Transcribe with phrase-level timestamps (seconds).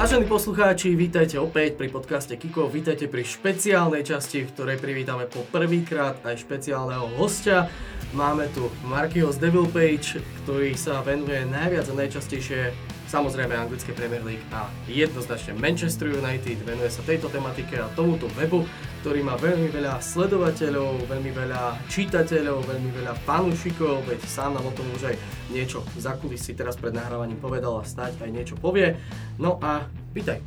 [0.00, 5.44] Vážení poslucháči, vítajte opäť pri podcaste Kiko, vítajte pri špeciálnej časti, v ktorej privítame po
[5.52, 7.68] prvýkrát aj špeciálneho hostia.
[8.16, 12.72] Máme tu Markyho z Devil Page, ktorý sa venuje najviac a najčastejšie
[13.12, 18.64] samozrejme anglické Premier League a jednoznačne Manchester United venuje sa tejto tematike a tomuto webu,
[19.00, 24.72] ktorý má veľmi veľa sledovateľov, veľmi veľa čitateľov, veľmi veľa fanúšikov, veď sám nám o
[24.76, 25.16] tom už aj
[25.48, 29.00] niečo za kulisy teraz pred nahrávaním povedal a snáď aj niečo povie.
[29.40, 30.44] No a vítaj.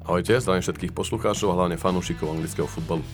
[0.00, 3.04] Ahojte, zdravím všetkých poslucháčov a hlavne fanúšikov anglického futbalu.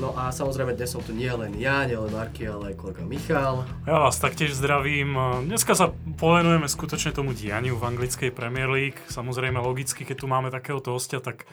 [0.00, 3.04] No a samozrejme dnes som tu nie len ja, nie len Marky, ale aj kolega
[3.04, 3.68] Michal.
[3.84, 5.18] Ja vás taktiež zdravím.
[5.50, 9.02] Dneska sa povenujeme skutočne tomu dianiu v anglickej Premier League.
[9.10, 11.44] Samozrejme logicky, keď tu máme takéhoto hostia, tak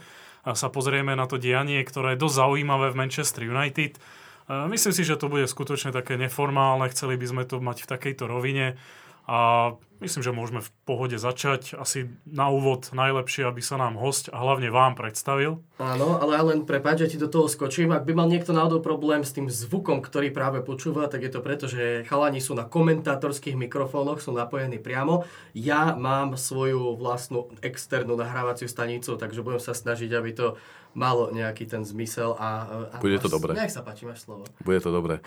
[0.53, 3.99] sa pozrieme na to dianie, ktoré je dosť zaujímavé v Manchester United.
[4.47, 8.31] Myslím si, že to bude skutočne také neformálne, chceli by sme to mať v takejto
[8.31, 8.79] rovine.
[9.27, 11.75] A myslím, že môžeme v pohode začať.
[11.75, 15.59] Asi na úvod najlepšie, aby sa nám host a hlavne vám predstavil.
[15.83, 17.91] Áno, ale ja len prepáč, že ti do toho skočím.
[17.91, 21.43] Ak by mal niekto náhodou problém s tým zvukom, ktorý práve počúva, tak je to
[21.43, 25.27] preto, že chalani sú na komentátorských mikrofónoch, sú napojení priamo.
[25.51, 30.47] Ja mám svoju vlastnú externú nahrávaciu stanicu, takže budem sa snažiť, aby to
[30.95, 32.39] malo nejaký ten zmysel.
[32.39, 32.63] A,
[32.95, 33.59] a Bude to dobré.
[33.59, 34.47] Nech sa páči, máš slovo.
[34.63, 35.19] Bude to dobré.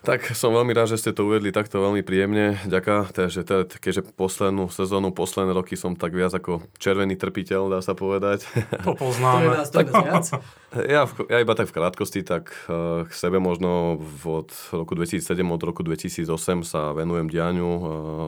[0.00, 2.56] Tak som veľmi rád, že ste to uvedli takto veľmi príjemne.
[2.64, 7.80] Ďaká, takže teda, keďže poslednú sezónu, posledné roky som tak viac ako červený trpiteľ, dá
[7.84, 8.48] sa povedať.
[8.88, 9.60] To poznáme.
[9.60, 10.26] Viac.
[10.88, 15.62] Ja, ja iba tak v krátkosti, tak uh, k sebe možno od roku 2007, od
[15.66, 16.30] roku 2008
[16.64, 17.82] sa venujem dianiu uh,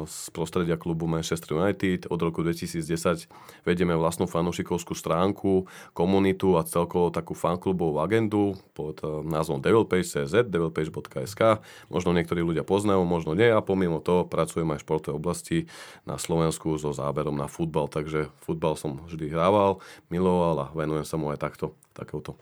[0.05, 2.11] z prostredia klubu Manchester United.
[2.13, 3.31] Od roku 2010
[3.65, 11.62] vedieme vlastnú fanúšikovskú stránku, komunitu a celkovo takú fanklubovú agendu pod uh, názvom devilpage.cz, devilpage.sk.
[11.89, 15.59] Možno niektorí ľudia poznajú, možno nie a pomimo toho pracujem aj v športovej oblasti
[16.05, 19.81] na Slovensku so záberom na futbal, takže futbal som vždy hrával,
[20.13, 22.37] miloval a venujem sa mu aj takto takouto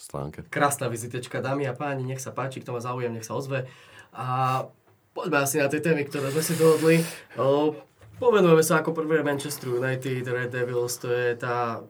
[0.00, 0.48] stránke.
[0.48, 3.68] Krásna vizitečka, dámy a páni, nech sa páči, kto má záujem, nech sa ozve.
[4.16, 4.64] A
[5.12, 6.96] poďme asi na tie témy, ktoré sme si dohodli.
[7.36, 7.76] O,
[8.16, 11.84] povenujeme sa ako prvé Manchester United, Red Devils, to je tá...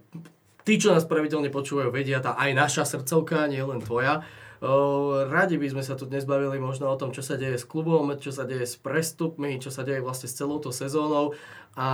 [0.61, 4.21] Tí, čo nás pravidelne počúvajú, vedia, tá aj naša srdcovka, nie len tvoja.
[4.61, 8.13] Radi by sme sa tu dnes bavili možno o tom, čo sa deje s klubom,
[8.21, 11.33] čo sa deje s prestupmi, čo sa deje vlastne s celou to sezónou.
[11.81, 11.89] A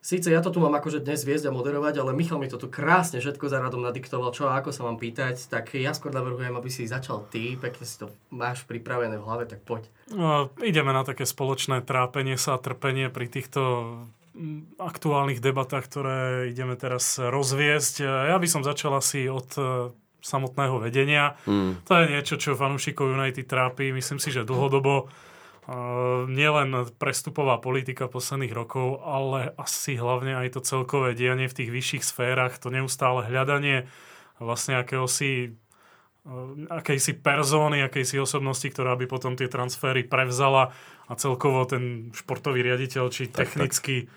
[0.00, 2.70] síce ja to tu mám akože dnes viesť a moderovať, ale Michal mi to tu
[2.72, 6.54] krásne všetko za radom nadiktoval, čo a ako sa mám pýtať, tak ja skôr navrhujem,
[6.54, 9.90] aby si začal ty, pekne si to máš pripravené v hlave, tak poď.
[10.08, 13.60] No, ideme na také spoločné trápenie sa a trpenie pri týchto
[14.80, 18.00] aktuálnych debatách, ktoré ideme teraz rozviesť.
[18.32, 19.50] Ja by som začal asi od
[20.22, 21.34] samotného vedenia.
[21.44, 21.82] Mm.
[21.84, 25.10] To je niečo, čo fanúšikov United trápi, myslím si, že dlhodobo.
[25.62, 31.70] Uh, nielen prestupová politika posledných rokov, ale asi hlavne aj to celkové dianie v tých
[31.70, 33.86] vyšších sférach, to neustále hľadanie
[34.42, 35.54] vlastne akéhosi
[36.26, 40.74] uh, akejsi persóny, akejsi osobnosti, ktorá by potom tie transfery prevzala
[41.06, 44.10] a celkovo ten športový riaditeľ, či tak, technicky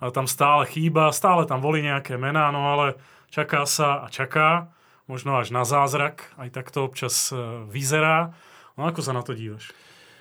[0.00, 0.12] tak.
[0.12, 3.00] tam stále chýba, stále tam volí nejaké mená, no ale
[3.32, 4.68] čaká sa a čaká
[5.10, 8.30] možno až na zázrak, aj takto občas e, vyzerá.
[8.78, 9.74] No ako sa na to dívaš?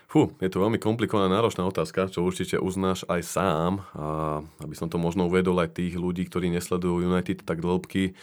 [0.09, 3.85] Fú, je to veľmi komplikovaná, náročná otázka, čo určite uznáš aj sám.
[3.93, 8.17] A aby som to možno uvedol aj tých ľudí, ktorí nesledujú United tak dlhky.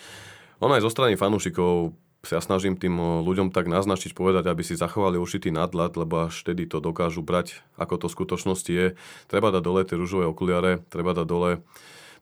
[0.58, 1.94] Ono aj zo strany fanúšikov
[2.26, 6.42] sa ja snažím tým ľuďom tak naznačiť, povedať, aby si zachovali určitý nadhľad, lebo až
[6.42, 8.86] vtedy to dokážu brať, ako to v skutočnosti je.
[9.30, 11.62] Treba dať dole tie rúžové okuliare, treba dať dole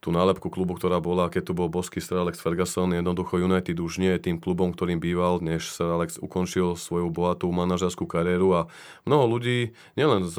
[0.01, 2.91] tú nálepku klubu, ktorá bola, keď tu bol boský Sir Alex Ferguson.
[2.95, 7.53] Jednoducho United už nie je tým klubom, ktorým býval, než Sir Alex ukončil svoju bohatú
[7.53, 8.61] manažerskú kariéru a
[9.05, 10.37] mnoho ľudí, nielen z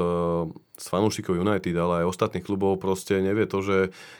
[0.76, 3.78] z fanúšikov United, ale aj ostatných klubov proste nevie to, že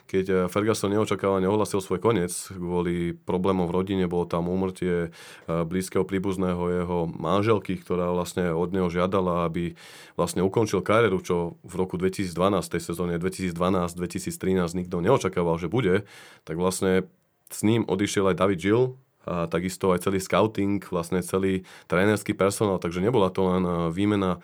[0.08, 5.10] keď Ferguson neočakávane ohlasil svoj koniec kvôli problémom v rodine, bolo tam úmrtie eh,
[5.46, 9.76] blízkeho príbuzného jeho manželky, ktorá vlastne od neho žiadala, aby
[10.16, 12.32] vlastne ukončil kariéru, čo v roku 2012,
[12.72, 16.08] tej sezóne 2012-2013 nikto neočakával, že bude,
[16.48, 17.04] tak vlastne
[17.52, 18.96] s ním odišiel aj David Gill,
[19.26, 24.38] a takisto aj celý scouting, vlastne celý trénerský personál, takže nebola to len eh, výmena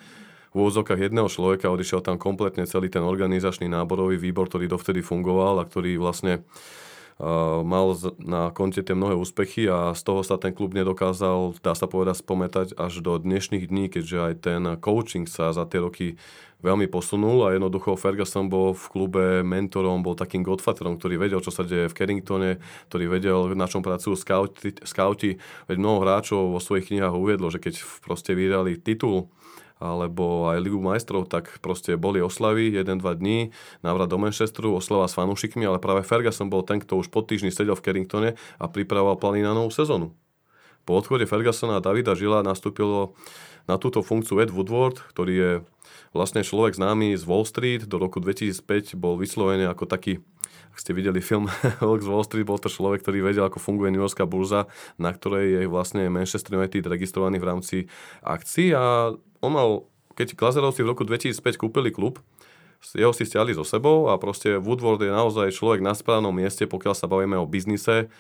[0.52, 5.64] v úvodzokách jedného človeka, odišiel tam kompletne celý ten organizačný náborový výbor, ktorý dovtedy fungoval
[5.64, 6.44] a ktorý vlastne
[7.16, 11.72] uh, mal na konte tie mnohé úspechy a z toho sa ten klub nedokázal, dá
[11.72, 16.20] sa povedať, spometať až do dnešných dní, keďže aj ten coaching sa za tie roky
[16.62, 21.50] veľmi posunul a jednoducho Ferguson bol v klube mentorom, bol takým godfatherom, ktorý vedel, čo
[21.50, 25.43] sa deje v Carringtone, ktorý vedel, na čom pracujú scouti, scouti.
[25.66, 29.26] Veď mnoho hráčov vo svojich knihách uviedlo, že keď proste vydali titul
[29.82, 33.50] alebo aj Ligu majstrov, tak proste boli oslavy 1-2 dní,
[33.82, 37.50] návrat do Manchesteru, oslava s fanúšikmi, ale práve Ferguson bol ten, kto už po týždni
[37.50, 38.31] sedel v Carringtone
[38.62, 40.14] a pripravoval plány na novú sezónu.
[40.87, 43.19] Po odchode Fergusona a Davida Žila nastúpilo
[43.67, 45.52] na túto funkciu Ed Woodward, ktorý je
[46.14, 47.87] vlastne človek známy z Wall Street.
[47.87, 50.23] Do roku 2005 bol vyslovený ako taký
[50.73, 51.52] ak ste videli film
[51.84, 54.64] Ox Wall Street, bol to človek, ktorý vedel, ako funguje New Yorkská burza,
[54.96, 57.76] na ktorej je vlastne Manchester United registrovaný v rámci
[58.25, 59.70] akcií a on mal,
[60.14, 62.22] keď Glazerovci v roku 2005 kúpili klub,
[62.94, 66.94] jeho si stiahli so sebou a proste Woodward je naozaj človek na správnom mieste, pokiaľ
[66.98, 68.10] sa bavíme o biznise,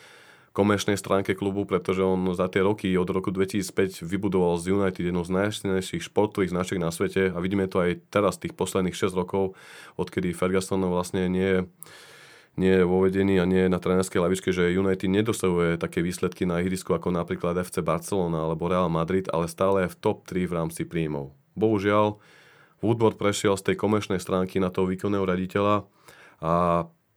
[0.52, 5.24] komerčnej stránke klubu, pretože on za tie roky od roku 2005 vybudoval z United jednu
[5.24, 9.56] z najsilnejších športových značiek na svete a vidíme to aj teraz tých posledných 6 rokov,
[9.96, 11.60] odkedy Ferguson vlastne nie je
[12.60, 16.44] nie je vo vedení a nie je na trénerskej lavičke, že United nedosahuje také výsledky
[16.44, 20.44] na ihrisku ako napríklad FC Barcelona alebo Real Madrid, ale stále je v top 3
[20.44, 21.32] v rámci príjmov.
[21.56, 22.20] Bohužiaľ,
[22.84, 25.88] Woodward prešiel z tej komerčnej stránky na toho výkonného raditeľa
[26.42, 26.52] a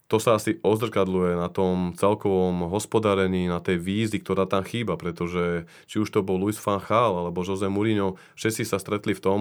[0.05, 5.65] to sa asi odzrkadluje na tom celkovom hospodárení, na tej vízi, ktorá tam chýba, pretože
[5.89, 9.39] či už to bol Luis van Gaal alebo Jose Mourinho, všetci sa stretli v tom,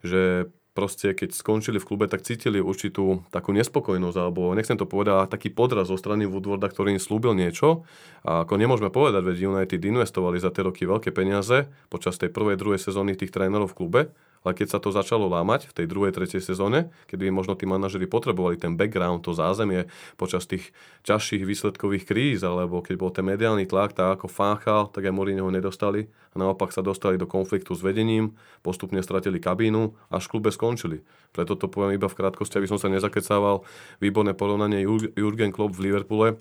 [0.00, 5.26] že proste keď skončili v klube, tak cítili určitú takú nespokojnosť, alebo nechcem to povedať,
[5.26, 7.82] taký podraz zo strany Woodwarda, ktorý im slúbil niečo.
[8.22, 12.54] A ako nemôžeme povedať, veď United investovali za tie roky veľké peniaze počas tej prvej,
[12.54, 14.00] druhej sezóny tých trénerov v klube,
[14.44, 18.06] ale keď sa to začalo lámať v tej druhej, tretej sezóne, kedy možno tí manažeri
[18.06, 20.70] potrebovali ten background, to zázemie počas tých
[21.06, 25.48] ťažších výsledkových kríz, alebo keď bol ten mediálny tlak, tak ako fáchal, tak aj Mourinho
[25.50, 30.50] nedostali a naopak sa dostali do konfliktu s vedením, postupne stratili kabínu, až v klube
[30.52, 31.02] skončili.
[31.32, 33.64] Preto to poviem iba v krátkosti, aby som sa nezakecával.
[33.98, 34.84] Výborné porovnanie
[35.16, 36.40] Jurgen Klopp v Liverpoole,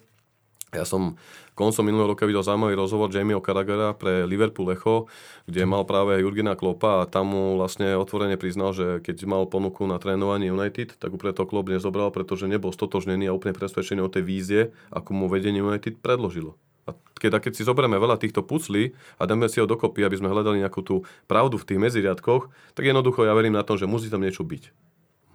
[0.76, 1.16] ja som
[1.56, 5.08] koncom minulého roka videl zaujímavý rozhovor Jamieho Carragera pre Liverpool Echo,
[5.48, 9.88] kde mal práve Jurgena Klopa a tam mu vlastne otvorene priznal, že keď mal ponuku
[9.88, 14.12] na trénovanie United, tak úplne to Klopp nezobral, pretože nebol stotožnený a úplne presvedčený o
[14.12, 14.62] tej vízie,
[14.92, 16.60] ako mu vedenie United predložilo.
[16.88, 20.20] A keď, a keď si zoberieme veľa týchto puclí a dáme si ho dokopy, aby
[20.20, 20.96] sme hľadali nejakú tú
[21.28, 24.64] pravdu v tých medziriadkoch, tak jednoducho ja verím na to, že musí tam niečo byť.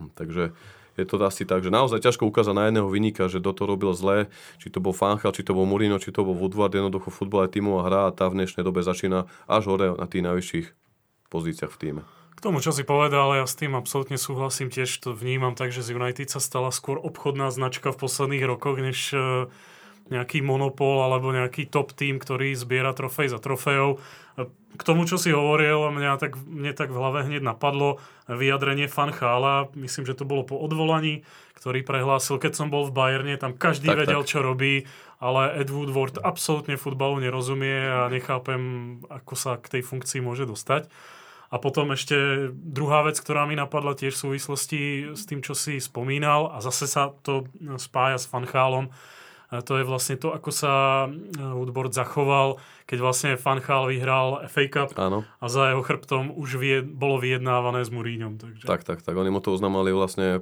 [0.01, 0.57] Hm, takže
[0.97, 3.93] je to asi tak, že naozaj ťažko ukázať na jedného vynika, že do toho robil
[3.97, 4.29] zle,
[4.61, 7.61] či to bol Fanchal, či to bol Mourinho, či to bol Woodward, jednoducho futbal je
[7.61, 10.67] tímová hra a tá v dnešnej dobe začína až hore na tých najvyšších
[11.33, 12.03] pozíciách v týme.
[12.37, 15.85] K tomu, čo si povedal, ja s tým absolútne súhlasím, tiež to vnímam tak, že
[15.85, 19.47] z United sa stala skôr obchodná značka v posledných rokoch, než eh,
[20.13, 23.97] nejaký monopol alebo nejaký top tým, ktorý zbiera trofej za trofejou.
[24.73, 29.13] K tomu, čo si hovoril, mňa tak, mne tak v hlave hneď napadlo vyjadrenie Fan
[29.13, 31.25] Chála, myslím, že to bolo po odvolaní,
[31.61, 34.31] ktorý prehlásil, keď som bol v Bayerne, tam každý tak, vedel, tak.
[34.33, 34.89] čo robí,
[35.21, 40.89] ale Ed Woodward absolútne futbalu nerozumie a nechápem, ako sa k tej funkcii môže dostať.
[41.53, 44.81] A potom ešte druhá vec, ktorá mi napadla tiež v súvislosti
[45.13, 47.45] s tým, čo si spomínal a zase sa to
[47.77, 48.89] spája s Fanchálom,
[49.61, 52.57] to je vlastne to, ako sa e, Woodward zachoval,
[52.89, 55.29] keď vlastne Fanchal vyhral FA Cup Áno.
[55.29, 58.41] a za jeho chrbtom už vie, bolo vyjednávané s Mourinhom.
[58.41, 58.65] Takže...
[58.65, 59.13] Tak, tak, tak.
[59.13, 60.41] Oni mu to oznamali vlastne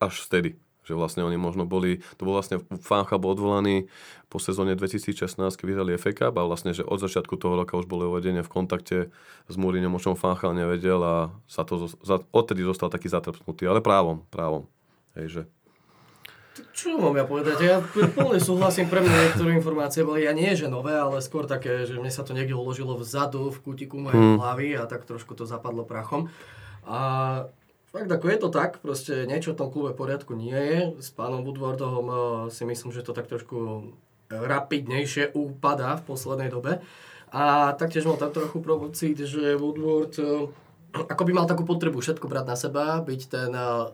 [0.00, 0.56] až vtedy
[0.88, 3.92] že vlastne oni možno boli, to bol vlastne Fancha bol odvolaný
[4.32, 7.84] po sezóne 2016, keď vyhrali FA Cup a vlastne, že od začiatku toho roka už
[7.84, 9.12] boli uvedenie v kontakte
[9.52, 11.92] s Mourinhom, o čom Fancha nevedel a sa to,
[12.32, 14.64] odtedy zostal taký zatrpnutý, ale právom, právom.
[15.12, 15.42] Hej, že
[16.74, 17.56] čo mám ja povedať?
[17.62, 21.86] Ja plne súhlasím, pre mňa niektoré informácie boli, ja nie že nové, ale skôr také,
[21.86, 24.38] že mne sa to niekde uložilo vzadu v kútiku mojej hmm.
[24.38, 26.30] hlavy a tak trošku to zapadlo prachom.
[26.88, 26.98] A
[27.90, 30.80] fakt ako je to tak, proste niečo v tom klube poriadku nie je.
[31.02, 32.16] S pánom Woodwardom uh,
[32.48, 33.90] si myslím, že to tak trošku
[34.28, 36.84] rapidnejšie úpada v poslednej dobe.
[37.28, 40.48] A taktiež mal tak trochu pocit, že Woodward uh,
[40.94, 43.92] ako by mal takú potrebu všetko brať na seba, byť ten uh,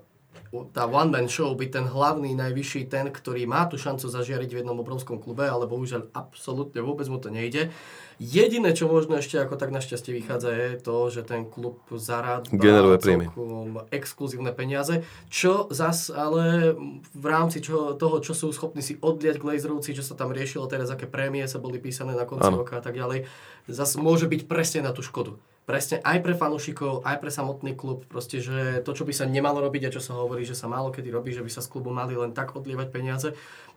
[0.71, 4.59] tá one man show byť ten hlavný, najvyšší, ten, ktorý má tú šancu zažiariť v
[4.63, 7.75] jednom obrovskom klube, ale bohužiaľ absolútne vôbec mu to nejde.
[8.23, 13.03] Jediné, čo možno ešte ako tak našťastie vychádza, je to, že ten klub zarába Generuje
[13.03, 16.79] celkom exkluzívne peniaze, čo zas ale
[17.11, 20.95] v rámci čo, toho, čo sú schopní si odliať Glazerovci, čo sa tam riešilo teraz,
[20.95, 23.27] aké prémie sa boli písané na konci roka a tak ďalej,
[23.67, 28.05] zas môže byť presne na tú škodu presne aj pre fanúšikov, aj pre samotný klub,
[28.05, 30.93] proste, že to, čo by sa nemalo robiť a čo sa hovorí, že sa málo
[30.93, 33.33] kedy robí, že by sa z klubu mali len tak odlievať peniaze,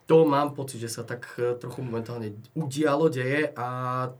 [0.08, 3.68] to mám pocit, že sa tak e, trochu momentálne udialo, deje a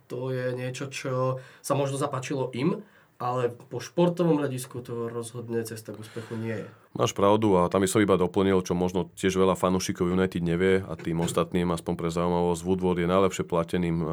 [0.09, 2.85] to je niečo, čo sa možno zapáčilo im,
[3.17, 6.69] ale po športovom hľadisku to rozhodne cesta k úspechu nie je.
[6.97, 10.81] Máš pravdu a tam by som iba doplnil, čo možno tiež veľa fanúšikov United nevie
[10.81, 14.09] a tým ostatným, aspoň pre zaujímavosť, Woodward je najlepšie plateným uh,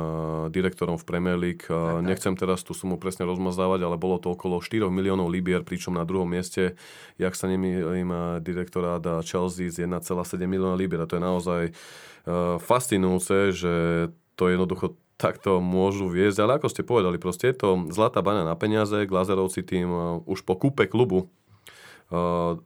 [0.51, 1.63] direktorom v Premier League.
[1.72, 5.96] Uh, nechcem teraz tú sumu presne rozmazávať, ale bolo to okolo 4 miliónov libier, pričom
[5.96, 6.75] na druhom mieste,
[7.15, 8.12] jak sa nemýlim,
[8.44, 10.12] direktorát Chelsea z 1,7
[10.44, 11.00] milióna libier.
[11.00, 13.74] A to je naozaj uh, fascinujúce, že
[14.36, 18.44] to je jednoducho takto môžu viesť, ale ako ste povedali, proste je to zlatá baňa
[18.44, 21.44] na peniaze, Glazerovci tým uh, už po kúpe klubu Uh,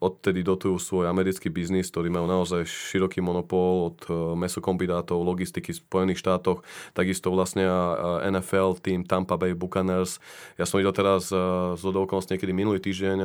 [0.04, 4.00] odtedy dotujú svoj americký biznis, ktorý majú naozaj široký monopol od
[4.36, 6.60] mesokombinátov, logistiky v Spojených štátoch,
[6.92, 7.64] takisto vlastne
[8.28, 10.20] NFL, tým Tampa Bay Buccaneers.
[10.60, 13.18] Ja som videl teraz z okolností niekedy minulý týždeň,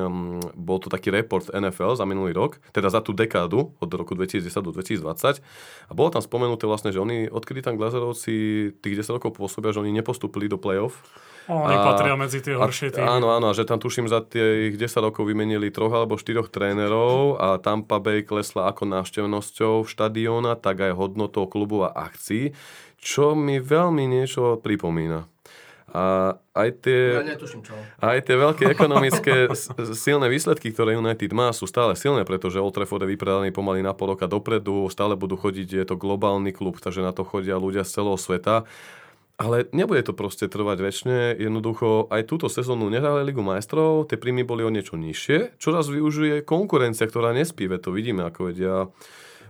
[0.54, 4.46] bol to taký report NFL za minulý rok, teda za tú dekádu od roku 2010
[4.62, 5.42] do 2020
[5.90, 9.82] a bolo tam spomenuté vlastne, že oni, odkedy tam Glazerovci tých 10 rokov pôsobia, že
[9.82, 11.02] oni nepostúpili do playoff,
[11.48, 13.04] oni a, patria medzi tie horšie týmy.
[13.04, 17.60] Áno, áno, že tam tuším za tých 10 rokov vymenili troch alebo štyroch trénerov a
[17.60, 22.56] Tampa Bay klesla ako návštevnosťou štadióna, tak aj hodnotou klubu a akcií,
[22.96, 25.28] čo mi veľmi niečo pripomína.
[25.94, 27.70] A aj tie, ja netuším, čo.
[28.02, 29.46] aj tie veľké ekonomické
[29.94, 33.94] silné výsledky, ktoré United má, sú stále silné, pretože Old Trafford je vypredaný pomaly na
[33.94, 37.86] pol roka dopredu, stále budú chodiť, je to globálny klub, takže na to chodia ľudia
[37.86, 38.66] z celého sveta.
[39.34, 41.18] Ale nebude to proste trvať väčšine.
[41.42, 45.58] Jednoducho aj túto sezónu nehrali Ligu majstrov, tie príjmy boli o niečo nižšie.
[45.58, 48.86] Čoraz využije konkurencia, ktorá nespí, to vidíme, ako vedia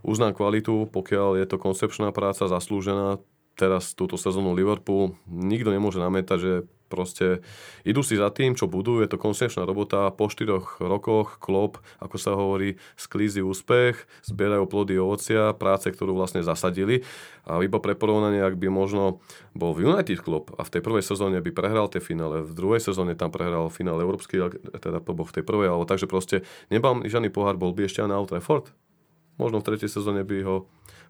[0.01, 3.21] uznám kvalitu, pokiaľ je to koncepčná práca zaslúžená,
[3.55, 6.53] teraz túto sezónu Liverpool, nikto nemôže namietať, že
[6.89, 7.41] proste
[7.83, 12.17] idú si za tým, čo budú, je to koncepčná robota, po štyroch rokoch klop, ako
[12.17, 17.03] sa hovorí, sklízi úspech, zbierajú plody ovocia, práce, ktorú vlastne zasadili
[17.45, 19.21] a iba pre porovnanie, ak by možno
[19.53, 22.81] bol v United klub a v tej prvej sezóne by prehral tie finále, v druhej
[22.81, 24.41] sezóne tam prehral finále európsky,
[24.81, 28.01] teda to bol v tej prvej, alebo takže proste nebal žiadny pohár, bol by ešte
[28.05, 28.73] na Old Trafford.
[29.35, 30.57] Možno v tretej sezóne by ho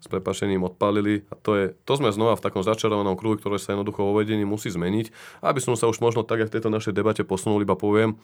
[0.01, 1.25] s prepašením odpálili.
[1.29, 4.45] A to, je, to sme znova v takom začarovanom kruhu, ktoré sa jednoducho vo vedení
[4.45, 5.39] musí zmeniť.
[5.45, 8.17] Aby som sa už možno tak, jak v tejto našej debate posunul, iba poviem,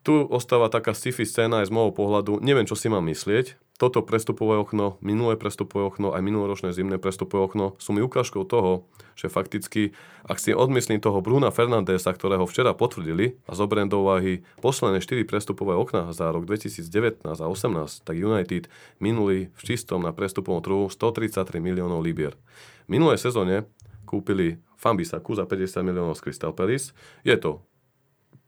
[0.00, 2.40] tu ostáva taká sci-fi scéna aj z môjho pohľadu.
[2.40, 7.40] Neviem, čo si mám myslieť toto prestupové okno, minulé prestupové okno, aj minuloročné zimné prestupové
[7.40, 8.84] okno sú mi ukážkou toho,
[9.16, 9.96] že fakticky,
[10.28, 15.24] ak si odmyslím toho Bruna Fernandesa, ktorého včera potvrdili a zoberiem do úvahy posledné 4
[15.24, 18.68] prestupové okna za rok 2019 a 2018, tak United
[19.00, 22.36] minuli v čistom na prestupovom trhu 133 miliónov libier.
[22.84, 23.64] V minulej sezóne
[24.04, 26.92] kúpili Fambisaku za 50 miliónov z Crystal Palace.
[27.24, 27.64] Je to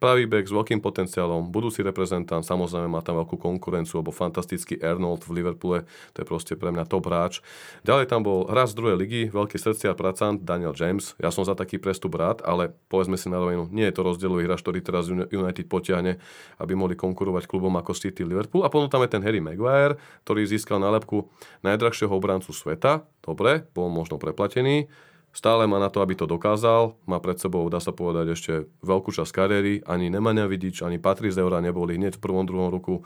[0.03, 5.23] Pravý back s veľkým potenciálom, budúci reprezentant, samozrejme má tam veľkú konkurenciu, lebo fantastický Arnold
[5.23, 7.39] v Liverpoole, to je proste pre mňa top hráč.
[7.87, 11.15] Ďalej tam bol hráč z druhej ligy, veľký srdcia pracant Daniel James.
[11.23, 14.51] Ja som za taký prestup rád, ale povedzme si na rovinu, nie je to rozdielový
[14.51, 16.19] hráč, ktorý teraz United potiahne,
[16.59, 18.67] aby mohli konkurovať klubom ako City Liverpool.
[18.67, 21.31] A potom tam je ten Harry Maguire, ktorý získal nálepku
[21.63, 23.07] najdrahšieho obrancu sveta.
[23.23, 24.91] Dobre, bol možno preplatený
[25.33, 27.01] Stále má na to, aby to dokázal.
[27.09, 28.53] Má pred sebou, dá sa povedať, ešte
[28.85, 29.81] veľkú časť kariéry.
[29.89, 33.01] Ani Nemanja Vidič, ani Patrice Eura neboli hneď v prvom, druhom roku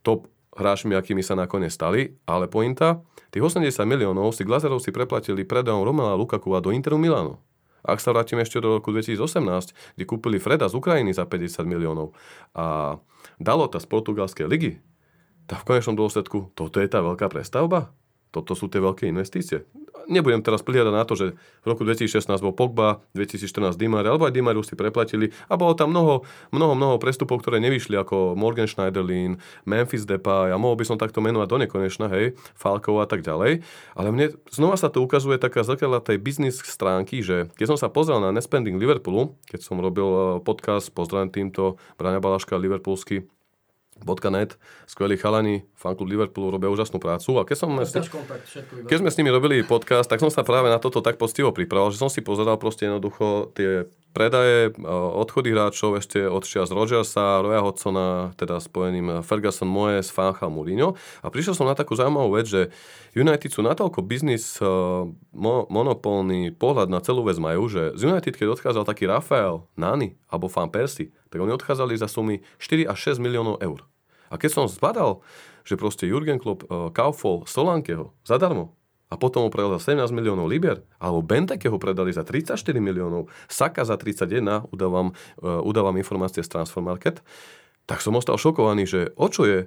[0.00, 2.16] top hráčmi, akými sa nakoniec stali.
[2.24, 7.44] Ale pointa, tých 80 miliónov si Glazerovci preplatili predajom Romela Lukaku a do Interu Milano.
[7.86, 12.16] Ak sa vrátime ešte do roku 2018, kde kúpili Freda z Ukrajiny za 50 miliónov
[12.50, 12.98] a
[13.38, 14.82] Dalota z portugalskej ligy,
[15.46, 17.94] tak v konečnom dôsledku toto je tá veľká prestavba?
[18.34, 19.62] Toto sú tie veľké investície.
[20.06, 24.34] Nebudem teraz prihľadať na to, že v roku 2016 bol Pogba, 2014 Dimar, alebo aj
[24.34, 26.22] Dimaru si preplatili a bolo tam mnoho,
[26.54, 31.18] mnoho, mnoho prestupov, ktoré nevyšli, ako Morgan Schneiderlin, Memphis Depay a mohol by som takto
[31.18, 33.66] menovať do nekonečna, hej, Falkov a tak ďalej.
[33.98, 37.90] Ale mne znova sa to ukazuje taká zrkadla tej biznis stránky, že keď som sa
[37.90, 43.26] pozrel na Nespending Liverpoolu, keď som robil eh, podcast, pozdravím týmto Braňa Balaška, Liverpoolsky,
[44.04, 47.40] .net, skvelí chalani, fanklub Liverpoolu robia úžasnú prácu.
[47.40, 47.70] A keď, som,
[48.86, 51.94] keď sme s nimi robili podcast, tak som sa práve na toto tak postivo pripravil,
[51.94, 57.60] že som si pozeral proste jednoducho tie predaje, odchody hráčov ešte od čias Rogersa, Roya
[57.60, 60.96] Hodsona, teda spojeným Ferguson Moyes, Fancha Mourinho.
[61.20, 62.72] A prišiel som na takú zaujímavú vec, že
[63.12, 64.56] United sú natoľko biznis
[65.36, 70.16] mo, monopolný pohľad na celú vec majú, že z United, keď odchádzal taký Rafael, Nani
[70.32, 73.84] alebo Fan Persi, tak oni odchádzali za sumy 4 až 6 miliónov eur.
[74.30, 75.22] A keď som zbadal,
[75.62, 78.74] že proste Jurgen Klopp uh, kaufol Solankeho zadarmo,
[79.06, 83.30] a potom ho predal za 17 miliónov liber, alebo Benteke ho predali za 34 miliónov,
[83.46, 87.22] Saka za 31, udávam, uh, udávam informácie z Transfer Market,
[87.86, 89.58] tak som ostal šokovaný, že o čo je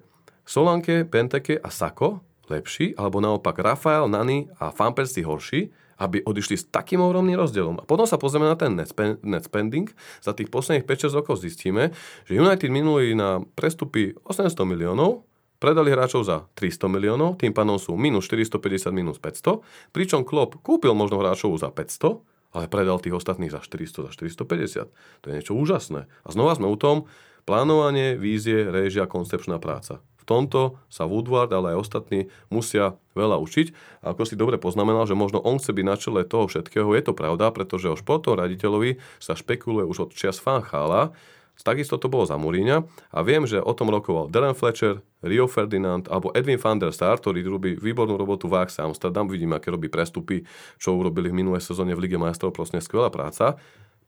[0.43, 2.19] Solanke, Benteke a Sako
[2.51, 7.83] lepší, alebo naopak Rafael, Nani a Fan horší, aby odišli s takým ohromným rozdielom.
[7.83, 9.91] A potom sa pozrieme na ten net, spend, net spending.
[10.23, 11.91] Za tých posledných 5-6 rokov zistíme,
[12.23, 15.27] že United minulý na prestupy 800 miliónov,
[15.59, 19.59] predali hráčov za 300 miliónov, tým pádom sú minus 450, minus 500,
[19.91, 24.89] pričom Klopp kúpil možno hráčov za 500, ale predal tých ostatných za 400, za 450.
[25.21, 26.09] To je niečo úžasné.
[26.09, 27.05] A znova sme u tom,
[27.45, 30.01] plánovanie, vízie, réžia, koncepčná práca.
[30.29, 33.73] Tomto sa Woodward, ale aj ostatní musia veľa učiť.
[34.05, 37.01] A ako si dobre poznamenal, že možno on chce byť na čele toho všetkého, je
[37.09, 41.17] to pravda, pretože o športovom raditeľovi sa špekuluje už od čias Fanchala,
[41.59, 46.07] Takisto to bolo za Muríňa a viem, že o tom rokoval Darren Fletcher, Rio Ferdinand
[46.07, 49.27] alebo Edwin van der Sar, ktorý robí výbornú robotu v Axe Amsterdam.
[49.27, 50.47] Vidím, aké robí prestupy,
[50.79, 53.59] čo urobili v minulej sezóne v Lige majstrov, proste skvelá práca.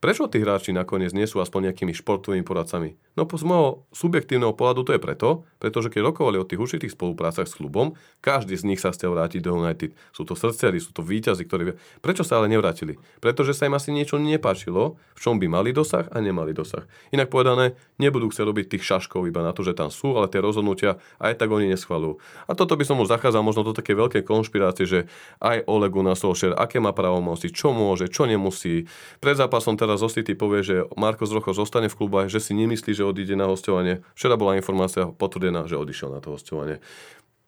[0.02, 2.98] Prečo tí hráči nakoniec nie sú aspoň nejakými športovými poradcami?
[3.14, 7.46] No z môjho subjektívneho pohľadu to je preto, pretože keď rokovali o tých určitých spoluprácach
[7.46, 9.94] s klubom, každý z nich sa chcel vrátiť do United.
[10.10, 11.78] Sú to srdciari, sú to víťazi, ktorí...
[12.02, 12.98] Prečo sa ale nevrátili?
[13.22, 16.82] Pretože sa im asi niečo nepáčilo, v čom by mali dosah a nemali dosah.
[17.14, 20.42] Inak povedané, nebudú chcieť robiť tých šaškov iba na to, že tam sú, ale tie
[20.42, 22.18] rozhodnutia aj tak oni neschvalujú.
[22.50, 25.00] A toto by som už zachádzal možno do také veľké konšpirácie, že
[25.38, 28.90] aj Olegu na Solskjaer, aké má právomoci, čo môže, čo nemusí.
[29.22, 32.96] Pred zápasom teraz zo City povie, že Marko Zrocho zostane v klube, že si nemyslí,
[32.96, 34.00] že odíde na hostovanie.
[34.16, 36.80] Včera bola informácia potvrdená, že odišiel na to hostovanie.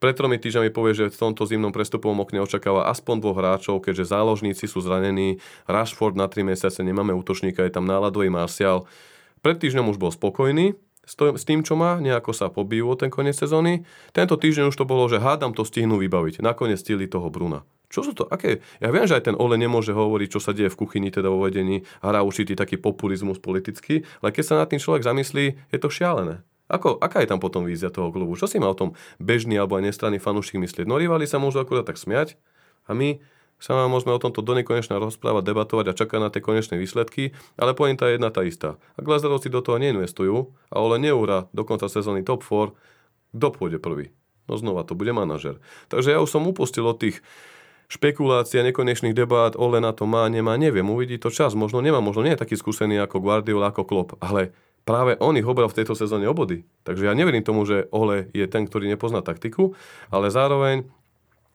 [0.05, 4.13] Pred tromi týždňami povie, že v tomto zimnom prestupovom okne očakáva aspoň dvoch hráčov, keďže
[4.13, 5.41] záložníci sú zranení.
[5.65, 8.85] Rashford na 3 mesiace, nemáme útočníka, je tam náladový Martial.
[9.41, 13.85] Pred týždňom už bol spokojný, s tým, čo má, nejako sa pobijú ten koniec sezóny.
[14.17, 16.41] Tento týždeň už to bolo, že hádam to stihnú vybaviť.
[16.41, 17.61] Nakoniec stili toho Bruna.
[17.93, 18.25] Čo sú to?
[18.27, 18.65] Aké?
[18.81, 21.45] Ja viem, že aj ten Ole nemôže hovoriť, čo sa deje v kuchyni, teda vo
[21.45, 25.93] vedení, hrá určitý taký populizmus politický, ale keď sa nad tým človek zamyslí, je to
[25.93, 26.41] šialené.
[26.75, 28.35] Ako, aká je tam potom vízia toho klubu?
[28.35, 30.90] Čo si má o tom bežný alebo aj nestranný fanúšik myslieť?
[30.90, 32.35] No rivali sa môžu akurát tak smiať
[32.90, 33.23] a my
[33.62, 37.73] sa môžeme o tomto do nekonečna rozprávať, debatovať a čakať na tie konečné výsledky, ale
[37.73, 38.76] pointa je jedna tá istá.
[38.99, 42.75] Ak Glazerovci do toho neinvestujú a Ole neúra do konca sezóny top 4,
[43.35, 44.11] kto pôjde prvý?
[44.50, 45.62] No znova to bude manažer.
[45.88, 47.25] Takže ja už som upustil od tých
[47.88, 52.26] špekulácia, nekonečných debát, Ole na to má, nemá, neviem, uvidí to čas, možno nemá, možno
[52.26, 54.52] nie je taký skúsený ako Guardiola, ako Klopp, ale
[54.85, 56.64] práve on ich obral v tejto sezóne obody.
[56.85, 59.76] Takže ja neverím tomu, že Ole je ten, ktorý nepozná taktiku,
[60.12, 60.88] ale zároveň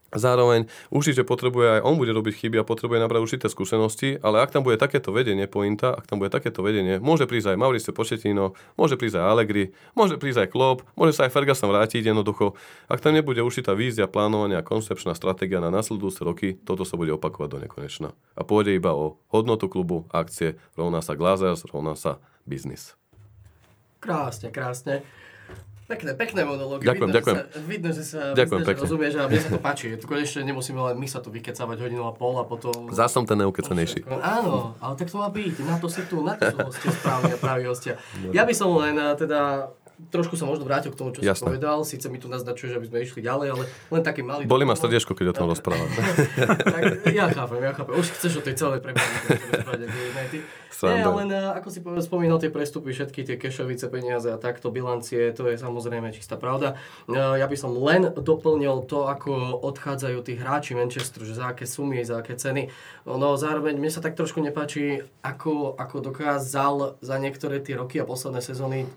[0.09, 4.49] Zároveň určite potrebuje aj on bude robiť chyby a potrebuje nabrať určité skúsenosti, ale ak
[4.49, 8.57] tam bude takéto vedenie pointa, ak tam bude takéto vedenie, môže prísť aj Mauricio Početino,
[8.73, 12.57] môže prísť aj Allegri, môže prísť aj Klopp, môže sa aj Ferguson vrátiť jednoducho.
[12.89, 17.49] Ak tam nebude určitá vízia, plánovania, koncepčná stratégia na nasledujúce roky, toto sa bude opakovať
[17.53, 18.09] do nekonečna.
[18.33, 22.17] A pôjde iba o hodnotu klubu, akcie, rovná sa Glazers, rovná sa
[22.49, 22.98] biznis.
[23.99, 25.03] Krásne, krásne.
[25.89, 26.85] Pekné, pekné monológy.
[26.85, 27.35] Ďakujem, vidno, ďakujem.
[27.35, 29.85] Že sa, vidno, že sa Ďakujem vidno, že rozumieš a mne sa to páči.
[29.97, 32.93] Tu konečne nemusíme len my sa tu vykecávať hodinu a pol a potom...
[32.93, 34.05] Zás som ten neukecanejší.
[34.21, 35.65] Áno, ale tak to má byť.
[35.65, 37.97] Na to si tu, na to sú hostia správni a praví hostia.
[38.29, 39.73] Ja by som len eh, teda
[40.07, 41.35] trošku sa možno vrátil k tomu, čo Jasné.
[41.35, 41.77] si povedal.
[41.83, 44.47] Síce mi tu naznačuješ, aby sme išli ďalej, ale len taký malý...
[44.47, 45.91] Boli ma srdiečko, keď o tom rozprávam.
[46.75, 47.93] tak, ja chápem, ja chápem.
[47.99, 48.79] Už chceš o tej celej
[49.91, 50.41] United.
[50.79, 54.71] Nie, ale na, ako si povedal, spomínal tie prestupy, všetky tie kešovice peniaze a takto
[54.71, 56.79] bilancie, to je samozrejme čistá pravda.
[57.11, 61.67] E, Ja by som len doplnil to, ako odchádzajú tí hráči Manchesteru, že za aké
[61.67, 62.71] sumy, za aké ceny.
[63.03, 68.07] No zároveň mne sa tak trošku nepáči, ako, ako dokázal za niektoré tie roky a
[68.07, 68.87] posledné sezóny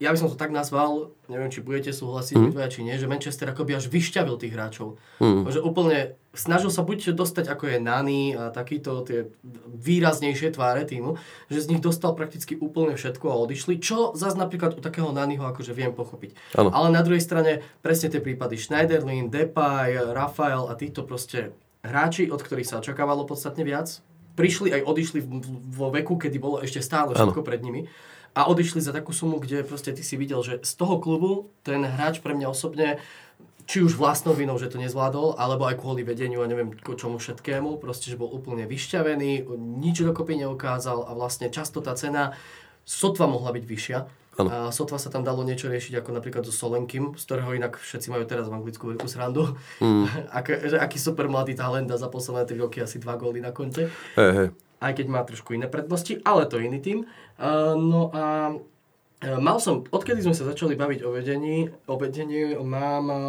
[0.00, 2.56] ja by som to tak nazval, neviem, či budete súhlasiť mm.
[2.56, 4.96] vy či nie, že Manchester akoby až vyšťavil tých hráčov.
[5.20, 5.44] Mm.
[5.52, 9.28] Že úplne snažil sa buď dostať ako je Nani a takýto tie
[9.68, 11.20] výraznejšie tváre týmu,
[11.52, 15.44] že z nich dostal prakticky úplne všetko a odišli, čo zase napríklad u takého Naniho
[15.44, 16.56] akože viem pochopiť.
[16.56, 16.72] Áno.
[16.72, 21.52] Ale na druhej strane presne tie prípady Schneiderlin, Depay, Rafael a títo proste
[21.84, 24.00] hráči, od ktorých sa očakávalo podstatne viac,
[24.32, 25.20] prišli aj odišli
[25.76, 27.84] vo veku, kedy bolo ešte stále všetko pred nimi
[28.34, 31.82] a odišli za takú sumu, kde proste ty si videl, že z toho klubu ten
[31.82, 33.02] hráč pre mňa osobne
[33.70, 37.78] či už vlastnou vinou, že to nezvládol, alebo aj kvôli vedeniu a neviem čomu všetkému,
[37.78, 39.46] proste, že bol úplne vyšťavený,
[39.78, 42.34] nič dokopy neukázal a vlastne často tá cena
[42.82, 43.98] sotva mohla byť vyššia.
[44.40, 48.08] A sotva sa tam dalo niečo riešiť, ako napríklad so Solenkým, z ktorého inak všetci
[48.08, 49.52] majú teraz v Anglicku veľkú srandu.
[49.84, 50.08] Mm.
[50.38, 53.52] Ak, že aký super mladý talent a za posledné 3 roky asi 2 góly na
[53.52, 54.48] konte Hej, hej.
[54.80, 56.98] Aj keď má trošku iné prednosti, ale to iný tým.
[57.36, 62.56] Uh, no a uh, mal som, odkedy sme sa začali baviť o vedení, o vedení
[62.64, 63.20] mám uh,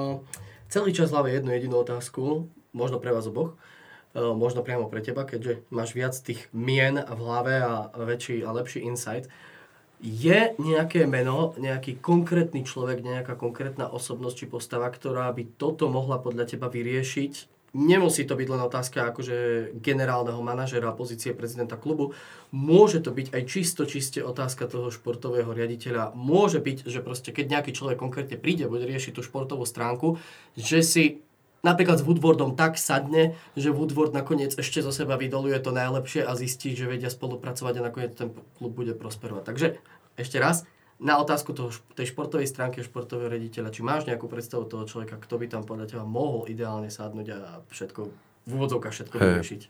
[0.71, 3.59] celý čas v hlave jednu jedinú otázku, možno pre vás oboch,
[4.15, 8.55] uh, možno priamo pre teba, keďže máš viac tých mien v hlave a väčší a
[8.55, 9.27] lepší insight.
[10.01, 16.17] Je nejaké meno, nejaký konkrétny človek, nejaká konkrétna osobnosť či postava, ktorá by toto mohla
[16.17, 19.35] podľa teba vyriešiť Nemusí to byť len otázka akože
[19.79, 22.11] generálneho manažera, pozície prezidenta klubu.
[22.51, 26.11] Môže to byť aj čisto, čiste otázka toho športového riaditeľa.
[26.11, 30.19] Môže byť, že proste keď nejaký človek konkrétne príde, bude riešiť tú športovú stránku,
[30.59, 31.23] že si
[31.63, 36.35] napríklad s Woodwardom tak sadne, že Woodward nakoniec ešte zo seba vydoluje to najlepšie a
[36.35, 39.43] zistí, že vedia spolupracovať a nakoniec ten klub bude prosperovať.
[39.47, 39.67] Takže
[40.19, 40.67] ešte raz,
[41.01, 45.41] na otázku toho, tej športovej stránky športového rediteľa, či máš nejakú predstavu toho človeka, kto
[45.41, 47.39] by tam podľa teba mohol ideálne sadnúť a
[47.73, 48.01] všetko,
[48.45, 49.25] v úvodzovkách všetko hey.
[49.33, 49.61] vyriešiť?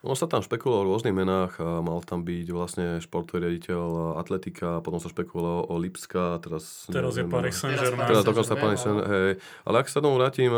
[0.00, 4.80] On sa tam špekuloval v rôznych menách, a mal tam byť vlastne športový riaditeľ Atletika,
[4.80, 6.88] potom sa špekulovalo o Lipska, teraz...
[6.88, 8.08] Teraz je Paris Saint-Germain.
[8.08, 9.36] Teraz dokonca Paris saint hej.
[9.68, 10.48] Ale ak sa tomu vrátim,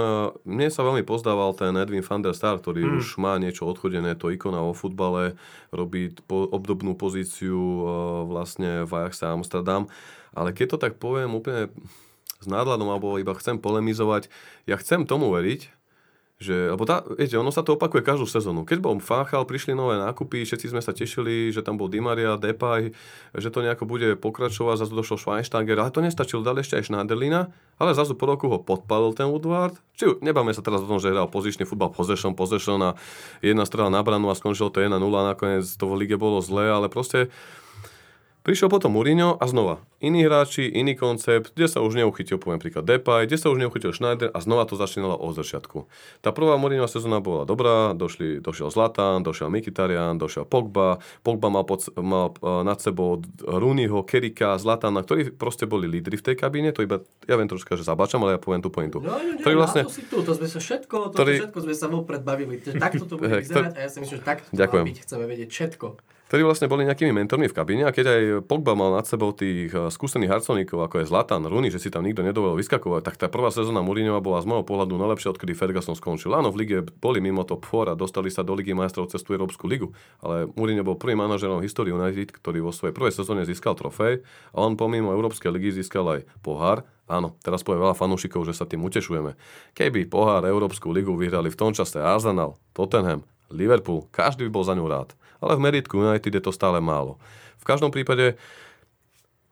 [0.47, 2.95] mne sa veľmi pozdával ten Edwin van der Star, ktorý hmm.
[3.03, 5.35] už má niečo odchodené, to ikona vo futbale,
[5.75, 7.59] robí po, obdobnú pozíciu
[8.31, 9.91] vlastne v Ajaxe Amsterdam.
[10.39, 11.67] Ale keď to tak poviem úplne
[12.39, 14.31] s nádladom, alebo iba chcem polemizovať,
[14.71, 15.82] ja chcem tomu veriť,
[16.43, 18.67] že, lebo tá, viete, ono sa to opakuje každú sezónu.
[18.67, 22.35] Keď bol Fáchal, prišli nové nákupy, všetci sme sa tešili, že tam bol Di Maria,
[22.35, 22.91] Depay,
[23.39, 27.55] že to nejako bude pokračovať, zase došiel Schweinsteiger, ale to nestačilo, dali ešte aj Schneiderlina,
[27.79, 29.79] ale zase po roku ho podpalil ten Woodward.
[29.95, 32.91] Či nebáme sa teraz o tom, že hral pozičný futbal, possession, possession a
[33.39, 36.91] jedna strela na branu a skončilo to 1-0, nakoniec to v lige bolo zlé, ale
[36.91, 37.31] proste
[38.43, 39.87] Prišiel potom Mourinho a znova.
[40.03, 43.95] Iní hráči, iný koncept, kde sa už neuchytil, poviem príklad Depay, kde sa už neuchytil
[43.95, 45.87] Schneider a znova to začínalo od začiatku.
[46.27, 51.63] Tá prvá Mourinho sezóna bola dobrá, došli, došiel Zlatan, došiel Mikitarian, došiel Pogba, Pogba mal,
[51.63, 56.75] pod, mal uh, nad sebou Rooneyho, Kerika, Zlatana, ktorí proste boli lídri v tej kabíne,
[56.75, 56.99] to iba,
[57.31, 58.99] ja viem troška, že zabačam, ale ja poviem tú pointu.
[58.99, 61.75] No, no, no, vlastne, to, si tu, to sme sa všetko, to ktorý, všetko sme
[61.79, 64.83] sa vopred bavili, takto to bude vyzerať a ja si myslím, že takto to má
[64.83, 68.73] byť, chceme vedieť všetko ktorí vlastne boli nejakými mentormi v kabíne a keď aj Pogba
[68.73, 72.25] mal nad sebou tých eh, skúsených harcovníkov, ako je Zlatan, Rooney, že si tam nikto
[72.25, 76.33] nedovolil vyskakovať, tak tá prvá sezóna Mourinhova bola z môjho pohľadu najlepšia, odkedy Ferguson skončil.
[76.33, 79.37] Áno, v lige boli mimo top 4 a dostali sa do ligy majstrov cez tú
[79.37, 79.93] Európsku ligu,
[80.25, 84.25] ale Mourinho bol prvým manažerom v histórii United, ktorý vo svojej prvej sezóne získal trofej
[84.57, 88.65] a on pomimo Európskej ligy získal aj pohár Áno, teraz povie veľa fanúšikov, že sa
[88.65, 89.37] tým utešujeme.
[89.77, 94.75] Keby pohár Európsku ligu vyhrali v tom čase Arsenal, Tottenham, Liverpool, každý by bol za
[94.75, 95.13] ňu rád
[95.43, 97.19] ale v meritku United je to stále málo.
[97.59, 98.39] V každom prípade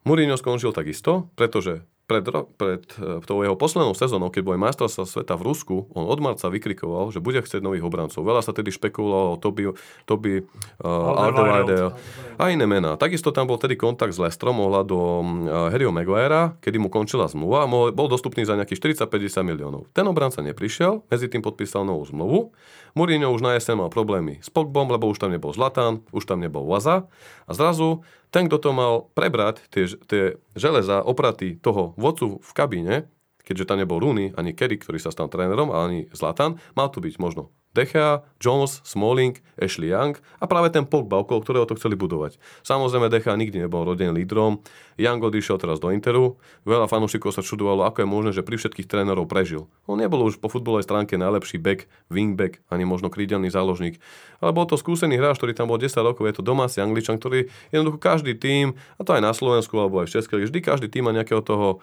[0.07, 2.27] Mourinho skončil takisto, pretože pred,
[2.59, 6.51] pred e, tou jeho poslednou sezónou, keď bol majstrovstva sveta v Rusku, on od marca
[6.51, 8.27] vykrikoval, že bude chcieť nových obrancov.
[8.27, 9.71] Veľa sa tedy špekulovalo o Toby,
[10.11, 11.95] Toby uh, Alderweireld
[12.35, 12.99] a iné mená.
[12.99, 17.63] Takisto tam bol tedy kontakt s Lestrom ohľadom uh, Harryho Maguirea, kedy mu končila zmluva
[17.63, 19.87] a bol dostupný za nejakých 40-50 miliónov.
[19.95, 22.51] Ten obranca neprišiel, medzi tým podpísal novú zmluvu.
[22.99, 26.43] Mourinho už na jeseň mal problémy s Pogbom, lebo už tam nebol Zlatan, už tam
[26.43, 27.07] nebol Waza
[27.47, 32.95] a zrazu ten, kto to mal prebrať, tie, tie železa, opraty toho vodcu v kabíne,
[33.43, 37.19] keďže tam nebol Rooney, ani Kerry, ktorý sa stal trénerom, ani Zlatan, mal tu byť
[37.19, 42.43] možno Dechea, Jones, Smalling, Ashley Young a práve ten Pogba, okolo ktorého to chceli budovať.
[42.67, 44.59] Samozrejme, Dechea nikdy nebol rodený lídrom,
[44.99, 46.35] Young odišiel teraz do Interu,
[46.67, 49.71] veľa fanúšikov sa čudovalo, ako je možné, že pri všetkých trénerov prežil.
[49.87, 54.03] On nebol už po futbolovej stránke najlepší back, wingback, ani možno krídelný záložník,
[54.43, 57.47] ale bol to skúsený hráč, ktorý tam bol 10 rokov, je to domáci Angličan, ktorý
[57.71, 61.07] jednoducho každý tým, a to aj na Slovensku alebo aj v Českej, vždy každý tým
[61.07, 61.79] má nejakého toho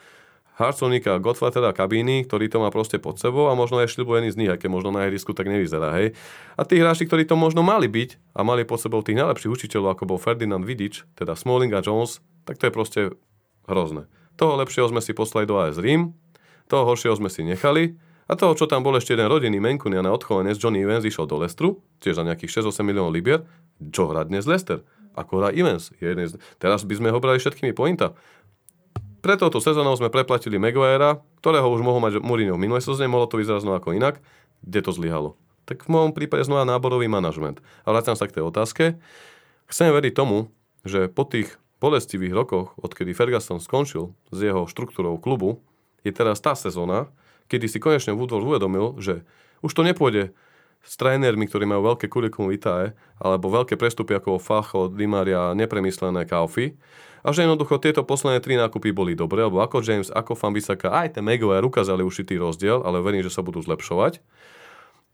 [0.57, 4.51] harcovníka Godfathera kabíny, ktorý to má proste pod sebou a možno aj šľubojený z nich,
[4.51, 5.93] aké možno na ihrisku tak nevyzerá.
[6.01, 6.17] Hej.
[6.57, 9.93] A tí hráči, ktorí to možno mali byť a mali pod sebou tých najlepších učiteľov,
[9.93, 13.01] ako bol Ferdinand Vidič, teda Smalling a Jones, tak to je proste
[13.69, 14.09] hrozné.
[14.33, 16.17] Toho lepšieho sme si poslali do AS Rím,
[16.65, 20.11] toho horšieho sme si nechali a toho, čo tam bol ešte jeden rodinný Menkunian na
[20.11, 23.45] odchovenec, Johnny Evans išiel do Lestru, tiež za nejakých 6-8 miliónov libier,
[23.93, 24.81] čo hrá dnes Lester
[25.17, 25.49] ako hrá
[25.81, 26.37] z...
[26.61, 28.13] Teraz by sme ho brali všetkými pointa.
[29.27, 33.27] Pre touto sezónou sme preplatili Maguirea, ktorého už mohol mať Mourinho v minulej sezóne, mohlo
[33.27, 34.23] to vyzerať ako inak,
[34.63, 35.35] kde to zlyhalo.
[35.67, 37.59] Tak v môjom prípade znova náborový manažment.
[37.83, 38.95] A vraciam sa k tej otázke.
[39.67, 40.47] Chcem veriť tomu,
[40.87, 45.59] že po tých bolestivých rokoch, odkedy Ferguson skončil s jeho štruktúrou klubu,
[46.07, 47.11] je teraz tá sezóna,
[47.51, 49.27] kedy si konečne Woodward uvedomil, že
[49.59, 50.31] už to nepôjde
[50.87, 56.79] s trénermi, ktorí majú veľké kurikulum vitae, alebo veľké prestupy ako Facho, Dimaria, nepremyslené Kaufy,
[57.27, 61.19] a že jednoducho tieto posledné tri nákupy boli dobré, lebo ako James, ako Fambisaka, aj
[61.19, 64.23] ten Maguire ukázali určitý rozdiel, ale verím, že sa budú zlepšovať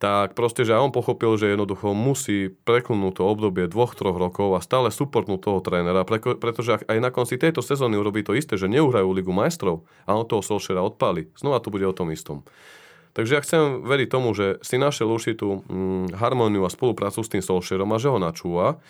[0.04, 4.52] tak proste, že aj on pochopil, že jednoducho musí preklnúť to obdobie dvoch, troch rokov
[4.52, 8.68] a stále supportnúť toho trénera, pretože aj na konci tejto sezóny urobí to isté, že
[8.68, 11.32] neuhrajú Ligu majstrov a on toho Solskjaera odpáli.
[11.40, 12.44] Znova to bude o tom istom.
[13.16, 17.40] Takže ja chcem veriť tomu, že si našiel určitú mm, harmóniu a spoluprácu s tým
[17.40, 18.84] Solskjaerom a že ho načúva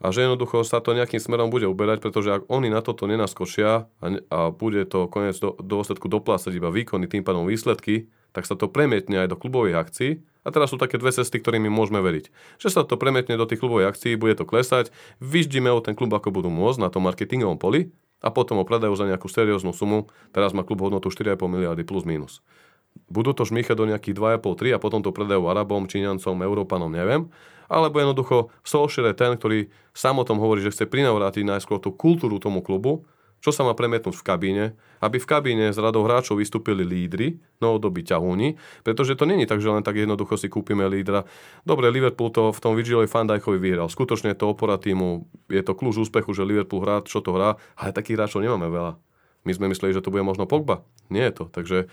[0.00, 3.84] a že jednoducho sa to nejakým smerom bude uberať, pretože ak oni na toto nenaskočia
[3.84, 8.56] a, a bude to konec do, dôsledku doplácať iba výkony, tým pádom výsledky, tak sa
[8.56, 10.10] to premietne aj do klubových akcií
[10.40, 12.32] A teraz sú také dve cesty, ktorými môžeme veriť.
[12.56, 14.88] Že sa to premietne do tých klubových akcií, bude to klesať,
[15.20, 17.92] vyždíme o ten klub, ako budú môcť na tom marketingovom poli
[18.24, 20.08] a potom ho predajú za nejakú serióznu sumu.
[20.32, 22.40] Teraz má klub hodnotu 4,5 miliardy plus minus.
[23.06, 27.28] Budú to žmýchať do nejakých 2,5-3 a potom to predajú Arabom, Číňancom, Európanom, neviem.
[27.70, 29.58] Alebo jednoducho Solskjaer je ten, ktorý
[29.94, 33.06] sám o tom hovorí, že chce prinavrátiť najskôr tú kultúru tomu klubu,
[33.40, 34.64] čo sa má premietnúť v kabíne,
[35.00, 39.72] aby v kabíne z radou hráčov vystúpili lídry, novodobí ťahúni, pretože to není tak, že
[39.72, 41.24] len tak jednoducho si kúpime lídra.
[41.64, 43.88] Dobre, Liverpool to v tom Virgilovi Fandajkovi vyhral.
[43.88, 47.96] Skutočne to opora týmu, je to kľúč úspechu, že Liverpool hrá, čo to hrá, ale
[47.96, 49.00] takých hráčov nemáme veľa.
[49.48, 50.84] My sme mysleli, že to bude možno Pogba.
[51.08, 51.44] Nie je to.
[51.48, 51.88] Takže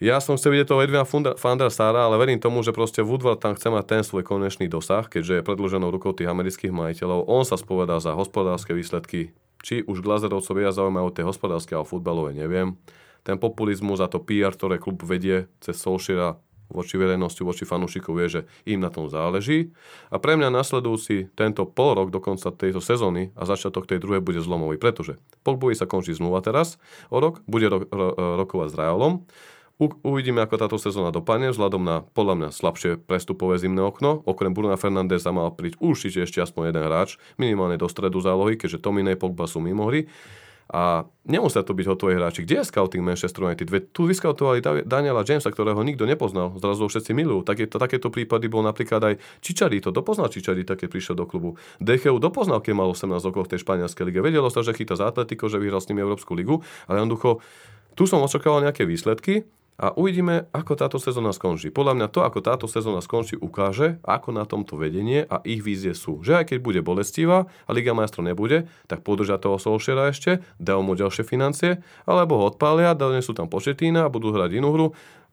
[0.00, 1.04] ja som chcel vidieť toho Edvina
[1.36, 5.04] Fandra Sara, ale verím tomu, že proste Woodward tam chce mať ten svoj konečný dosah,
[5.06, 7.28] keďže je predloženou rukou tých amerických majiteľov.
[7.28, 12.32] On sa spovedá za hospodárske výsledky či už Glazerovcov viac zaujímajú tie hospodárske a futbalové,
[12.32, 12.76] neviem.
[13.20, 18.28] Ten populizmus a to PR, ktoré klub vedie cez Solšiera voči verejnosti, voči fanúšikov vie,
[18.30, 19.74] že im na tom záleží.
[20.08, 24.22] A pre mňa nasledujúci tento pol rok do konca tejto sezóny a začiatok tej druhej
[24.22, 26.78] bude zlomový, pretože Pogbovi sa končí zmluva teraz
[27.10, 29.26] o rok, bude ro- ro- rokovať s Realom
[29.80, 34.20] U- uvidíme, ako táto sezóna dopadne, vzhľadom na podľa mňa slabšie prestupové zimné okno.
[34.28, 38.84] Okrem Bruna Fernandeza mal prísť určite ešte aspoň jeden hráč, minimálne do stredu zálohy, keďže
[38.84, 40.04] Tominej Pogba sú mimo hry.
[40.70, 42.46] A nemusia to byť hotoví hráči.
[42.46, 43.66] Kde je scouting Manchester United?
[43.66, 46.54] Veď tu vyskautovali Daniela Jamesa, ktorého nikto nepoznal.
[46.62, 47.42] Zrazu všetci milujú.
[47.42, 49.82] Takéto, takéto prípady bol napríklad aj Čičari.
[49.82, 51.58] To dopoznal Čičari, také prišiel do klubu.
[51.82, 54.22] Decheu dopoznal, keď mal 18 rokov v tej španielskej lige.
[54.22, 57.42] Vedelo sa, že chytá za Atletico, že vyhral s nimi Európsku ligu, ale jednoducho
[57.98, 61.72] tu som očakával nejaké výsledky a uvidíme, ako táto sezóna skončí.
[61.72, 65.96] Podľa mňa to, ako táto sezóna skončí, ukáže, ako na tomto vedenie a ich vízie
[65.96, 66.20] sú.
[66.20, 70.84] Že aj keď bude bolestivá a Liga majstrov nebude, tak podržia toho Solšera ešte, dajú
[70.84, 72.92] mu ďalšie financie, alebo ho odpália,
[73.24, 74.86] sú tam početína a budú hrať inú hru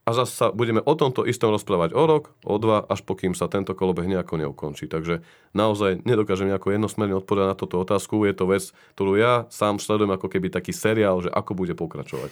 [0.08, 3.52] a zase sa budeme o tomto istom rozprávať o rok, o dva, až pokým sa
[3.52, 4.88] tento kolobeh nejako neukončí.
[4.88, 5.20] Takže
[5.52, 8.24] naozaj nedokážem nejako jednosmerne odpovedať na túto otázku.
[8.24, 12.32] Je to vec, ktorú ja sám sledujem ako keby taký seriál, že ako bude pokračovať.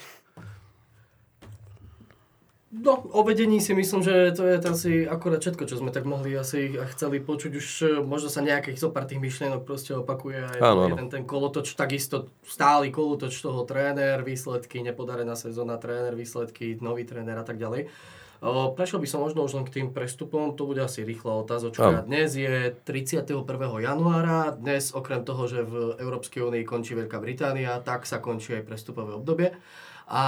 [2.76, 6.36] No, o vedení si myslím, že to je asi akorát všetko, čo sme tak mohli
[6.36, 7.52] asi chceli počuť.
[7.56, 11.24] Už e, možno sa nejakých zo pár tých myšlienok proste opakuje aj áno, jeden ten
[11.24, 17.56] kolotoč, takisto stály kolotoč toho tréner, výsledky, nepodarená sezóna, tréner, výsledky, nový tréner a tak
[17.56, 17.88] ďalej.
[18.76, 22.04] Prešiel by som možno už len k tým prestupom, to bude asi rýchla otázočka.
[22.04, 22.06] Áno.
[22.06, 23.42] Dnes je 31.
[23.80, 28.68] januára, dnes okrem toho, že v Európskej únii končí Veľká Británia, tak sa končí aj
[28.68, 29.56] prestupové obdobie.
[30.06, 30.24] A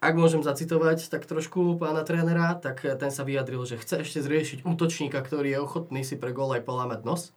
[0.00, 4.64] ak môžem zacitovať tak trošku pána trénera, tak ten sa vyjadril, že chce ešte zriešiť
[4.64, 7.36] útočníka, ktorý je ochotný si pre gól aj polámať nos.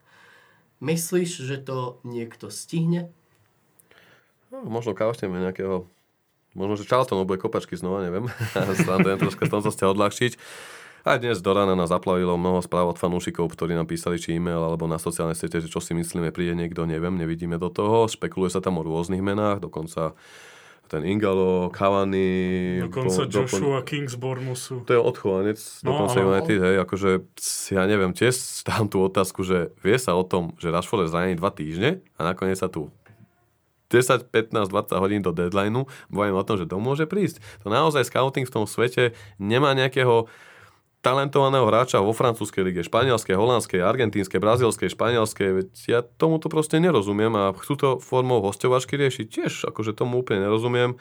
[0.80, 3.12] Myslíš, že to niekto stihne?
[4.47, 5.88] No, možno kaušteme nejakého...
[6.56, 8.32] Možno, že Charlton bude kopačky znova, neviem.
[8.80, 10.39] Srandujem troška tom sa odľahčiť.
[11.04, 14.63] Aj dnes do rána nás zaplavilo mnoho správ od fanúšikov, ktorí nám písali či e-mail
[14.63, 18.08] alebo na sociálne siete, že čo si myslíme, príde niekto, neviem, nevidíme do toho.
[18.08, 20.15] Špekuluje sa tam o rôznych menách, dokonca
[20.93, 22.77] ten Ingalo, Cavani...
[22.86, 23.89] Dokonca po, Joshua doplň...
[23.89, 24.17] King z.
[24.86, 27.10] To je odchovanec, no, dokonca ale, United, hej, akože
[27.73, 31.36] ja neviem, tiež tam tú otázku, že vie sa o tom, že Rashford je zranený
[31.41, 32.93] dva týždne a nakoniec sa tu
[33.89, 37.41] 10, 15, 20 hodín do deadlineu bojím o tom, že to môže prísť.
[37.62, 40.29] To naozaj scouting v tom svete nemá nejakého
[41.04, 46.80] talentovaného hráča vo francúzskej lige, španielskej, holandskej, argentínskej, brazílskej, španielskej, veď ja tomu to proste
[46.80, 49.26] nerozumiem a chcú to formou hostovačky riešiť.
[49.28, 50.96] Tiež, akože tomu úplne nerozumiem.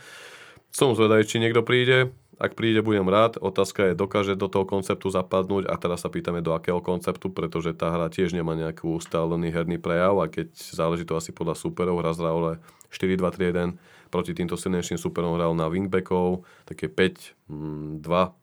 [0.74, 2.10] Som zvedavý, či niekto príde,
[2.42, 3.38] ak príde, budem rád.
[3.38, 5.70] Otázka je, dokáže do toho konceptu zapadnúť?
[5.70, 9.78] A teraz sa pýtame, do akého konceptu, pretože tá hra tiež nemá nejaký ustálený herný
[9.78, 12.58] prejav a keď záleží to asi podľa superov, hra zraule
[12.90, 13.78] 4-2-3-1
[14.10, 18.41] proti týmto silnejším superom hral na wingbackov, také 5-2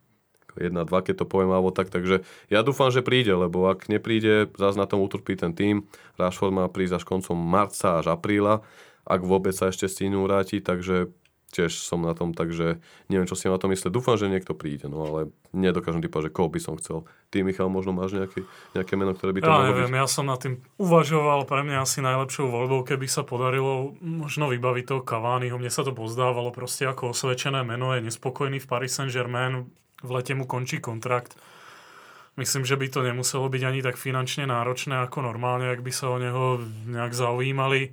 [0.60, 1.88] 1-2, keď to poviem, alebo tak.
[1.88, 5.88] Takže ja dúfam, že príde, lebo ak nepríde, zase na tom utrpí ten tým.
[6.20, 8.62] Rashford má prísť až koncom marca až apríla,
[9.08, 11.10] ak vôbec sa ešte stihnú vrátiť, takže
[11.50, 12.78] tiež som na tom, takže
[13.10, 13.90] neviem, čo si na to myslí.
[13.90, 17.10] Dúfam, že niekto príde, no ale nedokážem ty povedať, že koho by som chcel.
[17.34, 18.46] Ty, Michal, možno máš nejaký,
[18.78, 19.98] nejaké meno, ktoré by to ja neviem, byť?
[19.98, 24.86] ja som na tým uvažoval, pre mňa asi najlepšou voľbou, keby sa podarilo možno vybaviť
[24.86, 25.58] toho Cavaniho.
[25.58, 29.66] Mne sa to pozdávalo proste ako osvedčené meno, je nespokojný v Paris Saint-Germain,
[30.04, 31.36] v lete mu končí kontrakt.
[32.40, 36.08] Myslím, že by to nemuselo byť ani tak finančne náročné ako normálne, ak by sa
[36.08, 37.92] o neho nejak zaujímali.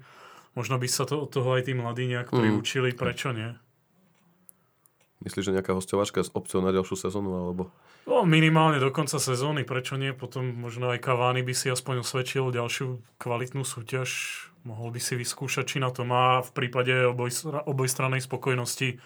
[0.55, 2.37] Možno by sa to od toho aj tí mladí nejak mm.
[2.39, 3.53] priučili, prečo nie?
[5.27, 7.75] Myslíš, že nejaká hostovačka s opciou na ďalšiu sezónu, alebo?
[8.07, 10.15] No, minimálne do konca sezóny, prečo nie?
[10.15, 14.09] Potom možno aj Cavani by si aspoň osvedčil ďalšiu kvalitnú súťaž.
[14.63, 17.35] Mohol by si vyskúšať, či na to má v prípade oboj,
[17.67, 19.03] obojstranej spokojnosti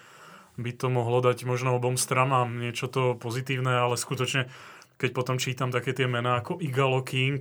[0.59, 4.51] by to mohlo dať možno obom stranám niečo to pozitívne, ale skutočne,
[4.99, 7.39] keď potom čítam také tie mená ako Igalo King,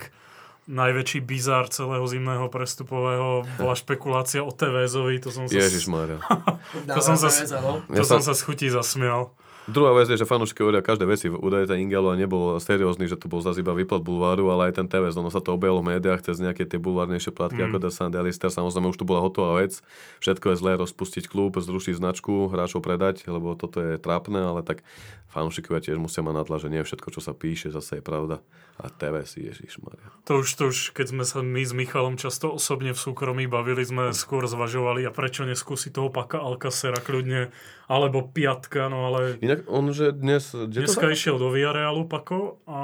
[0.71, 5.59] najväčší bizár celého zimného prestupového bola špekulácia o TVZovi, to som sa...
[5.59, 6.23] Ježišmarja.
[6.95, 7.83] to som sa, no.
[7.91, 9.35] to som sa chutí zasmial.
[9.71, 11.31] Druhá vec je, že fanúšiky hovoria každé veci.
[11.31, 14.87] Údaj ten Ingelo nebol seriózny, že to bol zase iba výpad bulváru, ale aj ten
[14.91, 17.67] TV, ono sa to objavilo v médiách cez nejaké tie bulvárnejšie plátky mm.
[17.71, 18.51] ako The Sun, Alistair.
[18.51, 19.79] Samozrejme už tu bola hotová vec.
[20.19, 24.83] Všetko je zlé, rozpustiť klub, zrušiť značku, hráčov predať, lebo toto je trápne, ale tak
[25.31, 28.43] fanúšikovia tiež musia mať nadla, že nie všetko, čo sa píše, zase je pravda.
[28.81, 30.09] A TV si Ježiš Maria.
[30.27, 33.85] To už, to už, keď sme sa my s Michalom často osobne v súkromí bavili,
[33.85, 37.53] sme skôr zvažovali a prečo neskúsiť toho paka Alcacera kľudne,
[37.87, 39.37] alebo piatka, no ale...
[39.45, 40.51] Inak on, že dnes...
[40.51, 42.81] Dneska to išiel do Villarealu Pako a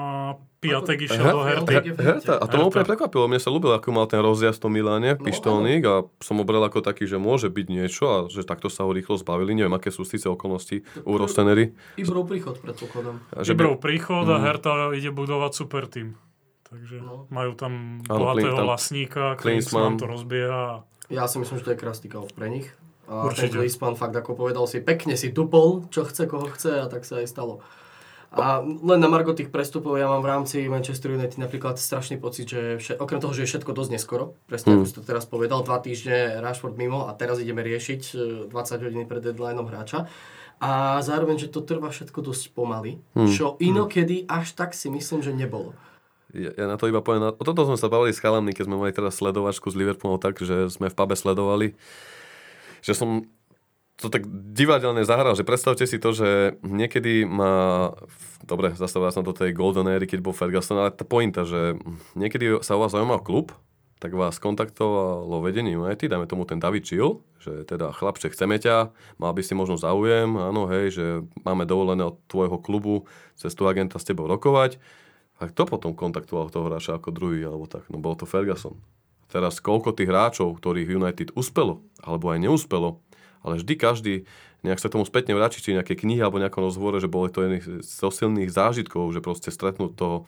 [0.61, 1.75] piatek išiel do Herty.
[1.97, 2.35] Herta.
[2.40, 3.29] A to ma úplne prekvapilo.
[3.29, 6.64] Mne sa ľúbil, ako mal ten rozjazd v Miláne, no, pištolník a som ho bral
[6.64, 9.55] ako taký, že môže byť niečo a že takto sa ho rýchlo zbavili.
[9.55, 11.77] Neviem, aké sú síce okolnosti u Rostenery.
[12.01, 13.16] Ibrov príchod, predpokladám.
[13.45, 14.45] Ibrov príchod a mhm.
[14.45, 16.16] Herta ide budovať super tým.
[16.66, 17.31] Takže no.
[17.31, 20.83] majú tam bohatého vlastníka, Klinsmann to rozbieha.
[21.07, 22.66] Ja si myslím, že to je krásny pre nich.
[23.07, 23.55] A Určite.
[23.55, 27.07] ten Klinsmann fakt ako povedal si, pekne si tupol, čo chce, koho chce a tak
[27.07, 27.62] sa aj stalo.
[28.37, 32.53] A len na margo tých prestupov ja mám v rámci Manchester United napríklad strašný pocit,
[32.53, 34.75] že vše, okrem toho, že je všetko dosť neskoro, presne mm.
[34.77, 38.03] ako si to teraz povedal, dva týždne Rashford mimo a teraz ideme riešiť
[38.49, 40.05] 20 e, hodín pred deadlineom hráča.
[40.57, 43.29] A zároveň, že to trvá všetko dosť pomaly, mm.
[43.33, 45.72] čo inokedy až tak si myslím, že nebolo.
[46.37, 48.77] Ja, ja na to iba poviem, o toto sme sa bavili s chalanmi, keď sme
[48.77, 51.77] mali teraz sledovačku s Liverpoolom tak, že sme v pube sledovali,
[52.85, 53.25] že som
[53.96, 57.96] to tak divadelne zahral, že predstavte si to, že niekedy má,
[58.44, 61.80] dobre, zastavil som do tej Golden Ery, keď bol Ferguson, ale tá pointa, že
[62.12, 63.56] niekedy sa o vás zaujímal klub,
[63.96, 68.92] tak vás kontaktovalo vedenie United, dáme tomu ten David Chill, že teda chlapče, chceme ťa,
[69.16, 71.06] mal by si možno záujem, áno, hej, že
[71.48, 74.76] máme dovolené od tvojho klubu cez tú agenta s tebou rokovať.
[75.40, 77.88] A kto potom kontaktoval toho hráča ako druhý, alebo tak?
[77.88, 78.76] No bol to Ferguson.
[79.32, 83.00] Teraz koľko tých hráčov, ktorých United uspelo, alebo aj neúspelo,
[83.46, 84.14] ale vždy každý
[84.66, 87.87] nejak sa tomu spätne vráti, či nejaké knihy alebo nejakom rozhovore, že boli to jedných
[87.87, 90.26] zo silných zážitkov, že proste stretnúť toho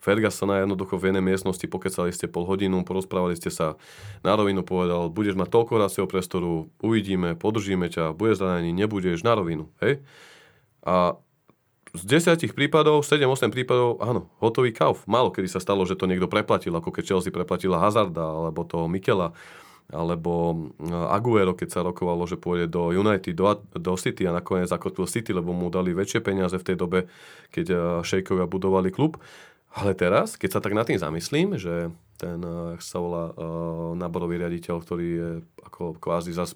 [0.00, 3.76] Fergusona jednoducho v jednej miestnosti, pokecali ste pol hodinu, porozprávali ste sa
[4.24, 9.36] na rovinu, povedal, budeš mať toľko racieho priestoru, uvidíme, podržíme ťa, budeš zranený, nebudeš na
[9.36, 10.00] rovinu, hej?
[10.80, 11.20] A
[11.90, 15.02] z desiatich prípadov, 7-8 prípadov, áno, hotový kauf.
[15.10, 18.86] Málo kedy sa stalo, že to niekto preplatil, ako keď Chelsea preplatila Hazarda alebo toho
[18.86, 19.34] Mikela
[19.90, 24.70] alebo eh, Aguero, keď sa rokovalo, že pôjde do United, do, do City a nakoniec
[24.70, 27.10] zakotvil City, lebo mu dali väčšie peniaze v tej dobe,
[27.50, 29.18] keď eh, šejkovia budovali klub.
[29.70, 33.34] Ale teraz, keď sa tak nad tým zamyslím, že ten, eh, sa volá,
[33.94, 35.30] náborový riaditeľ, ktorý je
[35.66, 36.54] ako kvázi zas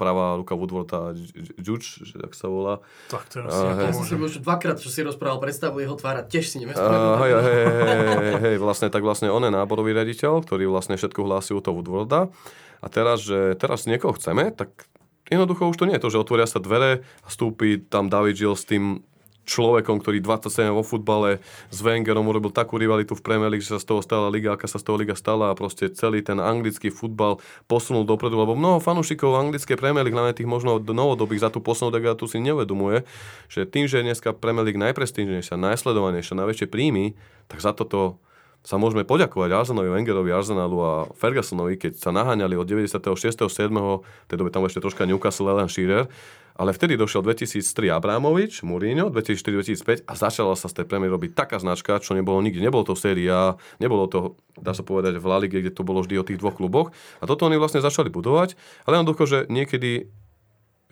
[0.00, 1.12] pravá ruka Woodwarda,
[1.60, 2.80] Juč, ak sa volá.
[3.12, 6.72] Tak teraz uh, si už dvakrát, čo si rozprával, predstavu jeho tvára, tiež si neviem
[6.72, 11.20] uh, hej, hej, hej, hej, vlastne, tak vlastne on je náborový riaditeľ, ktorý vlastne všetko
[11.20, 12.32] hlási u toho Woodwarda.
[12.80, 14.88] A teraz, že teraz niekoho chceme, tak
[15.28, 18.56] jednoducho už to nie je to, že otvoria sa dvere a stúpi tam David Gill
[18.56, 19.04] s tým
[19.50, 21.42] človekom, ktorý 27 vo futbale
[21.74, 24.70] s Wengerom urobil takú rivalitu v Premier League, že sa z toho stala liga, aká
[24.70, 28.78] sa z toho liga stala a proste celý ten anglický futbal posunul dopredu, lebo mnoho
[28.78, 33.02] fanúšikov anglickej Premier League, hlavne tých možno novodobých za tú poslednú degradu si neuvedomuje,
[33.50, 37.18] že tým, že je dneska Premier League najprestížnejšia, najsledovanejšia, najväčšie príjmy,
[37.50, 38.22] tak za toto
[38.60, 43.48] sa môžeme poďakovať Arsenovi, Wengerovi, Arsenalu a Fergusonovi, keď sa naháňali od 96.
[43.48, 43.72] 7.
[43.72, 46.12] v tej dobe tam ešte troška Newcastle, Alan Shearer,
[46.60, 51.56] ale vtedy došiel 2003 Abramovič, Mourinho, 2004-2005 a začala sa z tej Premier robiť taká
[51.56, 52.60] značka, čo nebolo nikdy.
[52.60, 56.20] Nebolo to séria, nebolo to, dá sa povedať, v La Ligue, kde to bolo vždy
[56.20, 56.92] o tých dvoch kluboch.
[57.18, 60.12] A toto oni vlastne začali budovať, ale jednoducho, že niekedy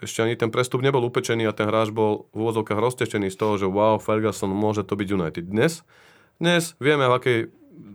[0.00, 3.60] ešte ani ten prestup nebol upečený a ten hráč bol v úvodzovkách roztečený z toho,
[3.60, 5.44] že wow, Ferguson môže to byť United.
[5.50, 5.82] Dnes,
[6.38, 7.38] dnes vieme, v akej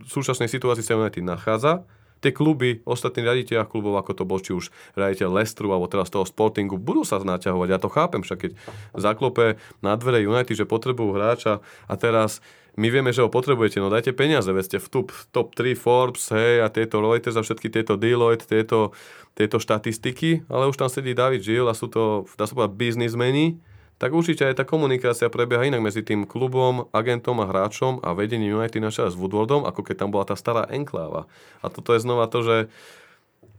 [0.08, 1.88] súčasnej situácii sa United nachádza
[2.24, 6.24] tie kluby, ostatní riaditeľia klubov, ako to bol či už riaditeľ Lestru alebo teraz toho
[6.24, 7.68] Sportingu, budú sa naťahovať.
[7.68, 8.52] Ja to chápem, však keď
[8.96, 12.40] zaklope na dvere United, že potrebujú hráča a teraz
[12.80, 16.32] my vieme, že ho potrebujete, no dajte peniaze, veď ste v top, top 3 Forbes,
[16.32, 18.96] hej, a tieto Reuters a všetky tieto Deloitte, tieto,
[19.36, 23.60] tieto štatistiky, ale už tam sedí David Gill a sú to, dá sa povedať, biznismeni,
[23.98, 28.58] tak určite aj tá komunikácia prebieha inak medzi tým klubom, agentom a hráčom a vedením
[28.58, 31.30] United na s Woodwardom, ako keď tam bola tá stará enkláva.
[31.62, 32.56] A toto je znova to, že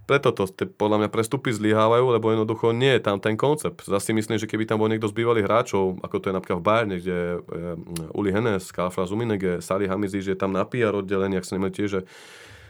[0.05, 0.45] preto to
[0.77, 3.89] podľa mňa prestupy zlyhávajú, lebo jednoducho nie je tam ten koncept.
[3.89, 6.65] Zase myslím, že keby tam bol niekto z bývalých hráčov, ako to je napríklad v
[6.65, 7.31] Bayerne, kde je
[8.13, 11.89] Uli Hennes, Kalfra Zuminege, Sali Hamizi, že je tam na PR oddelení, ak sa tiež,
[11.89, 12.01] že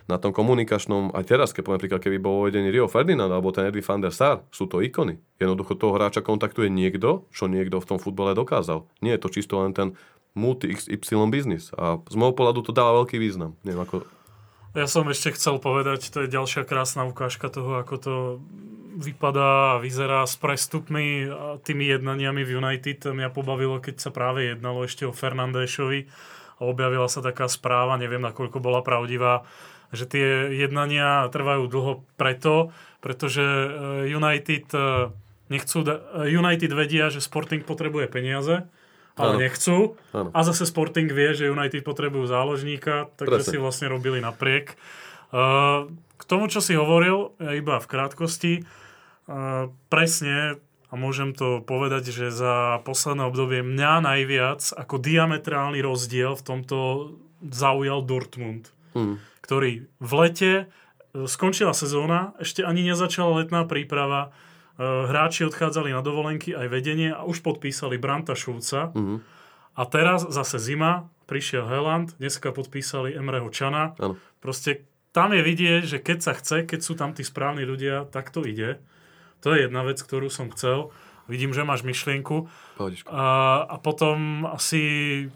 [0.06, 3.66] na tom komunikačnom, aj teraz, keď poviem príklad, keby bol uvedený Rio Ferdinand alebo ten
[3.66, 5.18] Edwin van der Sar, sú to ikony.
[5.42, 8.86] Jednoducho toho hráča kontaktuje niekto, čo niekto v tom futbale dokázal.
[9.02, 9.98] Nie je to čisto len ten
[10.38, 11.74] multi-XY biznis.
[11.74, 13.58] A z môjho pohľadu to dáva veľký význam.
[13.66, 14.06] Neviem, ako...
[14.76, 18.14] Ja som ešte chcel povedať, to je ďalšia krásna ukážka toho, ako to
[19.00, 23.00] vypadá a vyzerá s prestupmi a tými jednaniami v United.
[23.08, 26.12] Mňa pobavilo, keď sa práve jednalo ešte o Fernandéšovi
[26.60, 29.48] a objavila sa taká správa, neviem nakoľko bola pravdivá,
[29.96, 33.70] že tie jednania trvajú dlho preto, pretože e,
[34.12, 35.10] United e,
[35.50, 35.96] nechcú, e,
[36.30, 38.68] United vedia, že Sporting potrebuje peniaze,
[39.16, 39.40] ale ano.
[39.40, 39.78] nechcú.
[40.12, 40.30] Ano.
[40.36, 43.52] A zase Sporting vie, že United potrebujú záložníka, takže Presne.
[43.52, 44.76] si vlastne robili napriek.
[46.16, 48.54] K tomu, čo si hovoril, iba v krátkosti,
[49.92, 56.46] presne, a môžem to povedať, že za posledné obdobie mňa najviac ako diametrálny rozdiel v
[56.46, 56.78] tomto
[57.44, 58.72] zaujal Dortmund.
[58.96, 60.66] Hmm ktorý v lete e,
[61.30, 67.22] skončila sezóna, ešte ani nezačala letná príprava, e, hráči odchádzali na dovolenky, aj vedenie a
[67.30, 68.90] už podpísali Branta Šulca.
[68.98, 69.18] Mm-hmm.
[69.78, 73.94] A teraz zase zima, prišiel Heland, dneska podpísali Emreho Čana.
[74.02, 74.18] Ano.
[74.42, 78.34] Proste tam je vidieť, že keď sa chce, keď sú tam tí správni ľudia, tak
[78.34, 78.82] to ide.
[79.46, 80.90] To je jedna vec, ktorú som chcel.
[81.28, 82.48] Vidím, že máš myšlienku.
[83.10, 83.26] A,
[83.68, 85.28] a potom asi,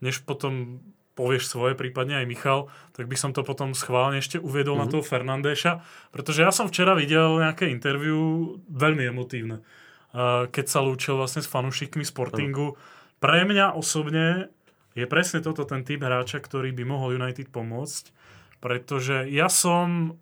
[0.00, 0.80] než potom
[1.14, 2.60] povieš svoje, prípadne aj Michal,
[2.94, 4.82] tak by som to potom schválne ešte uviedol mm-hmm.
[4.82, 4.92] na mhm.
[4.98, 5.72] toho Fernandéša,
[6.10, 9.62] pretože ja som včera videl nejaké interview veľmi emotívne,
[10.50, 12.78] keď sa lúčil vlastne s fanúšikmi Sportingu.
[13.22, 14.50] Pre mňa osobne
[14.94, 18.14] je presne toto ten typ hráča, ktorý by mohol United pomôcť,
[18.62, 20.18] pretože ja som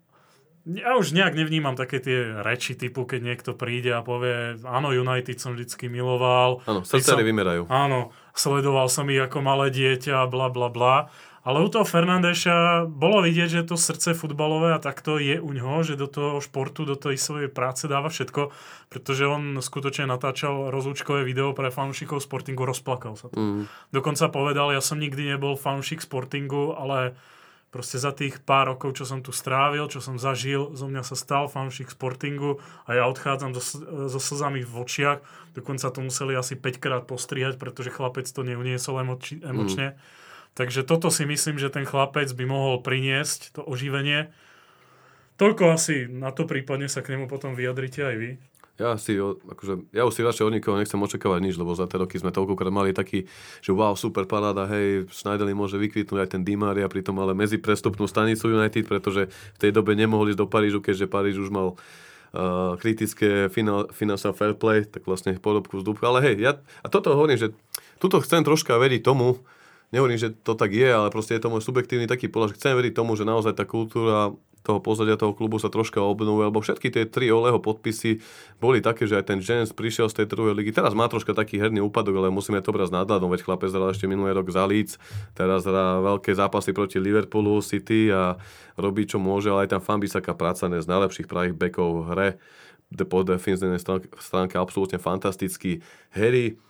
[0.63, 5.35] ja už nejak nevnímam také tie reči typu, keď niekto príde a povie, áno, United
[5.35, 6.63] som vždycky miloval.
[6.63, 7.67] Áno, srdcery vymerajú.
[7.67, 11.11] Áno, sledoval som ich ako malé dieťa, bla bla bla.
[11.43, 15.83] Ale u toho Fernandeša bolo vidieť, že to srdce futbalové a takto je u ňoho,
[15.83, 18.55] že do toho športu, do tej svojej práce dáva všetko,
[18.87, 23.35] pretože on skutočne natáčal rozlúčkové video pre fanúšikov Sportingu, rozplakal sa to.
[23.35, 23.67] Mm.
[23.91, 27.19] Dokonca povedal, ja som nikdy nebol fanúšik Sportingu, ale
[27.73, 31.17] proste za tých pár rokov, čo som tu strávil, čo som zažil, zo mňa sa
[31.17, 33.81] stal fanúšik Sportingu a ja odchádzam so,
[34.13, 35.19] so slzami v očiach.
[35.57, 39.97] Dokonca to museli asi 5 krát postrihať, pretože chlapec to neuniesol emoči, emočne.
[39.97, 39.99] Mm.
[40.53, 44.29] Takže toto si myslím, že ten chlapec by mohol priniesť, to oživenie.
[45.41, 48.31] Toľko asi na to prípadne sa k nemu potom vyjadrite aj vy.
[48.83, 52.03] Ja si, akože, ja už si radšej od nikoho nechcem očakávať nič, lebo za tie
[52.03, 53.23] roky sme toľkokrát mali taký,
[53.63, 57.55] že wow, super paráda, hej, Schneideli môže vykvitnúť aj ten Di Maria, pritom ale medzi
[57.55, 61.79] prestupnú stanicu United, pretože v tej dobe nemohli ísť do Parížu, keďže Paríž už mal
[62.35, 63.47] uh, kritické
[63.95, 66.03] financial fair play, tak vlastne podobku vzduchu.
[66.03, 67.55] Ale hej, ja, a toto hovorím, že
[68.03, 69.39] tuto chcem troška veriť tomu,
[69.95, 72.75] nehovorím, že to tak je, ale proste je to môj subjektívny taký pohľad, že chcem
[72.75, 76.87] veriť tomu, že naozaj tá kultúra toho pozadia toho klubu sa troška obnovuje, lebo všetky
[76.87, 78.23] tie tri Oleho podpisy
[78.63, 80.71] boli také, že aj ten Jens prišiel z tej druhej ligy.
[80.71, 84.07] Teraz má troška taký herný úpadok, ale musíme to brať nadhľadom, veď chlapec hral ešte
[84.07, 84.95] minulý rok za Leeds,
[85.35, 88.39] teraz hrá veľké zápasy proti Liverpoolu, City a
[88.79, 92.29] robí čo môže, ale aj tam Fambisaka práca z najlepších pravých bekov v hre
[93.09, 93.81] po defenzívnej
[94.21, 95.81] stránke absolútne fantastický.
[96.13, 96.61] Harry,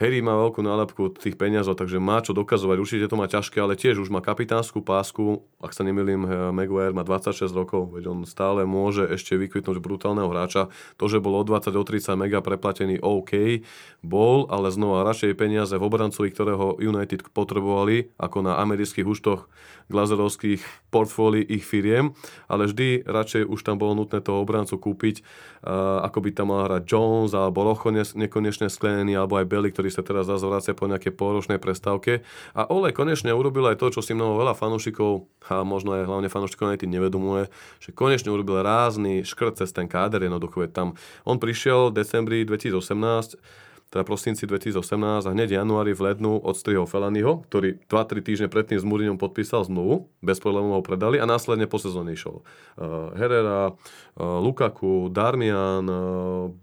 [0.00, 2.80] Harry má veľkú nálepku tých peňazov, takže má čo dokazovať.
[2.80, 5.44] Určite to má ťažké, ale tiež už má kapitánsku pásku.
[5.60, 10.32] Ak sa nemýlim, eh, Maguire má 26 rokov, veď on stále môže ešte vykvitnúť brutálneho
[10.32, 10.72] hráča.
[10.96, 13.60] To, že bol o 20 o 30 mega preplatený, OK,
[14.00, 19.52] bol, ale znova radšej peniaze v obrancovi, ktorého United potrebovali, ako na amerických účtoch
[19.90, 22.14] glazerovských portfólií ich firiem,
[22.46, 26.66] ale vždy radšej už tam bolo nutné toho obrancu kúpiť, uh, ako by tam mal
[26.66, 31.14] hrať Jones alebo Rocho nekonečne sklenený, alebo aj Belly, ktorý sa teraz zase po nejakej
[31.14, 32.22] poročnej prestávke.
[32.54, 36.30] A Ole konečne urobil aj to, čo si mnoho veľa fanúšikov, a možno aj hlavne
[36.30, 37.50] fanúšikov United nevedomuje,
[37.82, 40.94] že konečne urobil rázny škrt cez ten káder, jednoducho je tam.
[41.26, 47.42] On prišiel v decembri 2018 teda prosinci 2018 a hneď januári v lednu odstrihol Felaniho,
[47.50, 51.82] ktorý 2-3 týždne predtým s Mourinhom podpísal zmluvu, bez problémov ho predali a následne po
[51.82, 52.46] sezóne išiel.
[52.78, 56.54] Uh, Herrera, uh, Lukaku, Darmian, uh,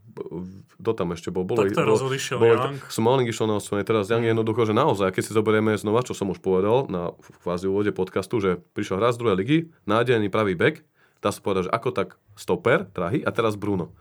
[0.80, 1.44] kto tam ešte bol?
[1.44, 2.80] Bolo, tak teraz bol, odišiel bol, Young.
[2.88, 6.16] Smalling išiel na odsvojenie, teraz Young je jednoducho, že naozaj, keď si zoberieme znova, čo
[6.16, 7.12] som už povedal na
[7.44, 10.88] kvázi úvode podcastu, že prišiel hráč z druhej ligy, nádejný pravý back,
[11.20, 12.10] dá sa povedať, že ako tak
[12.40, 13.92] stoper, drahý a teraz Bruno.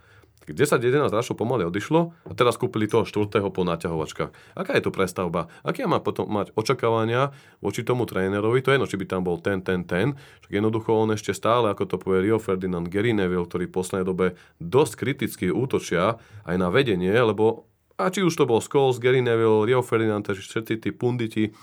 [0.55, 4.55] 10-11 hráčov pomaly odišlo a teraz kúpili toho štvrtého po naťahovačkách.
[4.55, 5.51] Aká je to prestavba?
[5.67, 8.63] Aké má potom mať očakávania voči tomu trénerovi?
[8.63, 10.15] To je jedno, či by tam bol ten, ten, ten.
[10.45, 14.07] Však jednoducho on ešte stále, ako to povie Rio Ferdinand, Gary Neville, ktorý v poslednej
[14.07, 14.27] dobe
[14.63, 17.67] dosť kriticky útočia aj na vedenie, lebo
[17.97, 21.57] a či už to bol Scholes, Gary Neville, Rio Ferdinand, všetci tí punditi,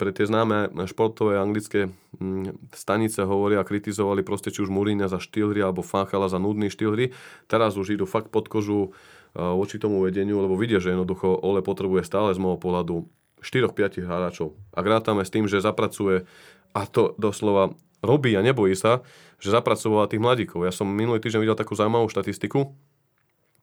[0.00, 5.20] pre tie známe športové anglické mm, stanice hovoria a kritizovali proste či už Mourinho za
[5.20, 7.06] štýl hry alebo Fanchala za nudný štýl hry.
[7.46, 8.96] Teraz už idú fakt pod kožu
[9.32, 13.08] voči tomu vedeniu, lebo vidia, že jednoducho Ole potrebuje stále z môjho pohľadu
[13.40, 14.54] 4-5 hráčov.
[14.76, 16.28] A rátame s tým, že zapracuje,
[16.76, 17.72] a to doslova
[18.04, 19.00] robí a nebojí sa,
[19.40, 20.68] že zapracovala tých mladíkov.
[20.68, 22.76] Ja som minulý týždeň videl takú zaujímavú štatistiku,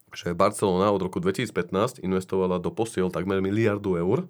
[0.09, 4.25] že Barcelona od roku 2015 investovala do posiel takmer miliardu eur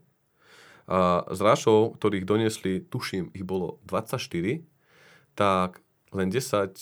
[0.89, 4.65] a z rášov, ktorých donesli, tuším, ich bolo 24,
[5.37, 6.73] tak len 10,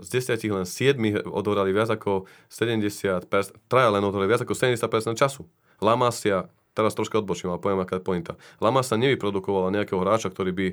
[0.00, 0.96] z 10 len 7
[1.28, 3.28] odhorali viac ako 70%,
[3.68, 5.44] traja len odhorali viac ako 70% času.
[5.84, 8.40] Lamasia, teraz troška odbočím, ale poviem, aká je pointa.
[8.64, 10.66] Lamasa nevyprodukovala nejakého hráča, ktorý by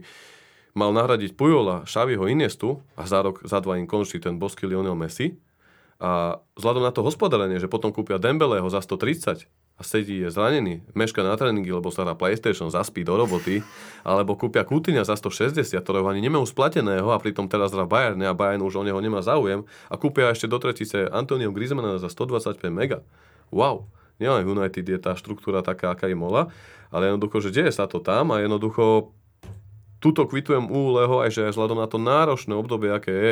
[0.72, 4.96] mal nahradiť Pujola, Šaviho, Iniestu a za rok, za dva im končí ten bosky Lionel
[4.96, 5.36] Messi.
[6.00, 9.44] A vzhľadom na to hospodárenie, že potom kúpia Dembeleho za 130
[9.80, 13.64] a sedí, je zranený, meška na tréningy, lebo sa hrá PlayStation, zaspí do roboty,
[14.04, 18.36] alebo kúpia Kútiňa za 160, ktorého ani nemajú splateného a pritom teraz hrá Bayern a
[18.36, 22.60] Bayern už o neho nemá záujem a kúpia ešte do tretice Antonio Griezmana za 125
[22.68, 23.00] mega.
[23.56, 23.88] Wow,
[24.20, 26.52] nielen v United je tá štruktúra taká, aká je mola,
[26.92, 29.16] ale jednoducho, že deje sa to tam a jednoducho
[30.04, 33.32] tuto kvitujem u Leho aj, že vzhľadom na to náročné obdobie, aké je,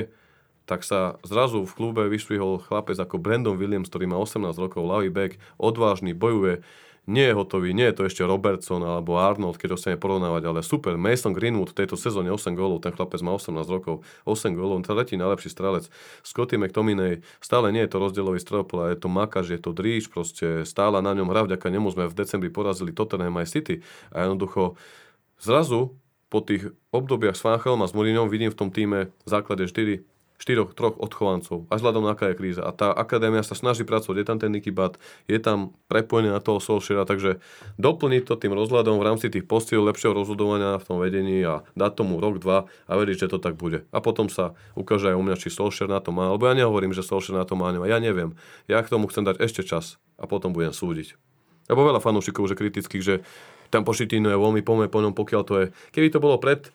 [0.68, 5.09] tak sa zrazu v klube vyšvihol chlapec ako Brandon Williams, ktorý má 18 rokov, ľavý
[5.09, 6.61] back, odvážny, bojuje,
[7.07, 10.59] nie je hotový, nie je to ešte Robertson alebo Arnold, keď ho chceme porovnávať, ale
[10.59, 10.99] super.
[10.99, 15.15] Mason Greenwood v tejto sezóne 8 gólov, ten chlapec má 18 rokov, 8 gólov, tretí
[15.15, 15.88] najlepší strelec.
[16.28, 20.68] Scotty McTominay, stále nie je to rozdielový strelopol, je to Makaš, je to Dríž, proste
[20.68, 23.80] stále na ňom hra, vďaka nemu sme v decembri porazili Tottenham aj City.
[24.11, 24.76] A jednoducho
[25.39, 25.95] zrazu
[26.28, 30.16] po tých obdobiach s Fanchelom a s Mourinhom vidím v tom týme v základe 4
[30.38, 32.62] štyroch, troch odchovancov, až vzhľadom na aká je kríza.
[32.62, 36.38] A tá akadémia sa snaží pracovať, je tam ten Nicky Bat, je tam prepojený na
[36.38, 37.42] toho Solskjaera, takže
[37.82, 41.92] doplniť to tým rozhľadom v rámci tých postil lepšieho rozhodovania v tom vedení a dať
[41.98, 43.90] tomu rok, dva a veriť, že to tak bude.
[43.90, 46.94] A potom sa ukáže aj u mňa, či Solskjaer na to má, lebo ja nehovorím,
[46.94, 48.38] že Solskjaer na to má, ja neviem.
[48.70, 51.18] Ja k tomu chcem dať ešte čas a potom budem súdiť.
[51.68, 53.16] Lebo veľa fanúšikov, že kritických, že
[53.68, 55.66] tam Pošitino je veľmi pomer po ňom, pokiaľ to je.
[55.92, 56.72] Keby to bolo pred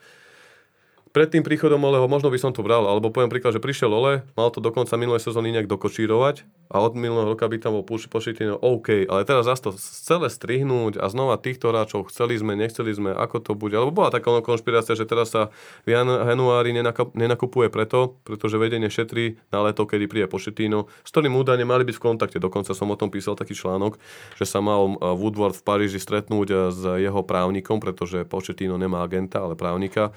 [1.12, 4.24] pred tým príchodom Oleho možno by som to bral, alebo poviem príklad, že prišiel Ole,
[4.32, 8.56] mal to dokonca minulé sezóny nejak dokočírovať a od minulého roka by tam bol Pošitino
[8.56, 13.12] OK, ale teraz zase to celé strihnúť a znova týchto hráčov chceli sme, nechceli sme,
[13.12, 15.52] ako to bude, alebo bola taká konšpirácia, že teraz sa
[15.84, 16.72] v januári
[17.12, 21.96] nenakupuje preto, pretože vedenie šetrí na leto, kedy príde Pošitino, s ktorým údajne mali byť
[22.00, 24.00] v kontakte, dokonca som o tom písal taký článok,
[24.40, 29.60] že sa mal Woodward v Paríži stretnúť s jeho právnikom, pretože Pošetino nemá agenta, ale
[29.60, 30.16] právnika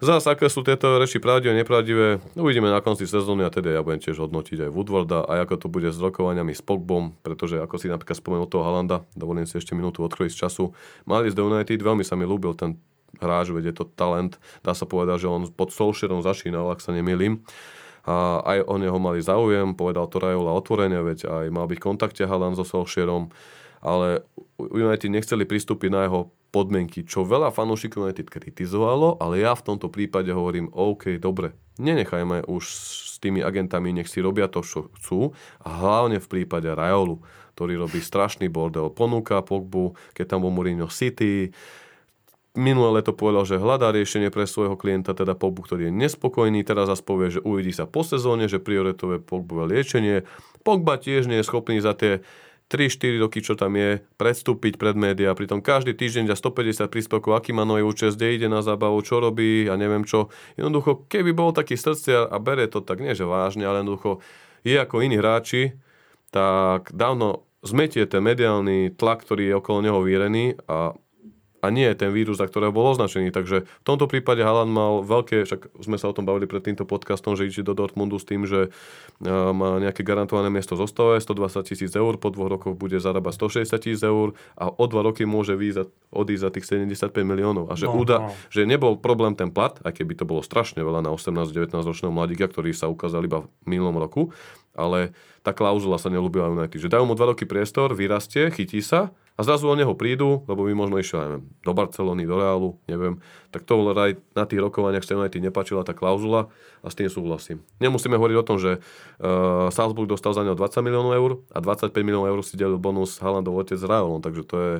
[0.00, 4.00] Zás, aké sú tieto reči pravdivé, nepravdivé, uvidíme na konci sezóny a teda ja budem
[4.00, 7.92] tiež hodnotiť aj Woodwarda a ako to bude s rokovaniami s Pogbom, pretože ako si
[7.92, 10.72] napríklad spomenul toho Halanda, dovolím si ešte minútu odkrojiť z času,
[11.04, 12.80] mali z United, veľmi sa mi ľúbil ten
[13.20, 16.96] hráč, veď je to talent, dá sa povedať, že on pod Solskjaerom začínal, ak sa
[16.96, 17.44] nemýlim.
[18.08, 21.84] A aj o neho mali záujem, povedal to Rajola otvorene, veď aj mal byť v
[21.84, 23.28] kontakte Haaland so Solskjaerom,
[23.84, 24.24] ale
[24.56, 29.86] United nechceli pristúpiť na jeho podmienky, čo veľa fanúšikov United kritizovalo, ale ja v tomto
[29.88, 35.30] prípade hovorím, OK, dobre, nenechajme už s tými agentami, nech si robia to, čo chcú
[35.62, 37.22] a hlavne v prípade Rajolu,
[37.54, 41.54] ktorý robí strašný bordel, ponúka Pogbu, keď tam bol Mourinho City,
[42.50, 46.66] Minulé leto povedal, že hľadá riešenie pre svojho klienta, teda Pogbu, ktorý je nespokojný.
[46.66, 50.26] Teraz zase povie, že uvidí sa po sezóne, že prioritové Pogbové liečenie.
[50.66, 52.26] Pogba tiež nie je schopný za tie
[52.70, 55.34] 3-4 roky, čo tam je, predstúpiť pred médiá.
[55.34, 59.18] Pritom každý týždeň za 150 príspevkov, aký má nový účest, kde ide na zábavu, čo
[59.18, 60.30] robí a neviem čo.
[60.54, 64.22] Jednoducho, keby bol taký srdcia a bere to tak nie, že vážne, ale jednoducho
[64.62, 65.74] je ako iní hráči,
[66.30, 70.94] tak dávno zmetie ten mediálny tlak, ktorý je okolo neho vírený a
[71.60, 73.30] a nie ten vírus, za ktorého bol označený.
[73.30, 76.88] Takže v tomto prípade Haaland mal veľké, však sme sa o tom bavili pred týmto
[76.88, 78.72] podcastom, že ide do Dortmundu s tým, že
[79.28, 83.76] má nejaké garantované miesto v zostave, 120 tisíc eur, po dvoch rokoch bude zarábať 160
[83.78, 87.68] tisíc eur a o dva roky môže výjsť, odísť za tých 75 miliónov.
[87.68, 88.32] A že, no, úda, no.
[88.48, 92.48] že nebol problém ten plat, aj keby to bolo strašne veľa na 18-19 ročného mladíka,
[92.48, 94.32] ktorý sa ukázal iba v minulom roku,
[94.74, 96.76] ale tá klauzula sa nelúbila United.
[96.76, 100.68] Že dajú mu dva roky priestor, vyrastie, chytí sa a zrazu o neho prídu, lebo
[100.68, 105.00] by možno išiel neviem, do Barcelony, do Reálu, neviem, tak to aj na tých rokovaniach
[105.00, 106.52] sa United nepáčila tá klauzula
[106.84, 107.64] a s tým súhlasím.
[107.80, 111.88] Nemusíme hovoriť o tom, že uh, Salzburg dostal za neho 20 miliónov eur a 25
[112.04, 114.74] miliónov eur si delil bonus Haalandov otec s Reálom, takže to je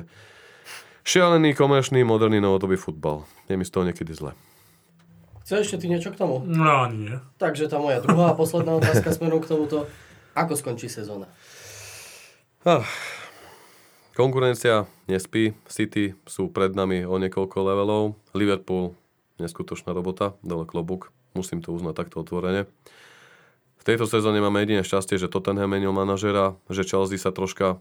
[1.09, 3.25] šialený, komerčný, moderný novodobý futbal.
[3.49, 4.37] Je mi z toho niekedy zle.
[5.51, 6.47] Chceš ešte ty niečo k tomu?
[6.47, 7.19] No, nie.
[7.35, 9.83] Takže tá moja druhá a posledná otázka smerom k tomuto.
[10.31, 11.27] Ako skončí sezóna?
[12.63, 12.87] Ah,
[14.15, 18.95] konkurencia nespí, City sú pred nami o niekoľko levelov, Liverpool
[19.43, 22.63] neskutočná robota, dole klobúk, musím to uznať takto otvorene.
[23.75, 27.75] V tejto sezóne máme jediné šťastie, že Tottenham menil manažera, že Chelsea sa troška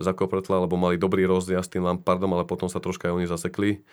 [0.00, 3.84] zakopretla, lebo mali dobrý rozjazd s tým Lampardom, ale potom sa troška aj oni zasekli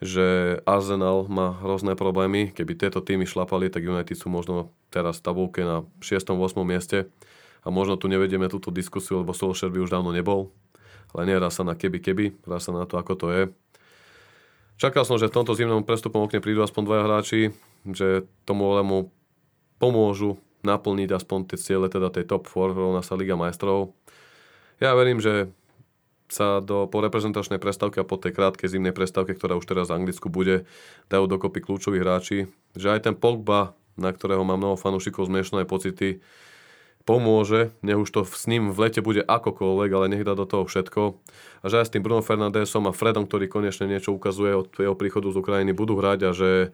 [0.00, 2.56] že Arsenal má hrozné problémy.
[2.56, 6.32] Keby tieto týmy šlapali, tak United sú možno teraz v tabulke na 6.
[6.32, 6.56] 8.
[6.64, 7.12] mieste.
[7.60, 10.48] A možno tu nevedieme túto diskusiu, lebo Solskjaer by už dávno nebol.
[11.12, 13.42] Ale nehrá sa na keby keby, hrá sa na to, ako to je.
[14.80, 17.40] Čakal som, že v tomto zimnom prestupom okne prídu aspoň dvaja hráči,
[17.84, 19.12] že tomu Olemu
[19.76, 23.92] pomôžu naplniť aspoň tie ciele, teda tej top 4, rovná sa Liga majstrov.
[24.80, 25.52] Ja verím, že
[26.30, 30.00] sa do, po reprezentačnej prestávke a po tej krátkej zimnej prestávke, ktorá už teraz v
[30.00, 30.64] Anglicku bude,
[31.10, 32.46] dajú dokopy kľúčoví hráči.
[32.78, 36.22] Že aj ten Pogba, na ktorého má mnoho fanúšikov zmiešané pocity,
[37.04, 40.68] pomôže, nech už to s ním v lete bude akokoľvek, ale nech dá do toho
[40.68, 41.18] všetko.
[41.60, 44.94] A že aj s tým Bruno Fernandesom a Fredom, ktorý konečne niečo ukazuje od jeho
[44.94, 46.70] príchodu z Ukrajiny, budú hrať a že,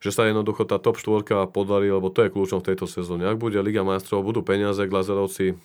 [0.00, 3.28] že sa jednoducho tá top 4 podarí, lebo to je kľúčom v tejto sezóne.
[3.28, 5.58] Ak bude Liga majstrov, budú peniaze, Glazerovci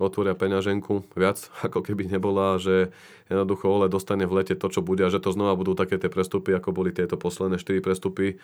[0.00, 2.90] otvoria peňaženku viac, ako keby nebola, že
[3.28, 6.10] jednoducho Ole dostane v lete to, čo bude a že to znova budú také tie
[6.10, 8.40] prestupy, ako boli tieto posledné 4 prestupy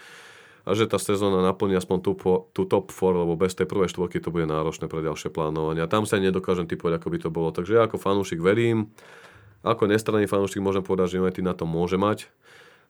[0.67, 2.13] a že tá sezóna naplní aspoň tú,
[2.51, 5.79] tú top 4, lebo bez tej prvej štvorky to bude náročné pre ďalšie plánovanie.
[5.79, 7.49] A tam sa nedokážem typovať, ako by to bolo.
[7.55, 8.91] Takže ja ako fanúšik verím,
[9.63, 12.27] ako nestranný fanúšik môžem povedať, že United na to môže mať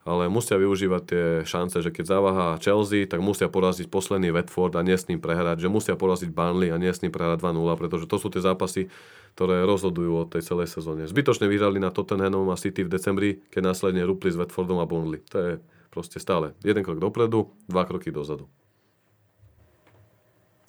[0.06, 4.86] ale musia využívať tie šance, že keď zaváha Chelsea, tak musia poraziť posledný Watford a
[4.86, 8.06] nie s ním prehrať, že musia poraziť Burnley a nie s ním prehrať 2-0, pretože
[8.06, 8.86] to sú tie zápasy,
[9.34, 11.10] ktoré rozhodujú o tej celej sezóne.
[11.10, 15.26] Zbytočne vyhrali na Tottenhamom a City v decembri, keď následne rupli s Watfordom a Burnley.
[15.34, 15.52] To je
[15.90, 18.46] proste stále jeden krok dopredu, dva kroky dozadu.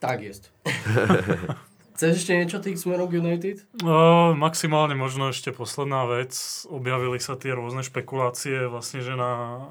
[0.02, 0.50] Tak jest.
[1.98, 3.66] Chceš ešte niečo tých smerov United?
[3.82, 6.38] No, maximálne možno ešte posledná vec.
[6.70, 9.66] Objavili sa tie rôzne špekulácie vlastne, že na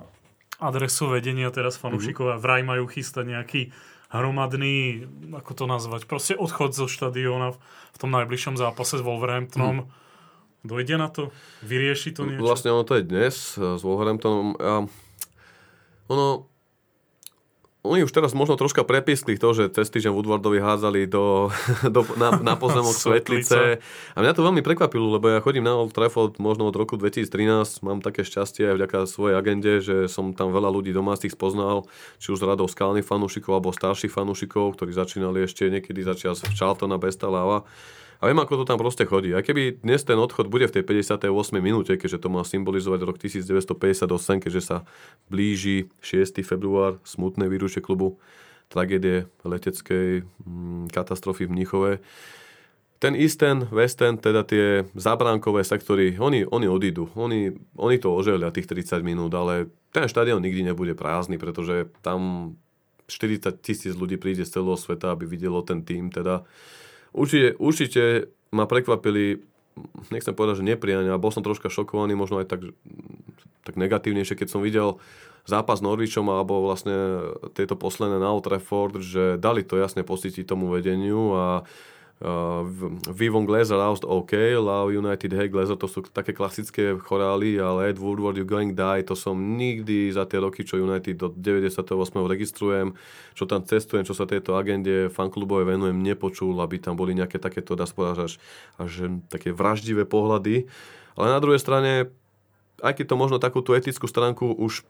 [0.58, 2.42] adresu vedenia teraz fanúšikov mm-hmm.
[2.42, 3.60] vraj majú chystať nejaký
[4.10, 5.06] hromadný,
[5.38, 7.58] ako to nazvať, proste odchod zo štadióna v,
[7.94, 9.86] v tom najbližšom zápase s Wolverhamptonom.
[9.86, 9.90] Mm.
[10.66, 11.30] Dojde na to?
[11.62, 12.42] Vyrieši to niečo?
[12.42, 14.58] Vlastne ono to je dnes s Wolverhamptonom.
[14.58, 14.82] A
[16.10, 16.50] ono,
[17.86, 21.54] oni už teraz možno troška prepiskli to, že cez týždeň Woodwardovi hádzali do,
[21.94, 23.78] do, na, na pozemok svetlice.
[24.12, 27.86] A mňa to veľmi prekvapilo, lebo ja chodím na Old Trafford možno od roku 2013.
[27.86, 31.86] Mám také šťastie aj vďaka svojej agende, že som tam veľa ľudí domácich spoznal,
[32.18, 36.52] či už z radov skalných fanúšikov alebo starších fanúšikov, ktorí začínali ešte niekedy začias v
[36.52, 37.62] Charltona, Besta Lava.
[38.20, 39.36] A viem, ako to tam proste chodí.
[39.36, 41.28] A keby dnes ten odchod bude v tej 58.
[41.60, 44.76] minúte, keďže to má symbolizovať rok 1958, keďže sa
[45.28, 46.40] blíži 6.
[46.40, 48.16] február, smutné výručie klubu,
[48.72, 51.92] tragédie leteckej mm, katastrofy v Mnichove,
[52.96, 57.12] ten Eastern, Western, teda tie zabránkové sektory, oni, oni odídu.
[57.12, 62.52] Oni, oni to oželia tých 30 minút, ale ten štadión nikdy nebude prázdny, pretože tam
[63.06, 66.08] 40 tisíc ľudí príde z celého sveta, aby videlo ten tým.
[66.08, 66.48] Teda
[67.16, 68.02] Určite, určite
[68.52, 69.40] ma prekvapili,
[70.12, 72.60] nechcem povedať, že nepriania, ale bol som troška šokovaný, možno aj tak,
[73.64, 75.00] tak negatívnejšie, keď som videl
[75.48, 80.68] zápas Norvičom alebo vlastne tieto posledné na Old Trafford, že dali to jasne pocítiť tomu
[80.68, 81.44] vedeniu a
[83.12, 88.00] Vivon Glazer, Lost OK, Love United, Hey Glazer, to sú také klasické chorály, ale Ed
[88.00, 91.84] Woodward, You Going Die, to som nikdy za tie roky, čo United do 98.
[92.24, 92.96] registrujem,
[93.36, 97.76] čo tam cestujem, čo sa tejto agende fanklubové venujem, nepočul, aby tam boli nejaké takéto,
[97.76, 98.40] dá až,
[98.80, 98.92] až
[99.28, 100.72] také vraždivé pohľady.
[101.20, 102.08] Ale na druhej strane,
[102.80, 104.88] aj keď to možno takú tú etickú stránku už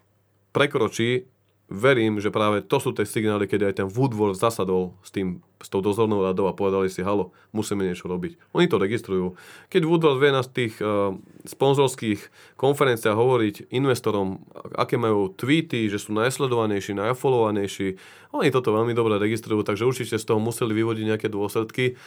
[0.55, 1.27] prekročí,
[1.66, 5.66] verím, že práve to sú tie signály, keď aj ten Woodward zasadol s, tým, s
[5.66, 8.38] tou dozornou radou a povedali si, halo, musíme niečo robiť.
[8.54, 9.34] Oni to registrujú.
[9.66, 12.22] Keď Woodward vie na tých uh, sponzorských
[12.54, 14.46] konferenciách hovoriť investorom,
[14.78, 17.98] aké majú tweety, že sú najsledovanejší, najfollowovanejší,
[18.30, 21.98] oni toto veľmi dobre registrujú, takže určite z toho museli vyvodiť nejaké dôsledky.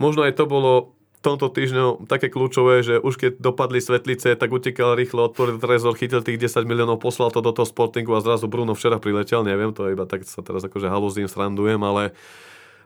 [0.00, 4.96] Možno aj to bolo tomto týždňu také kľúčové, že už keď dopadli svetlice, tak utekal
[4.96, 8.72] rýchlo, otvoril trezor, chytil tých 10 miliónov, poslal to do toho sportingu a zrazu Bruno
[8.72, 12.16] včera priletel, neviem, to iba tak sa teraz akože halúzim, srandujem, ale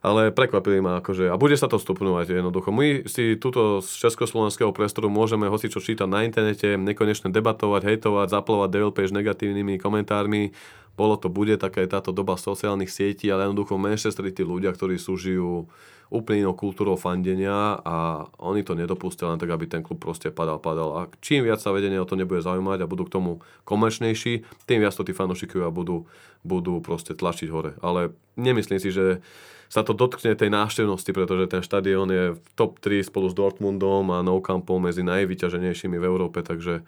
[0.05, 2.69] ale prekvapili ma akože, a bude sa to stupňovať jednoducho.
[2.69, 8.29] My si túto z československého priestoru môžeme hoci čo čítať na internete, nekonečne debatovať, hejtovať,
[8.29, 10.53] zaplovať devil page negatívnymi komentármi.
[10.93, 14.77] bolo to, bude taká je táto doba sociálnych sietí, ale jednoducho v Manchesteri tí ľudia,
[14.77, 15.73] ktorí sú žijú
[16.13, 20.61] úplne inou kultúrou fandenia a oni to nedopustia len tak, aby ten klub proste padal,
[20.61, 20.91] padal.
[20.97, 24.85] A čím viac sa vedenie o to nebude zaujímať a budú k tomu komerčnejší, tým
[24.85, 26.05] viac to tí fanúšikovia budú,
[26.45, 27.75] budú proste tlačiť hore.
[27.81, 29.25] Ale nemyslím si, že
[29.73, 34.07] sa to dotkne tej návštevnosti, pretože ten štadión je v top 3 spolu s Dortmundom
[34.13, 36.87] a Nou Campom medzi najvyťaženejšími v Európe, takže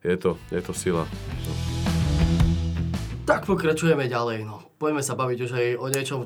[0.00, 1.04] je to, je to sila.
[3.26, 4.46] Tak pokračujeme ďalej.
[4.46, 4.62] No.
[4.78, 6.20] Poďme sa baviť už aj o niečom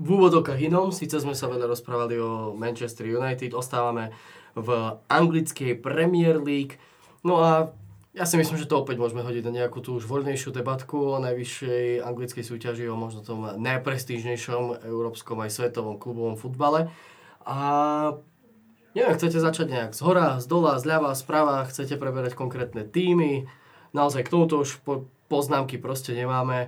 [0.00, 0.88] v úvodokách inom.
[0.88, 4.16] Sice sme sa veľa rozprávali o Manchester United, ostávame
[4.56, 6.80] v anglickej Premier League.
[7.20, 7.76] No a
[8.10, 11.22] ja si myslím, že to opäť môžeme hodiť na nejakú tú už voľnejšiu debatku o
[11.22, 16.90] najvyššej anglickej súťaži, o možno tom najprestížnejšom európskom aj svetovom klubovom futbale.
[17.46, 17.58] A
[18.98, 22.82] neviem, chcete začať nejak z hora, z dola, z ľava, z prava, chcete preberať konkrétne
[22.82, 23.46] týmy.
[23.94, 26.66] Naozaj k tomuto už po, poznámky proste nemáme.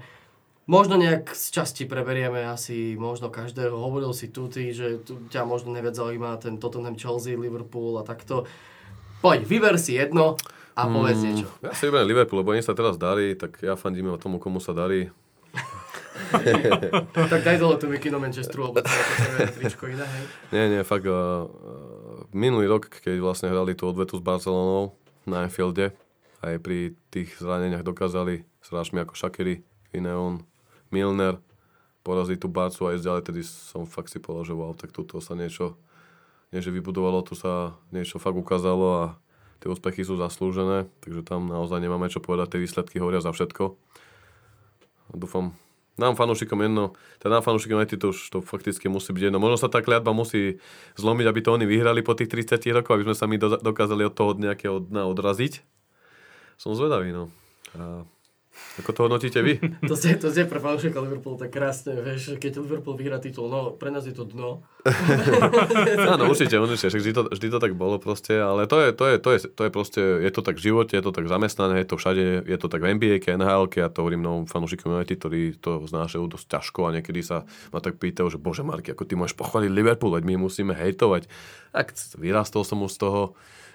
[0.71, 3.75] Možno nejak z časti preberieme asi možno každého.
[3.75, 8.07] Hovoril si tu ty, že tu ťa možno neviac zaujíma ten Tottenham, Chelsea, Liverpool a
[8.07, 8.47] takto.
[9.19, 10.39] Poď, vyber si jedno
[10.79, 11.47] a povedz mm, niečo.
[11.67, 14.63] Ja si vyberiem Liverpool, lebo im sa teraz darí, tak ja fandím o tomu, komu
[14.63, 15.11] sa darí.
[17.33, 20.25] tak daj dole tú mikino Manchesteru, lebo to je tričko iné, hej?
[20.55, 21.05] Nie, nie, fakt.
[21.05, 21.51] Uh,
[22.31, 24.95] minulý rok, keď vlastne hrali tú odvetu s Barcelonou
[25.27, 25.91] na Anfielde,
[26.41, 30.43] aj pri tých zraneniach dokázali s hráčmi ako Shakiri, Fineon,
[30.93, 31.41] Milner
[32.03, 35.79] poraziť tú Barcu a ísť ďalej, tedy som fakt si wow, tak tuto sa niečo,
[36.51, 39.05] nie vybudovalo, tu sa niečo fakt ukázalo a
[39.63, 43.79] tie úspechy sú zaslúžené, takže tam naozaj nemáme čo povedať, tie výsledky hovoria za všetko.
[45.11, 45.55] A dúfam,
[45.95, 49.39] nám fanúšikom jedno, teda nám fanúšikom aj to už to fakticky musí byť jedno.
[49.39, 50.59] Možno sa tá kliatba musí
[50.99, 54.15] zlomiť, aby to oni vyhrali po tých 30 rokoch, aby sme sa my dokázali od
[54.17, 55.63] toho nejakého dna odraziť
[56.63, 57.27] som zvedavý, no.
[57.75, 58.07] A
[58.81, 59.61] ako to hodnotíte vy?
[59.91, 63.77] to ste, to ste pre fanúšika Liverpoolu tak krásne, vieš, keď Liverpool vyhrá titul, no
[63.77, 64.65] pre nás je to dno.
[66.13, 69.17] Áno, určite, určite, vždy to, vždy to tak bolo proste, ale to je, to je,
[69.21, 71.89] to je, to je proste, je to tak v živote, je to tak zamestnané, je
[71.89, 75.57] to všade, je to tak v NBA, NHL, a to hovorím mnohom fanúšikom United, ktorí
[75.61, 79.15] to znášajú dosť ťažko a niekedy sa ma tak pýtajú, že bože Marky, ako ty
[79.15, 81.31] môžeš pochváliť Liverpool, veď my musíme hejtovať.
[81.73, 83.23] Tak vyrastol som už z toho,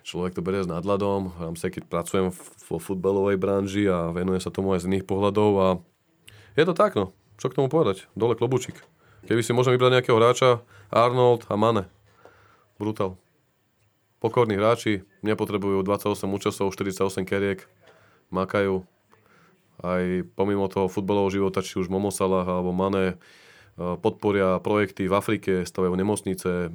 [0.07, 1.35] človek to berie s nadladom.
[1.35, 2.31] Rámce, keď pracujem
[2.71, 5.67] vo futbalovej branži a venuje sa tomu aj z iných pohľadov a
[6.55, 7.11] je to tak, no.
[7.35, 8.07] Čo k tomu povedať?
[8.15, 8.79] Dole klobučík.
[9.27, 11.91] Keby si môžem vybrať nejakého hráča, Arnold a Mane.
[12.79, 13.19] Brutal.
[14.17, 17.61] Pokorní hráči, nepotrebujú 28 účastov, 48 keriek,
[18.33, 18.87] makajú.
[19.77, 20.01] Aj
[20.33, 23.15] pomimo toho futbalového života, či už Momosala alebo Mane, eh,
[23.77, 26.73] podporia projekty v Afrike, stavajú nemocnice,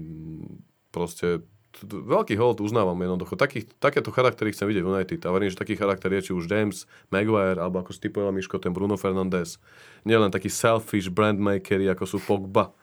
[0.94, 1.42] proste
[1.80, 3.34] veľký hold uznávam jednoducho.
[3.34, 5.20] Taký, takéto charaktery chcem vidieť v United.
[5.24, 8.60] A verím, že taký charakter je či už James, Maguire, alebo ako si typoval Miško,
[8.60, 9.56] ten Bruno Fernandes.
[10.04, 12.76] Nielen taký selfish brandmakery, ako sú Pogba.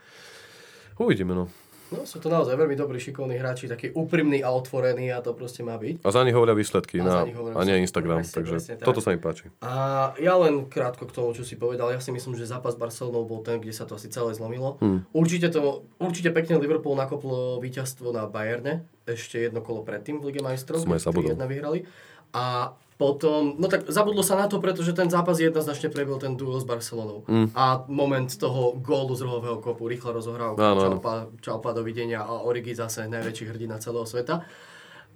[0.98, 1.46] Uvidíme, no.
[1.90, 5.66] No, sú to naozaj veľmi dobrí, šikovní hráči, takí úprimní a otvorení a to proste
[5.66, 6.06] má byť.
[6.06, 9.02] A za nich hovoria výsledky a, na, hovoria a nie Instagram, presne, takže presne, toto
[9.02, 9.50] sa mi páči.
[9.66, 9.74] A
[10.22, 13.42] ja len krátko k tomu, čo si povedal, ja si myslím, že zápas Barcelonou bol
[13.42, 14.78] ten, kde sa to asi celé zlomilo.
[14.78, 15.02] Hmm.
[15.18, 20.46] Určite, to, určite pekne Liverpool nakoplo víťazstvo na Bayerne, ešte jedno kolo predtým v Lige
[20.46, 21.90] majstrov, Sme jedna vyhrali.
[22.30, 26.60] A potom, no tak zabudlo sa na to, pretože ten zápas jednoznačne prebil ten duel
[26.60, 27.24] s Barcelonou.
[27.32, 27.56] Mm.
[27.56, 33.08] A moment toho gólu z rohového kopu, rýchlo rozohral, čaupa, čaupa, dovidenia a Origi zase
[33.08, 34.44] najväčší hrdina celého sveta.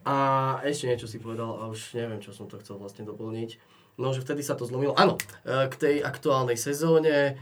[0.07, 0.15] A
[0.63, 3.59] ešte niečo si povedal a už neviem, čo som to chcel vlastne doplniť.
[3.99, 4.95] No, že vtedy sa to zlomilo.
[4.95, 7.35] Áno, e, k tej aktuálnej sezóne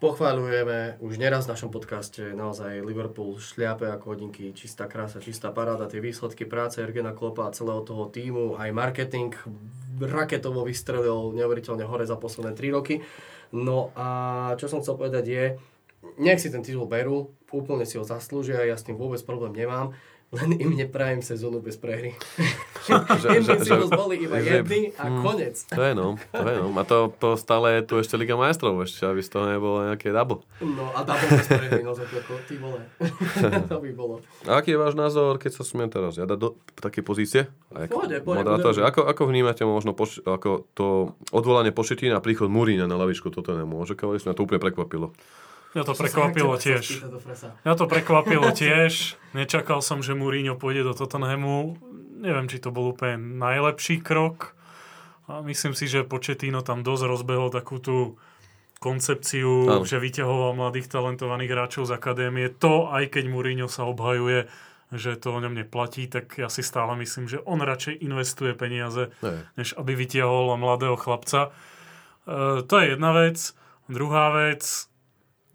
[0.00, 5.92] Pochváľujeme už neraz v našom podcaste naozaj Liverpool šliape ako hodinky, čistá krása, čistá paráda,
[5.92, 9.36] tie výsledky práce Ergena Klopa a celého toho týmu, aj marketing
[10.00, 13.04] raketovo vystrelil neuveriteľne hore za posledné 3 roky.
[13.52, 14.08] No a
[14.56, 15.44] čo som chcel povedať je,
[16.16, 19.92] nech si ten titul berú, úplne si ho zaslúžia, ja s tým vôbec problém nemám,
[20.32, 22.16] len im neprajem sezónu bez prehry.
[22.88, 25.54] Invincibles boli iba jedny a hmm, konec.
[25.68, 26.68] To je no, to je no.
[26.72, 30.14] A to, to stále je tu ešte Liga majstrov, ešte, aby z toho nebolo nejaké
[30.14, 30.40] double.
[30.64, 31.46] No a double bez
[31.84, 31.92] no
[32.48, 32.80] ty vole.
[33.72, 34.14] to by bolo.
[34.48, 37.52] A aký je váš názor, keď sa smiem teraz ja do také pozície?
[37.68, 40.86] Pôjde, pôjde, moderátor, že ako, ako vnímate možno poš- ako to
[41.34, 45.12] odvolanie Pošetína a príchod Murína na lavičku toto nemôže, keď to úplne prekvapilo.
[45.70, 47.06] Mňa to prekvapilo tiež.
[47.62, 49.14] Mňa to prekvapilo tiež.
[49.38, 51.78] Nečakal som, že Mourinho pôjde do Tottenhamu.
[52.20, 54.52] Neviem, či to bol úplne najlepší krok.
[55.24, 58.20] A myslím si, že Početino tam dosť rozbehol takú tú
[58.80, 59.84] koncepciu, ano.
[59.84, 62.48] že vyťahoval mladých talentovaných hráčov z akadémie.
[62.60, 64.48] To, aj keď Mourinho sa obhajuje,
[64.90, 69.14] že to o ňom neplatí, tak ja si stále myslím, že on radšej investuje peniaze,
[69.22, 69.46] ne.
[69.54, 71.54] než aby vytiahol mladého chlapca.
[72.26, 73.54] Uh, to je jedna vec.
[73.86, 74.89] Druhá vec,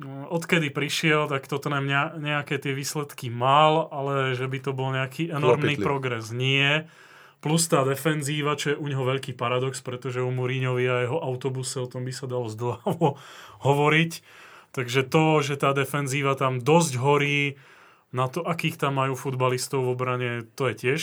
[0.04, 1.88] odkedy prišiel, tak toto nám
[2.20, 5.88] nejaké tie výsledky mal, ale že by to bol nejaký enormný Klopitli.
[5.88, 6.26] progres.
[6.36, 6.92] Nie.
[7.40, 11.80] Plus tá defenzíva, čo je u neho veľký paradox, pretože u Mourinhovi a jeho autobuse
[11.80, 13.16] o tom by sa dalo zdlhavo
[13.68, 14.12] hovoriť.
[14.76, 17.56] Takže to, že tá defenzíva tam dosť horí,
[18.12, 21.02] na to, akých tam majú futbalistov v obrane, to je tiež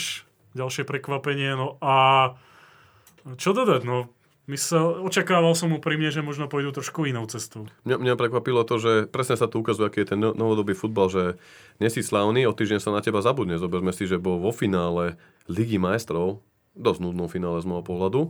[0.53, 1.57] ďalšie prekvapenie.
[1.57, 1.95] No a
[3.37, 3.81] čo dodať?
[3.85, 4.09] No,
[4.43, 7.71] Myslel, očakával som úprimne, že možno pôjdu trošku inou cestou.
[7.87, 11.07] Mňa, mňa prekvapilo to, že presne sa tu ukazuje, aký je ten no, novodobý futbal,
[11.07, 11.23] že
[11.79, 13.55] nesi slávny, o týždeň sa na teba zabudne.
[13.55, 15.15] Zoberme si, že bol vo finále
[15.47, 16.43] Ligy majstrov,
[16.75, 18.21] dosť nudnom finále z môjho pohľadu,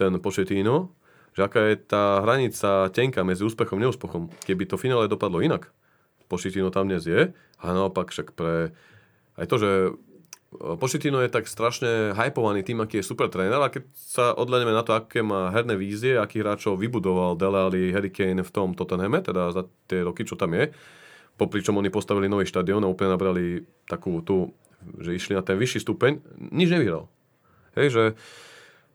[0.00, 0.88] ten Početíno,
[1.36, 4.32] že aká je tá hranica tenká medzi úspechom a neúspechom.
[4.48, 5.68] Keby to finále dopadlo inak,
[6.32, 7.28] Početíno tam dnes je,
[7.60, 8.72] a naopak však pre
[9.36, 9.70] aj to, že
[10.52, 14.84] Početino je tak strašne hypovaný tým, aký je super tréner a keď sa odleneme na
[14.84, 19.24] to, aké má herné vízie, akých hráčov vybudoval Dele Alli, Harry Kane v tom Tottenhame,
[19.24, 20.68] teda za tie roky, čo tam je,
[21.40, 24.52] popri čom oni postavili nový štadión a úplne nabrali takú tú,
[25.00, 26.20] že išli na ten vyšší stupeň,
[26.52, 27.08] nič nevyhral.
[27.72, 28.04] Hej, že,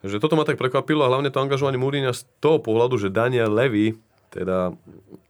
[0.06, 3.50] že toto ma tak prekvapilo a hlavne to angažovanie Múriňa z toho pohľadu, že Daniel
[3.50, 3.98] Levy,
[4.30, 4.78] teda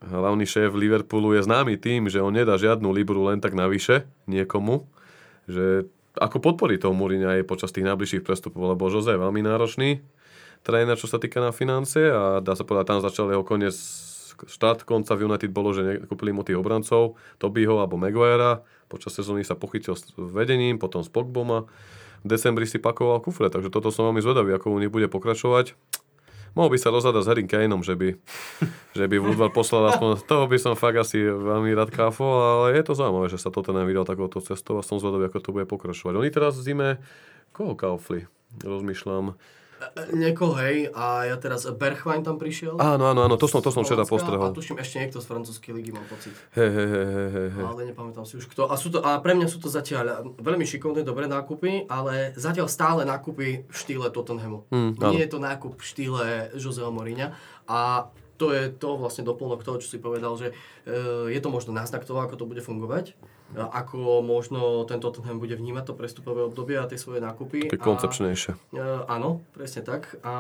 [0.04, 4.84] hlavný šéf Liverpoolu je známy tým, že on nedá žiadnu Libru len tak navyše niekomu,
[5.48, 5.88] že
[6.18, 10.02] ako podporí toho Múriňa aj počas tých najbližších prestupov, lebo Jose je veľmi náročný
[10.66, 13.78] tréner, čo sa týka na financie a dá sa povedať, tam začal jeho koniec
[14.46, 19.42] štát konca v United bolo, že kúpili mu tých obrancov, Tobyho alebo Maguirea, počas sezóny
[19.42, 21.66] sa pochytil s vedením, potom s Pogboma,
[22.22, 25.74] v decembri si pakoval kufre, takže toto som veľmi zvedavý, ako u nich bude pokračovať.
[26.58, 28.18] Mohol by sa rozhľadať s Harry Kaneom, že by,
[28.98, 32.82] že by Woodward poslal aspoň, toho by som fakt asi veľmi rád káfol, ale je
[32.82, 36.18] to zaujímavé, že sa toto nevydal takouto cestou a som zvedavý, ako to bude pokračovať.
[36.18, 36.90] Oni teraz v zime,
[37.54, 38.26] koho kaufli?
[38.66, 39.38] Rozmýšľam.
[40.14, 42.82] Niekoho, hej, a ja teraz Berchwein tam prišiel.
[42.82, 44.50] Áno, áno, áno, to som, to som včera postrehol.
[44.50, 46.34] A tuším ešte niekto z francúzskej ligy, mám pocit.
[46.58, 47.64] Hej, hej, hej, hej, hej.
[47.64, 48.66] Ale nepamätám si už kto.
[48.70, 52.66] A, sú to, a pre mňa sú to zatiaľ veľmi šikovné, dobré nákupy, ale zatiaľ
[52.70, 54.66] stále nákupy v štýle Tottenhamu.
[54.74, 56.24] Mm, Nie je to nákup v štýle
[56.58, 57.38] Joseho Mourinha.
[57.70, 60.54] A to je to vlastne doplnok toho, čo si povedal, že
[60.86, 63.18] e, je to možno náznak toho, ako to bude fungovať,
[63.56, 67.72] ako možno tento Tottenham bude vnímať to prestupové obdobie a tie svoje nákupy.
[67.72, 68.52] Je koncepčnejšie.
[68.76, 70.20] E, áno, presne tak.
[70.28, 70.36] A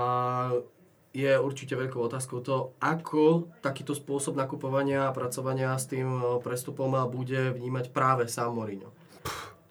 [1.15, 6.91] je určite veľkou otázkou to, ako takýto spôsob nakupovania a pracovania s tým e, prestupom
[7.07, 8.91] bude vnímať práve sám Mourinho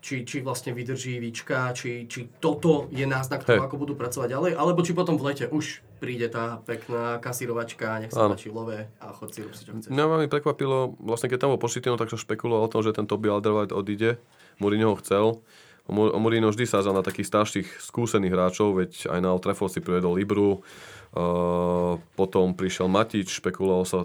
[0.06, 3.66] či, či vlastne vydrží výčka, či, či toto je náznak toho, hey.
[3.66, 8.12] ako budú pracovať ďalej, alebo či potom v lete už príde tá pekná kasírovačka, nech
[8.12, 9.90] sa páči love a chod si rob si čo chceš.
[9.90, 13.08] Mňa veľmi prekvapilo, vlastne keď tam bol Pochettino, tak sa špekuloval o tom, že ten
[13.08, 14.20] Toby Alderweireld odíde.
[14.60, 15.40] Mourinho ho chcel.
[15.88, 20.18] Mourinho vždy sa na takých starších skúsených hráčov, veď aj na Old Trafford si privedol
[20.18, 24.02] Libru, uh, potom prišiel Matič, špekuloval sa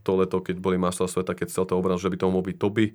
[0.00, 2.56] to leto, keď boli masla sveta, keď chcel to obraz, že by to mohol byť
[2.56, 2.94] Toby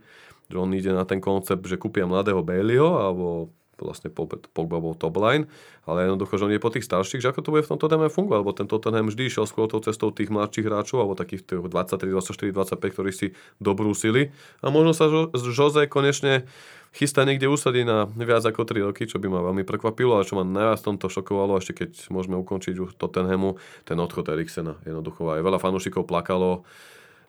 [0.50, 3.50] že on ide na ten koncept, že kúpia mladého Baileyho alebo
[3.82, 5.52] vlastne Pogba bol top line,
[5.84, 8.08] ale jednoducho, že on je po tých starších, že ako to bude v tomto Tottenham
[8.08, 12.16] fungovať, lebo ten Tottenham vždy išiel skôr tou cestou tých mladších hráčov, alebo takých 23,
[12.16, 13.28] 24, 25, ktorí si
[13.60, 14.32] dobrúsili.
[14.64, 16.48] A možno sa Jose konečne
[16.96, 20.40] chystá niekde usadiť na viac ako 3 roky, čo by ma veľmi prekvapilo, ale čo
[20.40, 24.80] ma najviac tomto šokovalo, ešte keď môžeme ukončiť už Tottenhamu, ten odchod Eriksena.
[24.88, 26.64] Jednoducho aj veľa fanúšikov plakalo,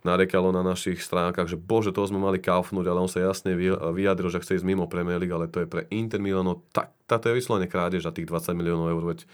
[0.07, 3.59] narekalo na našich stránkach, že bože, toho sme mali kaufnúť, ale on sa jasne
[3.91, 7.27] vyjadril, že chce ísť mimo Premier League, ale to je pre Inter Milano, tak, táto
[7.27, 9.27] je vyslovene krádež za tých 20 miliónov eur, veď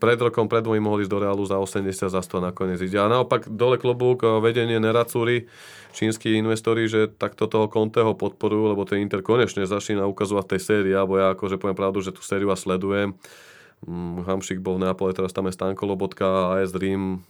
[0.00, 2.96] pred rokom, pred dvojím mohli ísť do Realu za 80, za 100 nakoniec ide.
[2.96, 5.44] A naopak dole klobúk, vedenie Neracúry,
[5.92, 10.96] čínsky investori, že takto toho Conteho podporujú, lebo ten Inter konečne začína ukazovať tej sérii,
[10.96, 13.12] alebo ja akože poviem pravdu, že tú sériu a sledujem.
[13.84, 17.20] Mm, Hamšik bol v Neapole, teraz tam je Stanko Lobotka, AS Dream,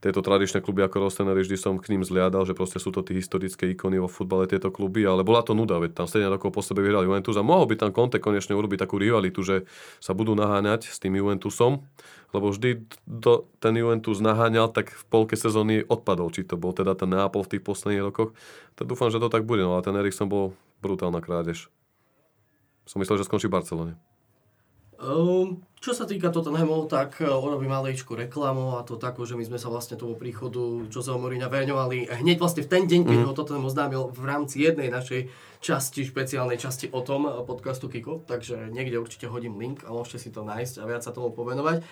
[0.00, 3.16] tieto tradičné kluby ako Rostenery, vždy som k ním zliadal, že proste sú to tie
[3.16, 6.60] historické ikony vo futbale tieto kluby, ale bola to nuda, veď tam 7 rokov po
[6.60, 9.64] sebe vyhrali Juventus a mohol by tam Conte konečne urobiť takú rivalitu, že
[9.98, 11.84] sa budú naháňať s tým Juventusom,
[12.36, 16.92] lebo vždy do, ten Juventus naháňal, tak v polke sezóny odpadol, či to bol teda
[16.92, 18.36] ten Neapol v tých posledných rokoch.
[18.76, 20.52] Tak dúfam, že to tak bude, no ale ten Erikson bol
[20.84, 21.72] brutálna krádež.
[22.86, 23.94] Som myslel, že skončí v Barcelone.
[24.96, 29.44] Um, čo sa týka Tottenhamu, tak uh, urobím maličku reklamu a to tako, že my
[29.44, 33.26] sme sa vlastne tomu príchodu Joseho Mourinha veňovali hneď vlastne v ten deň, keď mm.
[33.28, 35.28] ho Tottenham oznámil v rámci jednej našej
[35.60, 40.18] časti, špeciálnej časti o tom uh, podcastu Kiko, takže niekde určite hodím link a môžete
[40.26, 41.84] si to nájsť a viac sa tomu povenovať.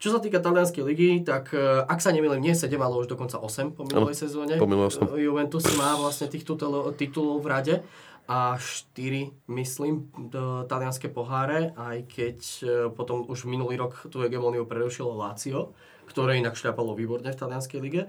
[0.00, 3.40] Čo sa týka talianskej ligy, tak uh, ak sa nemýlim, nie 7, ale už dokonca
[3.40, 4.60] 8 po minulej sezóne.
[4.60, 4.68] Po
[5.16, 7.74] Juventus má vlastne tých titulov v rade
[8.30, 10.06] a 4, myslím,
[10.70, 12.64] talianské poháre, aj keď e,
[12.94, 15.74] potom už minulý rok tú hegemóniu prerušilo Lazio,
[16.06, 18.06] ktoré inak šľapalo výborne v talianskej lige.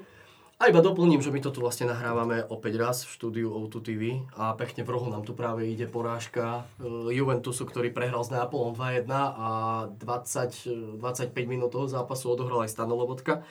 [0.61, 4.01] A iba doplním, že my to tu vlastne nahrávame opäť raz v štúdiu O2 TV
[4.38, 8.78] a pekne v rohu nám tu práve ide porážka e, Juventusu, ktorý prehral s Neapolom
[8.78, 9.49] 2-1 a
[9.89, 13.41] 20, 25 minút toho zápasu odohral aj Stano Lobotka.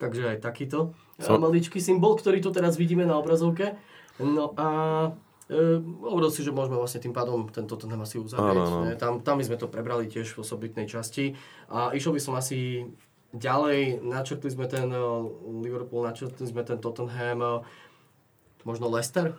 [0.00, 1.36] Takže aj takýto so...
[1.36, 3.76] maličký symbol, ktorý tu teraz vidíme na obrazovke.
[4.16, 4.68] No a
[5.12, 8.96] e, hovoril si, že môžeme vlastne tým pádom tento Tottenham asi uzavrieť.
[8.96, 11.36] Tam, tam by sme to prebrali tiež v osobitnej časti.
[11.68, 12.88] A išiel by som asi
[13.34, 15.02] Ďalej načrtli sme ten eh,
[15.66, 17.58] Liverpool, načrtli sme ten Tottenham, eh,
[18.62, 19.34] možno Leicester?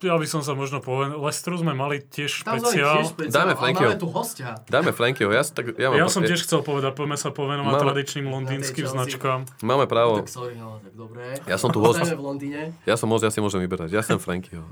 [0.00, 3.04] Ja by som sa možno povedal, Leicesteru sme mali tiež špeciál.
[3.04, 3.92] Tiež špeciál Dáme Frankieho.
[3.92, 4.56] máme tu hostia.
[4.64, 5.28] Dáme Frankieho.
[5.28, 9.44] Ja, tak, ja, ja som tiež chcel povedať, poďme sa povenovať máme, tradičným londýnskym značkám.
[9.60, 10.20] Máme právo.
[10.20, 11.36] No, tak sorry, no, tak dobre.
[11.44, 12.00] Ja som tu host.
[12.00, 12.72] v Londýne.
[12.88, 13.92] Ja som host, ja si môžem vyberať.
[13.92, 14.64] Ja som Frankieho.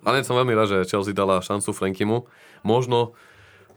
[0.00, 2.24] Ale som veľmi rád, že Chelsea dala šancu Frankimu.
[2.64, 3.12] Možno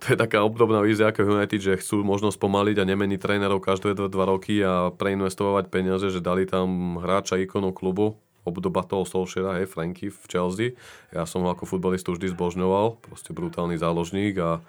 [0.04, 3.96] to je taká obdobná vízia ako United, že chcú možno spomaliť a nemeniť trénerov každé
[3.96, 9.68] dva roky a preinvestovať peniaze, že dali tam hráča ikonu klubu, obdoba toho Solskjaera, hej,
[9.72, 10.76] Franky v Chelsea.
[11.12, 14.60] Ja som ho ako futbalistu vždy zbožňoval, proste brutálny záložník a,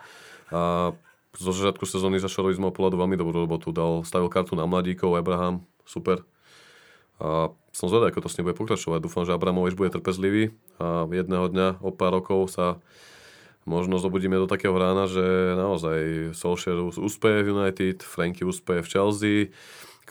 [0.55, 0.61] a
[1.35, 3.75] zo začiatku sezóny za Šorovi sme pohľadu veľmi dobrú robotu.
[3.75, 6.23] Dal, stavil kartu na mladíkov, Abraham, super.
[7.19, 9.03] A som zvedavý, ako to s ním bude pokračovať.
[9.03, 12.79] Dúfam, že Abramovič bude trpezlivý a jedného dňa o pár rokov sa
[13.67, 15.25] možno zobudíme do takého rána, že
[15.59, 19.39] naozaj Solskjaer úspeje v United, Franky úspeje v Chelsea,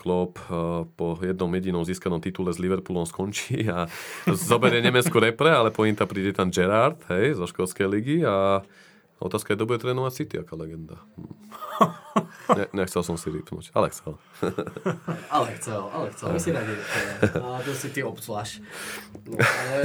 [0.03, 3.87] Klopp uh, po jednom jedinom získanom titule s Liverpoolom skončí a
[4.27, 8.59] zoberie Nemecku repre, ale po príde tam Gerard, hej, zo školskej ligy a
[9.23, 10.99] Otázka je, kto bude trénovať City, aká legenda.
[12.51, 14.19] Ne, nechcel som si vypnúť, ale chcel.
[15.35, 16.27] ale chcel, ale chcel.
[16.35, 16.75] My si radi
[17.39, 18.59] A to si ty obzvlášť.
[19.31, 19.81] No, ale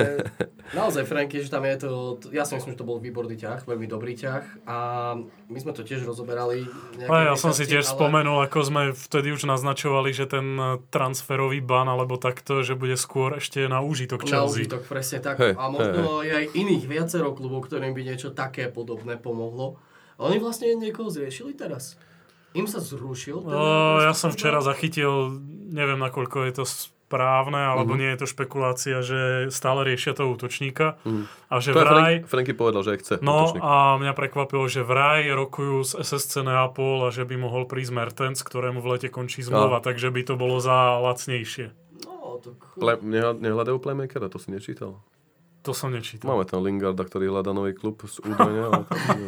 [0.74, 2.18] naozaj, Franky, že tam je to...
[2.34, 4.66] Ja si myslím, že to bol výborný ťah, veľmi dobrý ťah.
[4.66, 4.76] A
[5.22, 6.66] my sme to tiež rozoberali.
[7.06, 7.94] A ja som si tiež ale...
[7.94, 10.58] spomenul, ako sme vtedy už naznačovali, že ten
[10.90, 14.34] transferový ban, alebo takto, že bude skôr ešte na úžitok Chelsea.
[14.34, 15.38] Na úžitok, presne tak.
[15.38, 16.26] Hey, a možno hey.
[16.26, 19.76] je aj iných viacero klubov, ktorým by niečo také podobné pomohlo.
[20.16, 22.00] A oni vlastne niekoho zriešili teraz.
[22.56, 23.44] Im sa zrušil.
[23.44, 25.36] Ten o, ja som včera zachytil,
[25.68, 28.00] neviem nakoľko je to správne, alebo uh-huh.
[28.04, 31.00] nie je to špekulácia, že stále riešia toho útočníka.
[31.04, 31.24] Uh-huh.
[31.48, 32.24] A že to vraj...
[32.24, 33.64] Frank, Franky povedal, že chce No útočník.
[33.64, 38.40] a mňa prekvapilo, že vraj rokujú z SSC Neapol a že by mohol prísť Mertens,
[38.44, 39.84] ktorému v lete končí zmluva, no.
[39.84, 41.72] takže by to bolo za lacnejšie.
[42.04, 42.56] No, tak...
[42.76, 43.00] Ple,
[43.40, 45.00] nehľadajú playmakera, to si nečítal?
[45.68, 46.32] To som nečítal.
[46.32, 48.72] Máme tam Lingarda, ktorý hľadá nový klub z údajne.
[48.72, 49.20] Ale tam,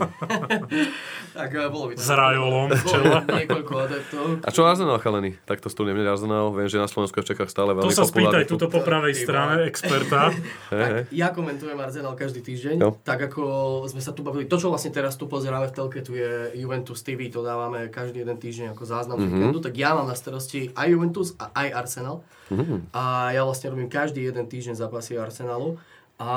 [1.37, 2.01] tak eh, bolo by to.
[2.01, 3.13] S Rajolom v čele.
[3.29, 4.25] Niekoľko adeptov.
[4.41, 5.37] A čo Arsenal, chalení?
[5.45, 6.49] Takto stúlne mne Arsenal.
[6.57, 9.69] Viem, že na Slovensku v Čechách stále veľmi To sa spýtaj tuto po pravej strane
[9.69, 10.33] experta.
[10.73, 12.81] tak, ja komentujem Arsenal každý týždeň.
[12.81, 12.97] No.
[13.05, 14.49] Tak ako sme sa tu bavili.
[14.49, 17.29] To, čo vlastne teraz tu pozeráme v telke, tu je Juventus TV.
[17.37, 19.61] To dávame každý jeden týždeň ako záznam mm-hmm.
[19.61, 22.25] Tak ja mám na starosti aj Juventus a aj Arsenal.
[22.49, 22.97] Mm-hmm.
[22.97, 25.77] A ja vlastne robím každý jeden týždeň zápasy Arsenalu.
[26.21, 26.29] A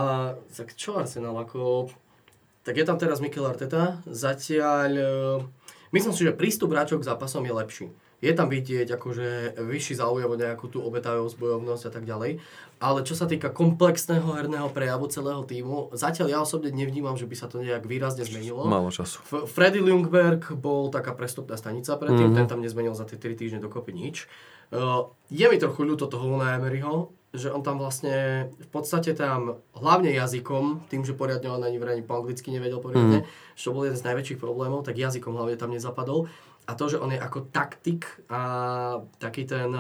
[0.48, 1.92] tak čo Arsenal, ako...
[2.64, 4.90] Tak je tam teraz Mikel Arteta, zatiaľ...
[4.96, 5.14] E,
[5.92, 7.88] myslím si, že prístup hráčov k zápasom je lepší.
[8.24, 12.40] Je tam vidieť akože vyšší záujem o nejakú tú obetavosť, bojovnosť a tak ďalej.
[12.80, 17.36] Ale čo sa týka komplexného herného prejavu celého týmu, zatiaľ ja osobne nevnímam, že by
[17.36, 18.64] sa to nejak výrazne zmenilo.
[18.64, 19.20] Málo času.
[19.28, 22.40] F- Freddy Ljungberg bol taká prestupná stanica predtým, mm-hmm.
[22.40, 24.32] ten tam nezmenil za tie 3 týždne dokopy nič.
[24.72, 29.58] Uh, je mi trochu ľúto toho Luna Emeryho, že on tam vlastne v podstate tam
[29.74, 33.58] hlavne jazykom, tým, že poriadne on ani vraj po anglicky nevedel poriadne, mm.
[33.58, 36.30] čo bol jeden z najväčších problémov, tak jazykom hlavne tam nezapadol.
[36.70, 38.42] A to, že on je ako taktik a
[39.18, 39.74] taký ten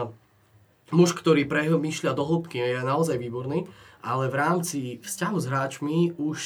[0.89, 3.70] muž, ktorý premýšľa do hĺbky, je naozaj výborný,
[4.04, 6.39] ale v rámci vzťahu s hráčmi už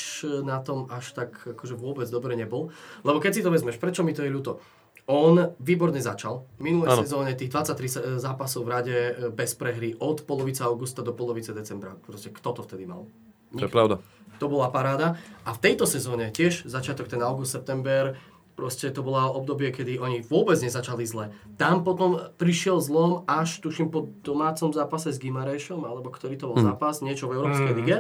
[0.45, 2.69] na tom až tak akože vôbec dobre nebol.
[3.01, 4.61] Lebo keď si to vezmeš, prečo mi to je ľúto?
[5.07, 6.43] On výborne začal.
[6.59, 6.99] Minulé ano.
[6.99, 11.95] sezóne tých 23 zápasov v rade e, bez prehry od polovice augusta do polovice decembra.
[12.03, 13.07] Proste kto to vtedy mal?
[13.55, 13.63] Nikto.
[13.63, 13.95] To je pravda.
[14.43, 15.15] To bola paráda.
[15.47, 18.19] A v tejto sezóne tiež začiatok ten august, september,
[18.59, 21.31] proste to bola obdobie, kedy oni vôbec nezačali zle.
[21.55, 26.59] Tam potom prišiel zlom až, tuším, po domácom zápase s Gimarešom, alebo ktorý to bol
[26.59, 26.67] hmm.
[26.75, 27.79] zápas, niečo v Európskej hmm.
[27.79, 27.97] lige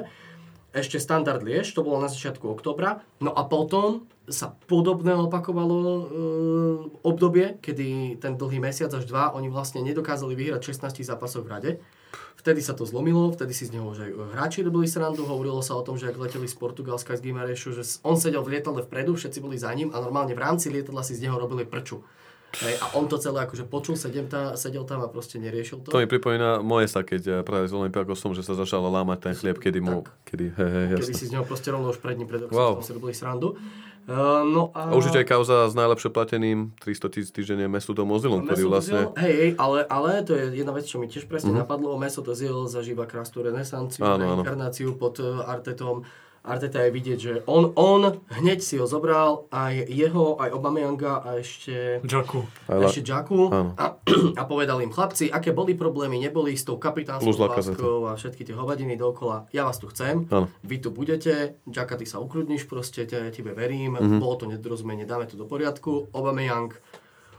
[0.75, 3.01] ešte standard Liež, to bolo na začiatku oktobra.
[3.17, 6.03] No a potom sa podobné opakovalo e,
[6.99, 11.71] obdobie, kedy ten dlhý mesiac až dva, oni vlastne nedokázali vyhrať 16 zápasov v rade.
[12.35, 15.79] Vtedy sa to zlomilo, vtedy si z neho už aj hráči robili srandu, hovorilo sa
[15.79, 19.15] o tom, že ak leteli z Portugalska z Gimarešu, že on sedel v lietadle vpredu,
[19.15, 22.03] všetci boli za ním a normálne v rámci lietadla si z neho robili prču.
[22.63, 25.91] Hej, a on to celé akože počul, sedel, tá, sedel tam a proste neriešil to.
[25.91, 29.33] To mi pripomína moje sa, keď eh, práve s Olympiakosom, že sa začal lámať ten
[29.35, 30.07] chlieb, kedy mu...
[30.23, 31.19] Kedy, hej, hej, Kedy jasne.
[31.19, 32.79] si z neho proste rovno už pred ním pred wow.
[32.79, 33.59] si robili srandu.
[34.07, 34.87] No a...
[34.89, 39.11] Určite aj kauza s najlepšie plateným 300 tisíc týždenne Mesudom Ozilom, ktorý vlastne...
[39.19, 41.59] Hej, ale, ale to je jedna vec, čo mi tiež presne Mhm.
[41.59, 41.67] mm-hmm.
[41.67, 41.99] napadlo.
[41.99, 44.25] Mesut Özil zažíva krásnu renesanciu, Áno, áno.
[44.39, 46.07] reinkarnáciu pod uh, Artetom.
[46.47, 48.01] Arteta je vidieť, že on, on
[48.33, 51.99] hneď si ho zobral, aj jeho, aj Aubameyanga a ešte...
[52.65, 53.75] Aj la- ešte Jacku Áno.
[53.75, 53.99] a,
[54.39, 58.53] a povedal im, chlapci, aké boli problémy, neboli s tou kapitánskou láskou a všetky tie
[58.53, 59.51] hovadiny dookola.
[59.51, 60.47] Ja vás tu chcem, Áno.
[60.61, 63.99] vy tu budete, Jacka, ty sa ukludníš proste, te, tebe verím, Mhm.
[63.99, 64.19] mm-hmm.
[64.19, 66.07] bolo to nedorozumenie, dáme to do poriadku.
[66.09, 66.71] Aubameyang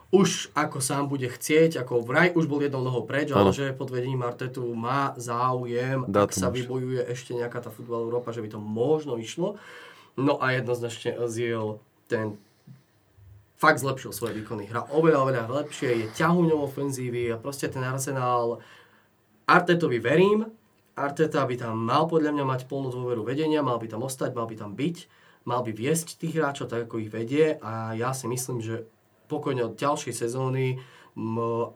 [0.09, 3.93] už ako sám bude chcieť, ako vraj už bol jednou nohou preč, ale že pod
[3.93, 8.57] vedením Artetu má záujem, Dá ak sa vybojuje ešte nejaká tá futbal Európa, že by
[8.57, 9.61] to možno išlo.
[10.17, 12.41] No a jednoznačne Özil ten
[13.61, 14.65] fakt zlepšil svoje výkony.
[14.65, 18.65] Hra oveľa, oveľa lepšie, je ťahuňou ofenzívy a proste ten Arsenal
[19.45, 20.49] Artetovi verím,
[20.99, 24.49] Arteta by tam mal podľa mňa mať plnú dôveru vedenia, mal by tam ostať, mal
[24.51, 24.97] by tam byť,
[25.47, 28.89] mal by viesť tých hráčov tak, ako ich vedie a ja si myslím, že
[29.29, 30.81] pokojne od ďalšej sezóny,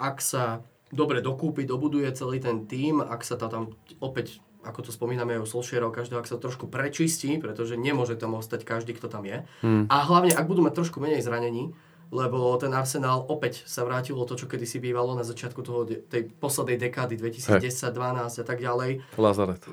[0.00, 4.90] ak sa dobre dokúpi, dobuduje celý ten tým, ak sa to tam opäť ako to
[4.94, 9.10] spomíname aj o Solskjaerov, každého, ak sa trošku prečistí, pretože nemôže tam ostať každý, kto
[9.10, 9.42] tam je.
[9.58, 9.90] Hmm.
[9.90, 11.74] A hlavne, ak budú mať trošku menej zranení,
[12.12, 16.28] lebo ten Arsenal opäť sa vrátilo to, čo kedysi bývalo na začiatku toho, de- tej
[16.28, 19.00] poslednej dekády 2010-12 a tak ďalej.
[19.16, 19.64] Lazaret.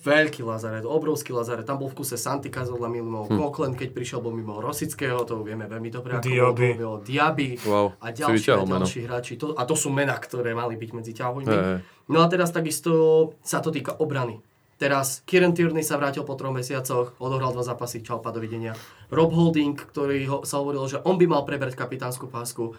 [0.00, 1.66] Veľký lazaret, obrovský lazaret.
[1.66, 3.36] Tam bol v kuse Santi Cazorla mimo, hm.
[3.36, 6.16] Coquelin, keď prišiel, bol mimo Rosického, to vieme veľmi dobre.
[6.16, 6.68] ako Diaby.
[6.78, 9.34] bol, Diaby Wow, a ďalší, a ďalší hráči.
[9.36, 11.12] To, a to sú mená, ktoré mali byť medzi.
[11.12, 11.78] Hej, hej.
[12.08, 14.40] No a teraz takisto sa to týka obrany.
[14.80, 18.72] Teraz Kieran Tierney sa vrátil po troch mesiacoch, odohral dva zápasy, čau, pa, dovidenia.
[19.12, 22.72] Rob Holding, ktorý ho, sa hovorilo, že on by mal prebrať kapitánsku pásku,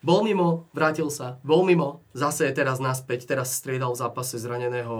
[0.00, 4.96] bol mimo, vrátil sa, bol mimo, zase je teraz naspäť, teraz striedal v zápase zraneného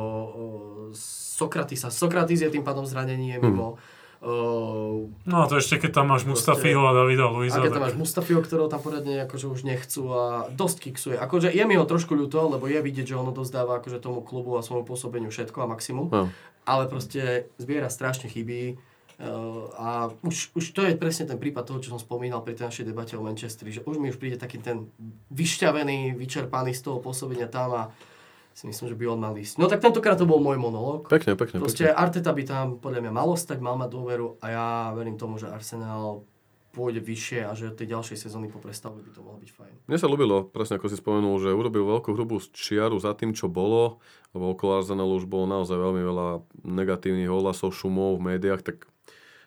[1.41, 1.89] Sokratisa.
[1.89, 3.43] Sokratis je tým pádom zranenie Hm.
[3.49, 3.81] mimo.
[4.23, 7.59] O, No a to ešte keď tam máš Mustafiho a Davida Luiza.
[7.59, 11.17] a keď tam máš Mustafio, ktorého tam poradne akože už nechcú a dosť kiksuje.
[11.19, 14.55] Akože je mi ho trošku ľúto, lebo je vidieť, že ono dozdáva akože tomu klubu
[14.55, 16.07] a svojmu pôsobeniu všetko a maximum.
[16.07, 16.31] No.
[16.63, 18.79] Ale proste zbiera strašne chyby.
[19.23, 22.71] Uh, a už, už to je presne ten prípad toho, čo som spomínal pri tej
[22.71, 24.91] našej debate o Manchesteri, že už mi už príde taký ten
[25.31, 27.83] vyšťavený, vyčerpaný z toho pôsobenia tam a
[28.53, 29.57] si myslím, že by on mal ísť.
[29.57, 31.09] No tak tentokrát to bol môj monológ.
[31.09, 31.97] Pekne, pekne, Proste pekne.
[31.97, 35.49] Arteta by tam podľa mňa malo stať, mal mať dôveru a ja verím tomu, že
[35.49, 36.25] Arsenal
[36.73, 39.75] pôjde vyššie a že tej ďalšej sezóny po prestavbe by to mohlo byť fajn.
[39.93, 43.53] Mne sa ľúbilo, presne ako si spomenul, že urobil veľkú hrubú čiaru za tým, čo
[43.53, 44.01] bolo,
[44.33, 46.29] lebo okolo Arsenalu už bolo naozaj veľmi veľa
[46.65, 48.89] negatívnych ohlasov, šumov v médiách, tak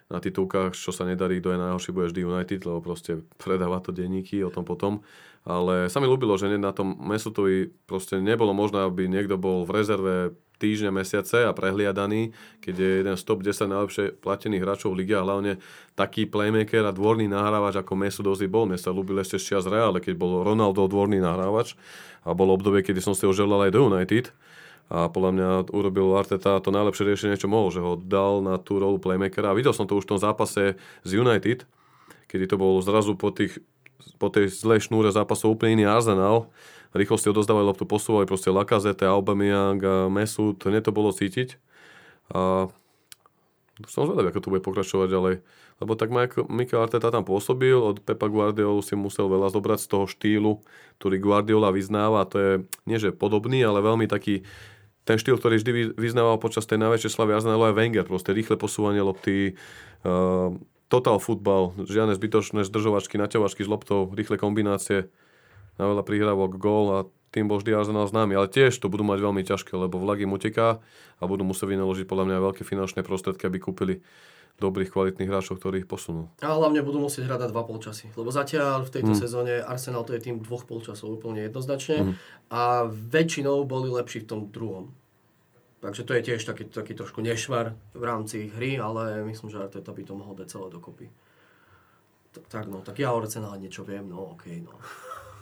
[0.05, 3.89] na titulkách, čo sa nedarí, kto je najhorší, bude vždy United, lebo proste predáva to
[3.89, 5.01] denníky o tom potom.
[5.45, 9.73] Ale sa mi ľúbilo, že na tom Mesutovi proste nebolo možné, aby niekto bol v
[9.73, 10.15] rezerve
[10.55, 12.31] týždne, mesiace a prehliadaný,
[12.63, 15.59] keď je jeden z top 10 najlepšie platených hráčov v a hlavne
[15.99, 18.63] taký playmaker a dvorný nahrávač ako Mesut Ozil bol.
[18.65, 19.67] Mne sa ľúbil ešte z čias
[19.99, 21.75] keď bol Ronaldo dvorný nahrávač
[22.23, 24.31] a bolo obdobie, kedy som si ho želal aj do United.
[24.85, 28.77] A podľa mňa urobil Arteta to najlepšie riešenie, čo mohol, že ho dal na tú
[28.77, 29.57] rolu playmakera.
[29.57, 31.65] Videl som to už v tom zápase z United,
[32.29, 33.57] kedy to bol zrazu po, tých,
[34.21, 36.53] po tej zlej šnúre zápasov úplne iný Arsenal.
[36.95, 41.59] Rýchlosti odozdávali loptu, posúvali proste Lacazette, Aubameyang Mesut, hneď to bolo cítiť.
[42.31, 42.69] A
[43.89, 45.35] som zvedavý, ako to bude pokračovať ďalej.
[45.83, 49.87] Lebo tak Mike- Mikel Arteta tam pôsobil, od Pepa Guardiolu si musel veľa zobrať z
[49.91, 50.63] toho štýlu,
[51.03, 52.23] ktorý Guardiola vyznáva.
[52.31, 52.51] To je
[52.87, 54.47] nie že podobný, ale veľmi taký
[55.05, 58.05] ten štýl, ktorý vždy vy- vyznával počas tej najväčšej slavy Arsenalu aj Wenger.
[58.09, 59.53] Proste rýchle posúvanie lopty,
[60.01, 60.51] uh,
[60.89, 65.13] total futbal, žiadne zbytočné zdržovačky, naťahovačky s loptou, rýchle kombinácie,
[65.75, 66.99] na veľa prihrávok, gól a
[67.35, 68.39] tým bol vždy Arsenal známy.
[68.39, 70.79] Ale tiež to budú mať veľmi ťažké, lebo vlak im uteká
[71.19, 73.95] a budú musieť vynaložiť podľa mňa veľké finančné prostriedky, aby kúpili
[74.55, 76.31] dobrých, kvalitných hráčov, ktorí ich posunú.
[76.39, 78.07] A hlavne budú musieť hrať na dva polčasy.
[78.15, 79.19] Lebo zatiaľ v tejto Mm.
[79.19, 81.97] sezóne Arsenal to je tým dvoch polčasov úplne jednoznačne.
[82.01, 82.13] Mm.
[82.47, 84.95] A väčšinou boli lepší v tom druhom.
[85.83, 89.91] Takže to je tiež taký, taký trošku nešvar v rámci hry, ale myslím, že Arteta
[89.93, 91.11] by to mohol dať celé dokopy.
[92.31, 94.73] Tak, tak no, tak ja o Arsenal niečo viem, no okej, no.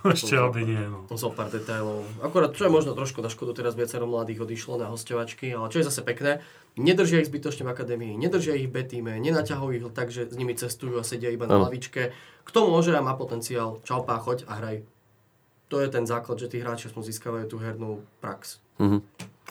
[0.03, 1.07] Ešte aby nie, no.
[1.15, 2.03] Zo pár detailov.
[2.19, 5.79] Akorát, čo je možno trošku na škodu, teraz viacero mladých odišlo na hostovačky, ale čo
[5.79, 6.43] je zase pekné,
[6.79, 10.57] nedržia ich zbytočne v akadémii, nedržia ich v B-týme, nenaťahujú ich tak, že s nimi
[10.57, 12.13] cestujú a sedia iba na lavičke.
[12.43, 14.77] Kto môže a má potenciál, čau pá, choď a hraj.
[15.69, 18.61] To je ten základ, že tí hráči aspoň získavajú tú hernú prax.
[18.81, 18.99] Mhm.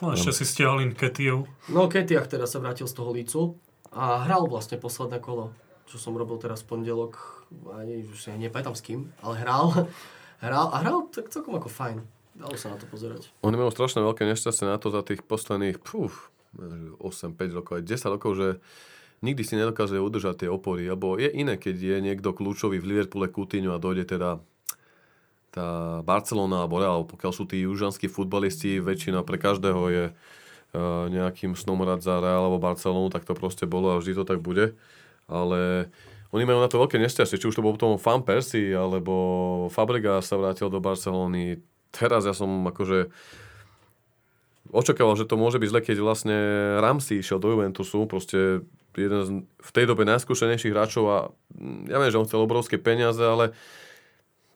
[0.03, 1.47] No, ešte si stiahol Ketiu.
[1.71, 3.55] No Ketiach teraz sa vrátil z toho lícu
[3.93, 5.53] a hral vlastne posledné kolo,
[5.87, 9.87] čo som robil teraz v pondelok, ani už si nepamätám s kým, ale hral.
[10.45, 12.03] hral a hral tak celkom ako fajn.
[12.33, 13.29] Dalo sa na to pozerať.
[13.45, 18.13] Oni majú strašne veľké nešťastie na to za tých posledných puf, 8-5 rokov, aj 10
[18.13, 18.47] rokov, že
[19.23, 20.85] nikdy si nedokáže udržať tie opory.
[20.85, 24.43] Lebo je iné, keď je niekto kľúčový v Liverpoole Coutinho a dojde teda
[25.53, 31.53] tá Barcelona alebo Real, pokiaľ sú tí južanskí futbalisti, väčšina pre každého je uh, nejakým
[31.53, 34.73] snom rád za Real alebo Barcelonu, tak to proste bolo a vždy to tak bude.
[35.29, 35.93] Ale
[36.33, 39.13] oni majú na to veľké nešťastie, či už to bol potom Fan Persie, alebo
[39.69, 41.61] Fabrega sa vrátil do Barcelony.
[41.93, 43.13] Teraz ja som akože
[44.73, 46.37] očakával, že to môže byť zle, keď vlastne
[46.81, 48.65] Ramsey išiel do Juventusu, proste
[48.97, 51.17] jeden z v tej dobe najskúšenejších hráčov a
[51.53, 53.53] mm, ja viem, že on chcel obrovské peniaze, ale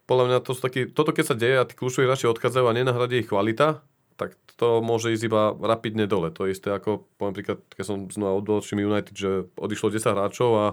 [0.09, 2.77] podľa mňa to sú taký, toto keď sa deje a tí kľúčoví hráči odchádzajú a
[2.77, 3.85] nenahradí ich kvalita,
[4.17, 6.33] tak to môže ísť iba rapidne dole.
[6.33, 10.49] To je isté ako, poviem príklad, keď som znova odvolčím United, že odišlo 10 hráčov
[10.57, 10.65] a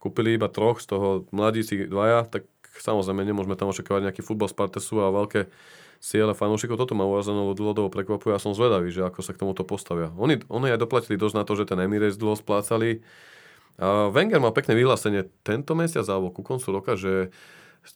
[0.00, 2.48] kúpili iba troch, z toho mladíci dvaja, tak
[2.80, 5.50] samozrejme nemôžeme tam očakávať nejaký futbal Spartesu a veľké
[5.98, 6.78] ciele fanúšikov.
[6.78, 10.14] Toto ma urazenou dlhodobo prekvapuje a som zvedavý, že ako sa k tomuto postavia.
[10.14, 13.02] Oni, oni aj doplatili dosť na to, že ten Emirates dlho splácali.
[13.78, 17.30] A Wenger mal pekné vyhlásenie tento mesiac alebo ku koncu roka, že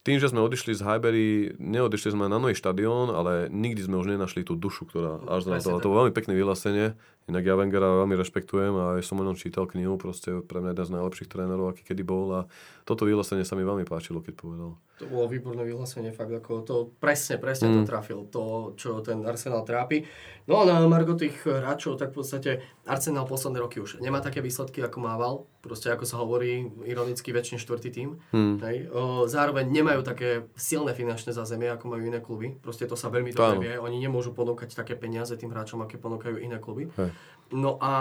[0.07, 4.15] tým, že sme odišli z Highbury, neodišli sme na nový štadión, ale nikdy sme už
[4.15, 5.77] nenašli tú dušu, ktorá až na to.
[5.83, 6.97] To bolo veľmi pekné vyhlásenie.
[7.31, 10.75] Inak ja Wengera veľmi rešpektujem a aj som o ňom čítal knihu, proste pre mňa
[10.75, 12.41] jeden z najlepších trénerov, aký kedy bol a
[12.83, 14.75] toto vyhlásenie sa mi veľmi páčilo, keď povedal.
[14.99, 17.75] To bolo výborné vyhlásenie, fakt ako to presne, presne mm.
[17.75, 20.07] to trafil, to, čo ten Arsenal trápi.
[20.47, 22.51] No a na Margo tých hráčov, tak v podstate
[22.87, 25.35] Arsenal posledné roky už nemá také výsledky, ako mával.
[25.63, 28.19] Proste ako sa hovorí, ironicky väčšine štvrtý tým.
[28.35, 28.55] Mm.
[28.67, 28.77] Hej.
[28.91, 32.59] O, zároveň nemajú také silné finančné zázemie, ako majú iné kluby.
[32.59, 33.75] Proste to sa veľmi dobre vie.
[33.79, 36.91] Oni nemôžu ponúkať také peniaze tým hráčom, aké ponúkajú iné kluby.
[36.99, 37.15] Hej.
[37.53, 37.93] No a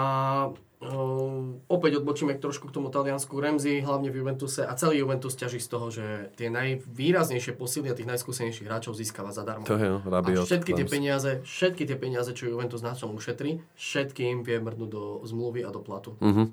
[0.80, 3.36] uh, opäť odbočíme trošku k tomu Taliansku.
[3.36, 6.04] Remzi, hlavne v Juventuse a celý Juventus ťaží z toho, že
[6.40, 9.68] tie najvýraznejšie posily a tých najskúsenejších hráčov získava zadarmo.
[9.68, 13.14] To je, no, Rabiot, a všetky tie, peniaze, všetky tie peniaze, čo Juventus na čom
[13.14, 16.16] ušetrí, všetkým vie mrnúť do zmluvy a do platu.
[16.18, 16.50] Uh-huh.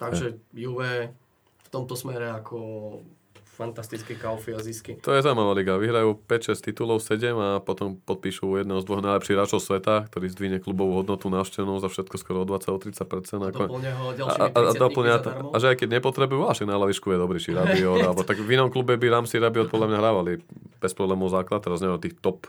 [0.00, 1.14] Takže Juve
[1.62, 2.58] v tomto smere ako
[3.52, 4.96] fantastické kaufy a zisky.
[5.04, 5.76] To je zaujímavá liga.
[5.76, 10.58] Vyhrajú 5-6 titulov, 7 a potom podpíšu jedného z dvoch najlepších hráčov sveta, ktorý zdvihne
[10.58, 12.96] klubovú hodnotu návštevnú za všetko skoro o 20-30%.
[13.44, 15.16] A doplňa ho a, a, a, doplňa,
[15.52, 18.56] a, že aj keď nepotrebujú, až na lavičku je dobrý, či Rabiot, alebo tak v
[18.56, 20.32] inom klube by Ramsey Rabiot podľa mňa hrávali
[20.80, 22.48] bez problémov základ, teraz neviem, tých top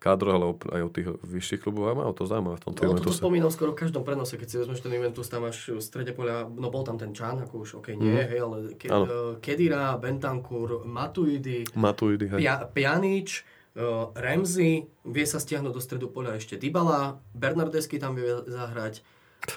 [0.00, 3.12] kádroch, ale aj od tých vyšších klubov a majú to zaujímavé v tomto no, Juventuse.
[3.12, 6.16] to spomínal skoro v každom prenose, keď si vezmeš ten Juventus, tam máš v strede
[6.16, 8.28] poľa, no bol tam ten Čan, ako už OK, nie, mm.
[8.32, 12.40] hej, ale ke, uh, Kedira, Bentancur, Matuidi, Matuidi hej.
[12.40, 13.44] Pia, Pjanič,
[13.76, 19.04] uh, Remzi, vie sa stiahnuť do stredu poľa ešte Dybala, Bernardesky tam vie zahrať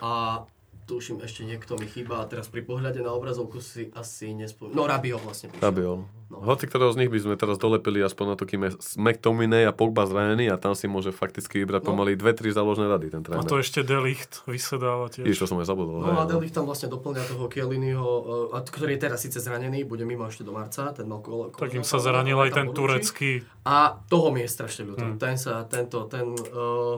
[0.03, 0.43] a
[0.83, 4.77] tuším, ešte niekto mi chýba a teraz pri pohľade na obrazovku si asi nespomínam.
[4.77, 5.51] No Rabio vlastne.
[5.57, 6.03] Rabio.
[6.33, 6.41] No.
[6.49, 9.73] Hoci ktorého z nich by sme teraz dolepili aspoň na to, kým je McTominay a
[9.75, 11.87] Pogba zranený a tam si môže fakticky vybrať no.
[11.93, 13.45] pomaly dve, tri záložné rady ten tréner.
[13.45, 15.29] A to ešte Delicht vysedáva tiež.
[15.29, 16.01] Iš, to som aj zabudol.
[16.01, 16.29] No a no.
[16.29, 18.07] Delicht tam vlastne doplňa toho Kieliniho,
[18.49, 21.69] eh, ktorý je teraz síce zranený, bude mimo ešte do marca, ten mal kolo, Tak
[21.69, 23.45] im sa zranil aj ten turecký.
[23.69, 25.05] A toho mi je strašne ľúto.
[25.05, 25.21] Hmm.
[25.21, 26.97] Ten sa, tento, ten, uh,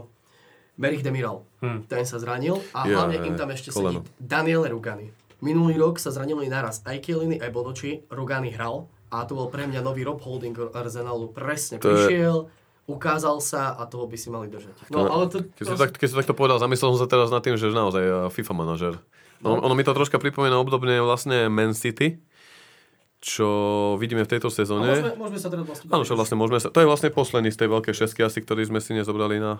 [0.75, 1.47] Merich Demiral.
[1.63, 1.87] Hmm.
[1.87, 4.03] Ten sa zranil a ja, hlavne im tam ešte koleno.
[4.03, 5.11] sedí Daniel Rugani.
[5.39, 8.03] Minulý rok sa zranili naraz aj Kieliny, aj Bonoči.
[8.11, 11.31] Rugani hral a to bol pre mňa nový Rob Holding Arsenalu.
[11.31, 12.91] Presne to prišiel, je...
[12.91, 14.91] ukázal sa a toho by si mali držať.
[14.91, 15.75] No, ale to, keď, to...
[15.75, 18.13] Si tak, keď si takto povedal, zamyslel som sa teraz nad tým, že naozaj eh,
[18.31, 18.93] FIFA manažer.
[19.43, 19.59] No.
[19.59, 22.19] Ono, ono mi to troška pripomína obdobne vlastne Man City,
[23.19, 23.47] čo
[23.99, 24.91] vidíme v tejto sezóne.
[24.91, 25.87] môžeme, môžeme sa teraz vlastne...
[25.91, 26.71] Áno, čo vlastne môžeme sa...
[26.71, 29.59] To je vlastne posledný z tej veľkej šesky asi, ktorý sme si nezobrali na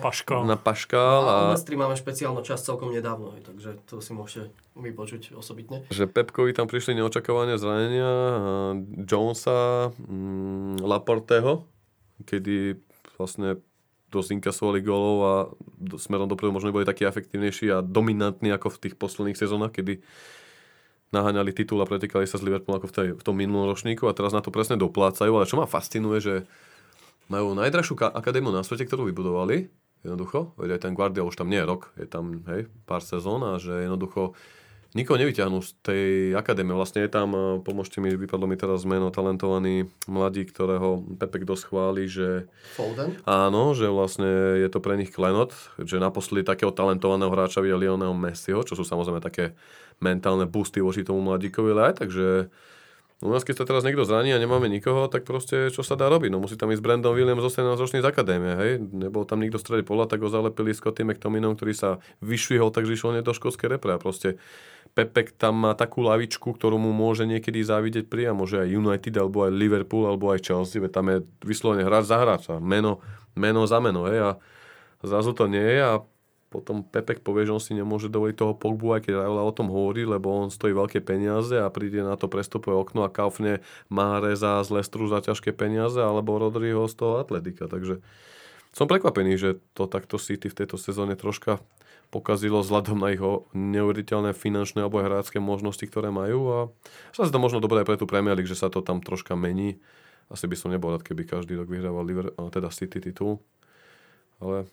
[0.00, 0.48] Paškal.
[0.48, 1.22] Na Paškal.
[1.28, 1.58] A, a...
[1.58, 5.84] U máme špeciálnu časť celkom nedávno, takže to si môžete vypočuť osobitne.
[5.92, 8.12] Že Pepkovi tam prišli neočakovania zranenia
[9.04, 11.68] Jonesa, mm, Laporteho,
[12.24, 12.80] kedy
[13.20, 13.60] vlastne
[14.12, 15.32] dosť inkasovali golov a
[15.96, 20.04] smerom dopredu možno boli takí efektívnejší a dominantní ako v tých posledných sezónach, kedy
[21.12, 24.16] naháňali titul a pretekali sa z Liverpoolu ako v, tej, v tom minulom ročníku a
[24.16, 25.32] teraz na to presne doplácajú.
[25.32, 26.34] Ale čo ma fascinuje, že
[27.28, 29.72] majú najdražšiu akadémiu na svete, ktorú vybudovali
[30.02, 33.46] Jednoducho, veď aj ten Guardia už tam nie je rok, je tam hej, pár sezón
[33.46, 34.34] a že jednoducho
[34.92, 36.06] nikoho nevyťahnú z tej
[36.36, 36.76] akadémie.
[36.76, 41.64] Vlastne je tam, e, pomôžte mi, vypadlo mi teraz meno, talentovaný mladí, ktorého Pepek dosť
[41.72, 42.44] chváli, že...
[42.76, 43.16] Foden?
[43.24, 48.12] Áno, že vlastne je to pre nich klenot, že naposledy takého talentovaného hráča videl Lionel
[48.12, 49.56] Messiho, čo sú samozrejme také
[50.02, 52.52] mentálne boosty voči tomu mladíkovi, ale aj takže
[53.22, 56.10] U nás, keď sa teraz niekto zraní a nemáme nikoho, tak proste čo sa dá
[56.10, 56.34] robiť?
[56.34, 58.70] No musí tam ísť Brandon Williams zo 17 ročný z akadémie, hej?
[58.82, 63.22] Nebol tam nikto strede pola, tak ho zalepili Scotty McTominom, ktorý sa vyšvihol, takže išiel
[63.22, 64.42] do školskej repre a proste
[64.98, 69.46] Pepek tam má takú lavičku, ktorú mu môže niekedy závidieť priamo, že aj United, alebo
[69.46, 72.98] aj Liverpool, alebo aj Chelsea, veď tam je vyslovene hráč za hráča, meno,
[73.38, 74.18] meno za meno, hej?
[74.18, 74.30] A
[75.06, 76.02] zrazu to nie je a
[76.52, 79.72] potom Pepek povie, že on si nemôže dovoliť toho Pogbu, aj keď Raiola o tom
[79.72, 84.60] hovorí, lebo on stojí veľké peniaze a príde na to prestupové okno a kaufne Mahreza
[84.60, 87.72] z Lestru za ťažké peniaze, alebo Rodriho z toho Atletika.
[87.72, 88.04] Takže
[88.76, 91.64] som prekvapený, že to takto City v tejto sezóne troška
[92.12, 93.24] pokazilo vzhľadom na ich
[93.56, 96.58] neuveriteľné finančné alebo hrácké možnosti, ktoré majú a
[97.16, 99.80] sa to možno dobré pre tú Premier League, že sa to tam troška mení.
[100.28, 103.40] Asi by som nebol rád, keby každý rok vyhrával Liverpool, teda City titul.
[104.40, 104.68] Ale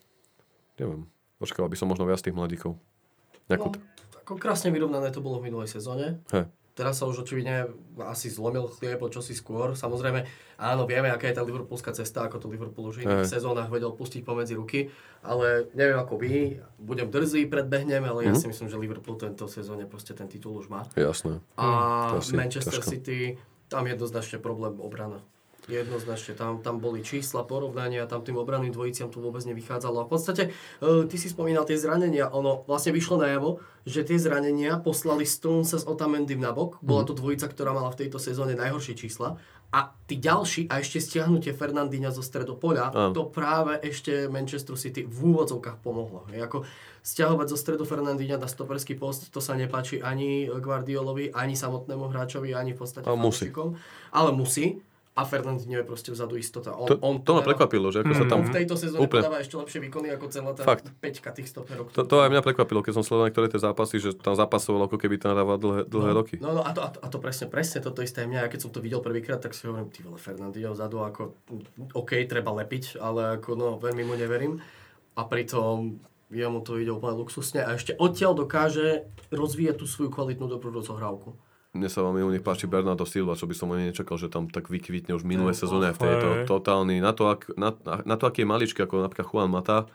[0.79, 1.07] neviem,
[1.39, 2.75] Očakával by som možno viac tých mladíkov.
[3.47, 3.71] Nejakú...
[3.71, 3.79] No,
[4.21, 6.21] ako krásne vyrovnané to bolo v minulej sezóne.
[6.29, 6.45] He.
[6.79, 7.67] Teraz sa už očividne
[8.07, 9.75] asi zlomil chlieb čo si skôr.
[9.75, 10.23] Samozrejme,
[10.55, 13.91] áno, vieme, aká je tá liverpoolská cesta, ako to Liverpool už v iných sezónach vedel
[13.91, 14.87] pustiť pomedzi ruky,
[15.19, 18.31] ale neviem ako vy, budem drzý, predbehnem, ale mm-hmm.
[18.31, 18.39] ja mhm.
[18.39, 20.87] si myslím, že Liverpool tento sezóne proste ten titul už má.
[20.95, 21.43] Jasné.
[21.59, 21.67] A
[22.15, 22.91] mm, Manchester ťažko.
[22.95, 23.35] City,
[23.67, 25.19] tam jednoznačne problém obrana.
[25.69, 30.01] Jednoznačne, tam, tam boli čísla, porovnania, tam tým obranným dvojiciam to vôbec nevychádzalo.
[30.01, 30.43] A v podstate,
[30.81, 35.71] uh, ty si spomínal tie zranenia, ono vlastne vyšlo najavo, že tie zranenia poslali Stones
[35.71, 36.81] s Otamendim na bok.
[36.81, 39.37] Bola to dvojica, ktorá mala v tejto sezóne najhoršie čísla.
[39.69, 43.13] A tí ďalší, a ešte stiahnutie Fernandíňa zo stredopoľa, a.
[43.13, 46.25] to práve ešte Manchester City v úvodzovkách pomohlo.
[46.33, 46.65] Je ako
[47.05, 52.57] stiahovať zo stredu Fernandíňa na stoperský post, to sa nepáči ani Guardiolovi, ani samotnému hráčovi,
[52.57, 53.53] ani v podstate musí.
[54.09, 54.81] Ale musí
[55.19, 56.71] a Fernandinho je proste vzadu istota.
[56.71, 58.19] On, to, on to ma prekvapilo, že ako mm.
[58.23, 58.39] sa tam...
[58.47, 59.27] V tejto sezóne úplne.
[59.27, 60.87] podáva ešte lepšie výkony ako celá tá Fakt.
[61.03, 61.91] peťka tých stoperov.
[61.91, 64.95] To, to aj mňa prekvapilo, keď som sledoval niektoré tie zápasy, že tam zapasoval ako
[64.95, 66.35] keby tam dával dlhé, dlhé no, roky.
[66.39, 68.47] No, no a, to, a, to, a to presne, presne toto isté mňa.
[68.47, 71.35] Ja keď som to videl prvýkrát, tak si hovorím, ty vole, Fernandinho vzadu, ako
[71.99, 74.63] OK, treba lepiť, ale ako no, veľmi mu neverím.
[75.19, 75.99] A pritom
[76.31, 81.33] jemu to ide úplne luxusne a ešte odtiaľ dokáže rozvíjať tú svoju kvalitnú dobrú rozohrávku.
[81.69, 84.49] Mne sa veľmi u nich páči Bernardo Silva, čo by som ani nečakal, že tam
[84.49, 85.93] tak vykvitne už v minulej sezóne.
[85.93, 89.53] V tejto totálny, na to, ak, na, na to, aký je maličký, ako napríklad Juan
[89.53, 89.85] Mata,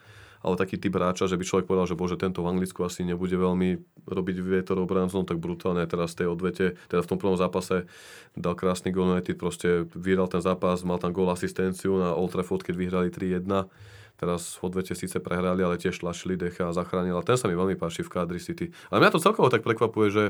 [0.44, 3.32] ale taký typ hráča, že by človek povedal, že bože, tento v Anglicku asi nebude
[3.34, 7.88] veľmi robiť vietor obrancom, tak brutálne teraz v tej odvete, teda v tom prvom zápase
[8.36, 12.62] dal krásny gol United, proste vyhral ten zápas, mal tam gol asistenciu na Old Trafford,
[12.62, 13.66] keď vyhrali 3-1.
[14.14, 17.18] Teraz v odvete síce prehrali, ale tiež tlačili decha a zachránil.
[17.18, 18.70] A ten sa mi veľmi páči v kádri City.
[18.86, 20.24] Ale mňa to celkovo tak prekvapuje, že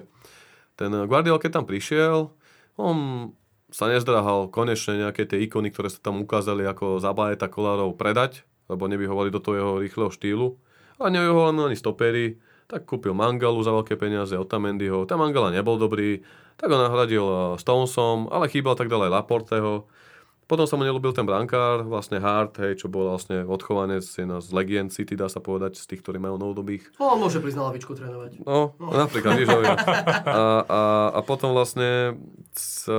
[0.74, 2.34] ten Guardiola, keď tam prišiel,
[2.74, 2.96] on
[3.74, 8.86] sa nezdráhal konečne nejaké tie ikony, ktoré sa tam ukázali ako Zabaleta Kolárov predať, lebo
[8.86, 10.54] nevyhovali do toho jeho rýchleho štýlu.
[11.02, 12.38] A nevyhovali ani stopery,
[12.70, 15.04] tak kúpil Mangalu za veľké peniaze, Otamendiho.
[15.10, 16.22] Ten Mangala nebol dobrý,
[16.54, 19.90] tak ho nahradil Stonesom, ale chýbal tak ďalej Laporteho.
[20.44, 24.48] Potom sa mu nelúbil ten brankár, vlastne Hart, hej, čo bol vlastne odchovanec, jedna z
[24.52, 26.92] legend City, dá sa povedať, z tých, ktorí majú novodobých.
[27.00, 28.44] No, on môže prísť na lavičku trénovať.
[28.44, 28.92] No, no.
[28.92, 29.64] napríklad, víš, a,
[30.68, 30.80] a,
[31.16, 32.20] a, potom vlastne
[32.52, 32.98] sa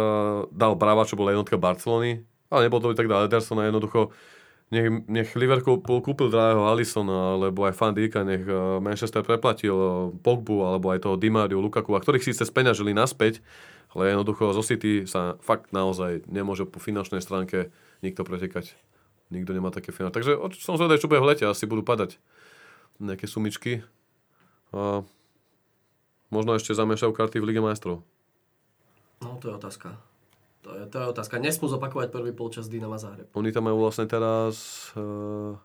[0.50, 4.10] dal Brava, čo bola jednotka Barcelony, ale nebol to tak dal Edersona, jednoducho
[4.74, 9.94] nech, nech Liverpool kúpil drahého Alisona, alebo aj Fan Dika, nech eh, Manchester preplatil eh,
[10.26, 13.46] Pogbu, alebo aj toho Dimariu, Lukaku, a ktorých síce speňažili naspäť,
[13.96, 17.72] ale jednoducho zo City sa fakt naozaj nemôže po finančnej stránke
[18.04, 18.76] nikto pretekať.
[19.32, 20.20] Nikto nemá také finančné.
[20.20, 21.48] Takže som zvedavý, čo bude v lete.
[21.48, 22.20] Asi budú padať
[23.00, 23.82] nejaké sumičky.
[24.76, 25.08] A
[26.28, 28.04] možno ešte zamiešajú karty v Lige majstrov.
[29.24, 29.96] No, to je otázka.
[30.68, 31.40] To je, to je otázka.
[31.40, 33.32] Nesmú zopakovať prvý polčas Dynama Zahreb.
[33.32, 35.56] Oni tam majú vlastne teraz uh,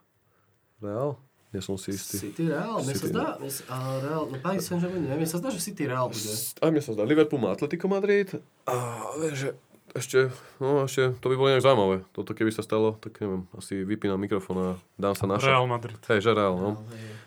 [0.81, 1.19] Real?
[1.51, 2.31] Nie som si istý.
[2.31, 2.79] City Real?
[2.79, 5.83] Mne sa zdá, mne sa, a Real, no Paris Saint-Germain, neviem, sa zdá, že City
[5.83, 6.31] Real bude.
[6.63, 8.31] A mne sa zdá, Liverpool má Atletico Madrid
[8.63, 8.75] a
[9.19, 9.49] viem, že
[9.91, 10.31] ešte,
[10.63, 12.07] no ešte, to by bolo nejak zaujímavé.
[12.15, 15.51] Toto keby sa stalo, tak neviem, asi vypínam mikrofón a dám sa naša.
[15.51, 15.99] Real Madrid.
[16.07, 16.79] Hej, že Real, no.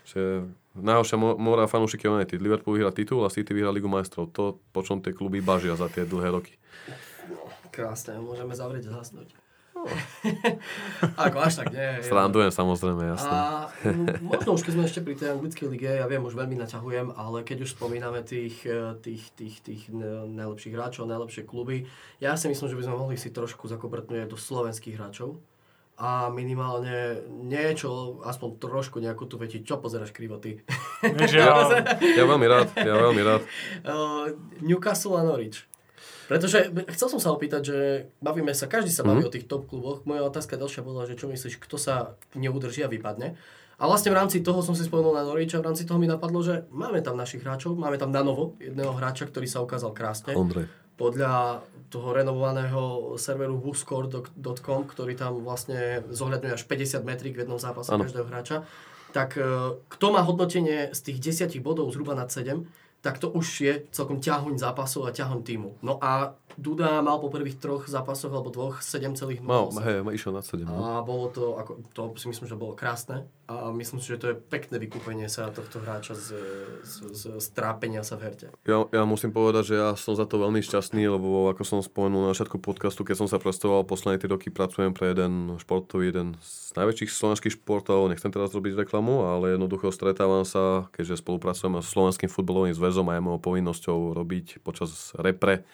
[0.09, 2.41] Že najhoršia mora fanúšiky United.
[2.41, 4.33] Liverpool vyhrá titul a City vyhrá Ligu majstrov.
[4.33, 6.57] To, po čom tie kluby bažia za tie dlhé roky.
[7.69, 9.44] Krásne, môžeme zavrieť a zasnúť.
[11.25, 12.01] Ako až tak nie.
[12.05, 13.37] Srandujem samozrejme, jasné.
[13.37, 13.71] A
[14.25, 17.45] možno už keď sme ešte pri tej anglickej lige, ja viem, už veľmi naťahujem, ale
[17.45, 19.83] keď už spomíname tých, e, tých, tých, tých
[20.29, 21.85] najlepších hráčov, najlepšie kluby,
[22.19, 25.39] ja si myslím, že by sme mohli si trošku zakobrtnúť aj do slovenských hráčov
[25.95, 30.59] a minimálne niečo, aspoň trošku nejakú tú veti, čo pozeráš krivo ty?
[31.31, 31.71] Ja,
[32.19, 33.43] ja veľmi rád, ja veľmi rád.
[33.87, 34.35] Uh,
[34.67, 35.63] Newcastle a Norwich.
[36.25, 37.79] Pretože chcel som sa opýtať, že
[38.25, 39.29] bavíme sa, každý sa baví mm.
[39.29, 40.03] o tých top kluboch.
[40.09, 43.37] Moja otázka ďalšia bola, že čo myslíš, kto sa neudrží a vypadne.
[43.75, 46.07] A vlastne v rámci toho som si spomenul na Norwich a v rámci toho mi
[46.07, 49.91] napadlo, že máme tam našich hráčov, máme tam na novo jedného hráča, ktorý sa ukázal
[49.91, 50.33] krásne.
[50.39, 50.71] Ondrej.
[50.95, 57.91] podľa toho renovovaného serveru WhoScore.com, ktorý tam vlastne zohľadňuje až 50 metrík v jednom zápase
[57.91, 58.07] ano.
[58.07, 58.57] každého hráča,
[59.15, 62.67] tak e, kto má hodnotenie z tých 10 bodov zhruba nad 7,
[63.05, 65.77] tak to už je celkom ťahuň zápasov a ťahuň týmu.
[65.85, 69.45] No a Duda mal po prvých troch zápasoch alebo dvoch 7,0.
[69.45, 70.65] Mal, hej, išiel na 7.
[70.65, 70.81] No.
[70.81, 73.29] A bolo to, ako, to si myslím, že bolo krásne.
[73.45, 76.33] A myslím si, že to je pekné vykúpenie sa tohto hráča z,
[76.81, 78.49] z, z, z trápenia sa v herte.
[78.65, 82.25] Ja, ja musím povedať, že ja som za to veľmi šťastný, lebo ako som spomenul
[82.25, 86.41] na začiatku podcastu, keď som sa prestoval posledné 3 roky, pracujem pre jeden športový, jeden
[86.41, 91.93] z najväčších slovenských športov, nechcem teraz robiť reklamu, ale jednoducho stretávam sa, keďže spolupracujem s
[91.93, 95.69] Slovenským futbalovým zväzom a je mojou povinnosťou robiť počas repre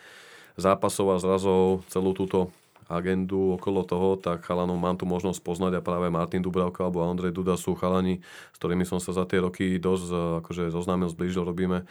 [0.58, 2.50] zápasov a zrazov celú túto
[2.90, 7.30] agendu okolo toho, tak chalanov mám tu možnosť poznať a práve Martin Dubravka alebo Andrej
[7.30, 8.18] Duda sú chalani,
[8.50, 11.86] s ktorými som sa za tie roky dosť eh, akože zoznámil, zblížil, robíme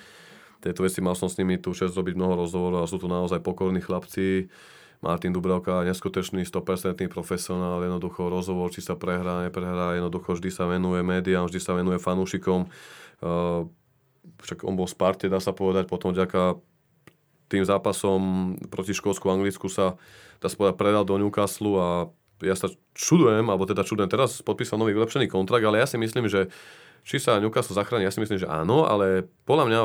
[0.60, 3.40] tieto veci, mal som s nimi tu čest robiť mnoho rozhovorov a sú to naozaj
[3.40, 4.52] pokorní chlapci.
[5.00, 11.00] Martin Dubravka, neskutočný 100% profesionál, jednoducho rozhovor, či sa prehrá, neprehrá, jednoducho vždy sa venuje
[11.00, 12.68] médiám, vždy sa venuje fanúšikom.
[13.24, 13.72] Uh,
[14.44, 16.60] však on bol v Sparte, dá sa povedať, potom ďaká
[17.50, 18.22] tým zápasom
[18.70, 19.98] proti Škótsku Anglicku sa
[20.40, 21.90] dá sa predal do Newcastle a
[22.40, 26.32] ja sa čudujem, alebo teda čudujem, teraz podpísal nový vylepšený kontrakt, ale ja si myslím,
[26.32, 26.48] že
[27.04, 29.80] či sa Newcastle zachráni, ja si myslím, že áno, ale podľa mňa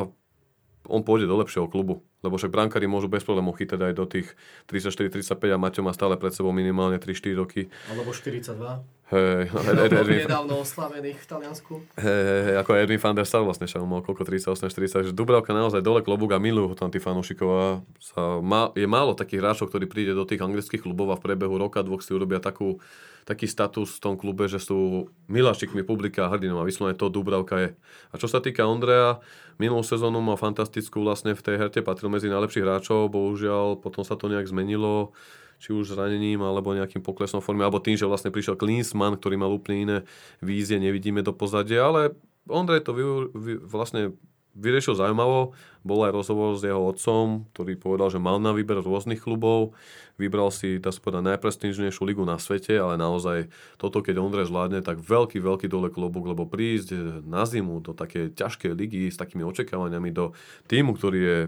[0.86, 2.04] on pôjde do lepšieho klubu.
[2.24, 4.32] Lebo však brankári môžu bez problémov chytať aj do tých
[4.72, 7.68] 34-35 a Maťo má stále pred sebou minimálne 3-4 roky.
[7.92, 9.04] Alebo 42.
[9.12, 11.72] Hej, no, Ed, Ed, Edwin, nedávno oslavených v Taliansku.
[12.00, 14.64] Hej, hej, hej, ako Edwin van der Sar vlastne, však mal koľko, 38-40,
[14.96, 17.64] takže Dubravka naozaj dole klobúk a milujú ho tam tí fanúšikov a
[18.00, 21.60] sa, má, je málo takých hráčov, ktorí príde do tých anglických klubov a v priebehu
[21.60, 22.80] roka, dvoch si urobia takú,
[23.28, 27.60] taký status v tom klube, že sú miláčikmi publika a hrdinom a vyslovene to Dubravka
[27.60, 27.70] je.
[28.08, 29.20] A čo sa týka Ondreja,
[29.60, 34.14] minulú sezónu mal fantastickú vlastne v tej herte, patril medzi najlepších hráčov, bohužiaľ potom sa
[34.14, 35.10] to nejak zmenilo
[35.58, 39.50] či už zranením alebo nejakým poklesom formy, alebo tým, že vlastne prišiel Klinsmann, ktorý mal
[39.54, 39.98] úplne iné
[40.44, 42.12] vízie, nevidíme do pozadia, ale
[42.44, 44.12] Ondrej to vy, vy, vlastne
[44.54, 45.56] vyriešil zaujímavo.
[45.82, 49.74] Bol aj rozhovor s jeho otcom, ktorý povedal, že mal na výber rôznych klubov.
[50.20, 54.80] Vybral si, dá sa povedať, najprestížnejšiu ligu na svete, ale naozaj toto, keď Ondrej zvládne,
[54.80, 59.42] tak veľký, veľký dole klobúk, lebo prísť na zimu do také ťažkej ligy s takými
[59.42, 60.32] očakávaniami do
[60.70, 61.38] týmu, ktorý je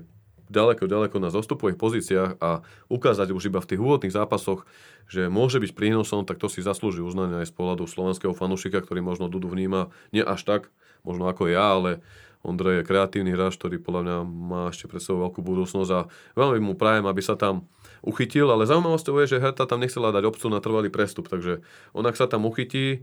[0.48, 4.66] ďaleko, ďaleko na zostupových pozíciách a ukázať už iba v tých úvodných zápasoch,
[5.06, 9.02] že môže byť prínosom, tak to si zaslúži uznanie aj z pohľadu slovenského fanúšika, ktorý
[9.02, 10.62] možno Dudu vníma nie až tak,
[11.06, 12.02] možno ako ja, ale
[12.47, 16.06] Ondrej je kreatívny hráč, ktorý podľa mňa má ešte pred sebou veľkú budúcnosť a
[16.39, 17.66] veľmi mu prajem, aby sa tam
[18.06, 22.06] uchytil, ale zaujímavosťou je, že Herta tam nechcela dať obcu na trvalý prestup, takže on
[22.06, 23.02] ak sa tam uchytí,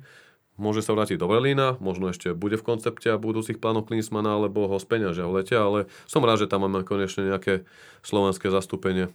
[0.54, 4.70] Môže sa vrátiť do Berlína, možno ešte bude v koncepte a budúcich plánov Klinsmana, alebo
[4.70, 7.66] ho speňažia v lete, ale som rád, že tam máme konečne nejaké
[8.06, 9.10] slovenské zastúpenie.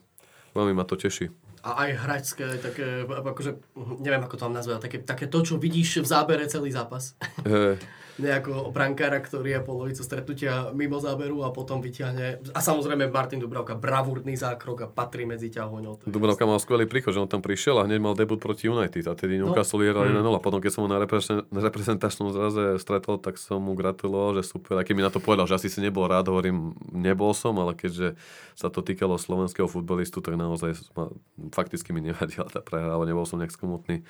[0.58, 1.30] Veľmi ma to teší
[1.62, 3.50] a aj hračské, také, akože,
[3.98, 7.18] neviem ako to mám nazvať, také, také to, čo vidíš v zábere celý zápas.
[7.42, 7.76] Hey.
[8.18, 12.50] Nejako brankára, ktorý je polovicu stretnutia mimo záberu a potom vyťahne.
[12.50, 16.02] A samozrejme Martin Dubravka, bravúrny zákrok a patrí medzi ťahoňou.
[16.02, 19.14] Dubravka mal skvelý príchod, že on tam prišiel a hneď mal debut proti United a
[19.14, 19.54] tedy no.
[19.54, 20.02] Newcastle no.
[20.02, 20.18] 1-0.
[20.18, 20.42] Mm.
[20.42, 24.76] Potom keď som ho na, na reprezentačnom zraze stretol, tak som mu gratuloval, že super.
[24.78, 27.78] A keď mi na to povedal, že asi si nebol rád, hovorím, nebol som, ale
[27.78, 28.18] keďže
[28.58, 30.74] sa to týkalo slovenského futbalistu, tak naozaj
[31.54, 34.02] fakticky mi nevadila tá prehra, ale nebol som nejak skomutný.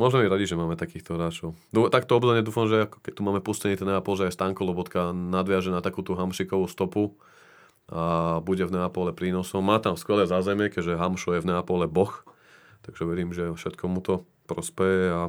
[0.00, 1.52] Možno je radi, že máme takýchto hráčov.
[1.92, 5.68] Takto obdane dúfam, že keď tu máme pustený ten Neapol, že aj Stanko Lobotka nadviaže
[5.68, 7.20] na takú tú hamšikovú stopu
[7.92, 9.60] a bude v Neapole prínosom.
[9.60, 12.24] Má tam skvelé zázemie, keďže Hamšo je v Neapole boh,
[12.80, 15.22] takže verím, že všetko mu to prospeje a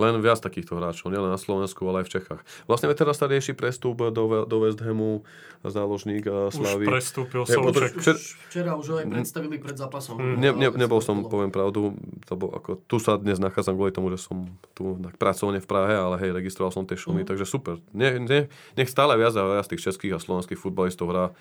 [0.00, 2.42] len viac takýchto hráčov, nielen na Slovensku, ale aj v Čechách.
[2.66, 5.22] Vlastne teraz sa rieši prestup do, do West Hamu,
[5.62, 6.84] záložník a Slavy.
[6.84, 7.96] Už prestúpil Solček.
[7.96, 8.18] Včera,
[8.50, 10.18] včera už ho aj predstavili pred zápasom.
[10.18, 10.36] Mm.
[10.36, 11.94] Ne, ne, nebol som, poviem pravdu,
[12.28, 15.94] lebo ako, tu sa dnes nachádzam kvôli tomu, že som tu na pracovne v Prahe,
[15.94, 17.28] ale hej, registroval som tie šumy, mm.
[17.30, 17.80] takže super.
[17.94, 21.32] Ne, ne, nech stále viac a viac tých českých a slovenských futbalistov hrá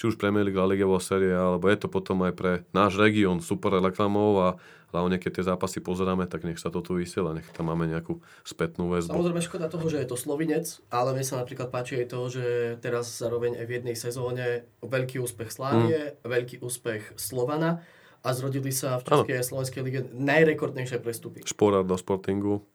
[0.00, 3.44] či už Premier League, La Liga série, alebo je to potom aj pre náš región
[3.44, 4.48] super reklamou a
[4.90, 8.18] hlavne keď tie zápasy pozeráme, tak nech sa to tu vysiela, nech tam máme nejakú
[8.42, 9.14] spätnú väzbu.
[9.14, 12.44] Samozrejme škoda toho, že je to Slovinec, ale mne sa napríklad páči aj to, že
[12.82, 16.26] teraz zároveň aj v jednej sezóne veľký úspech Slávie, mm.
[16.26, 17.82] veľký úspech Slovana
[18.20, 21.40] a zrodili sa v Českej a Slovenskej lige najrekordnejšie prestupy.
[21.46, 22.66] Šporár do Sportingu.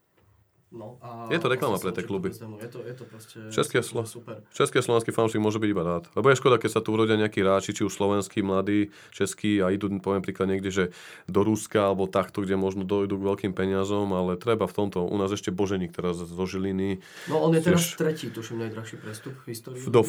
[0.74, 2.34] No, a Je to reklama pre tie kluby.
[2.34, 4.36] Je to, je to proste České super, slo- super.
[4.52, 6.10] Český a slovenský fanúšik môže byť iba rád.
[6.18, 9.72] Lebo je škoda, keď sa tu urodia nejakí hráči, či už slovenskí, mladí, českí a
[9.72, 10.84] idú, poviem príklad niekde, že
[11.30, 15.06] do Ruska alebo takto, kde možno dojdu k veľkým peniazom, ale treba v tomto.
[15.06, 17.00] U nás ešte Boženík teraz zo Žiliny
[17.32, 19.80] No on je teraz Tiež- tretí, tuším, najdrahší prestup v histórii.
[19.86, 20.04] do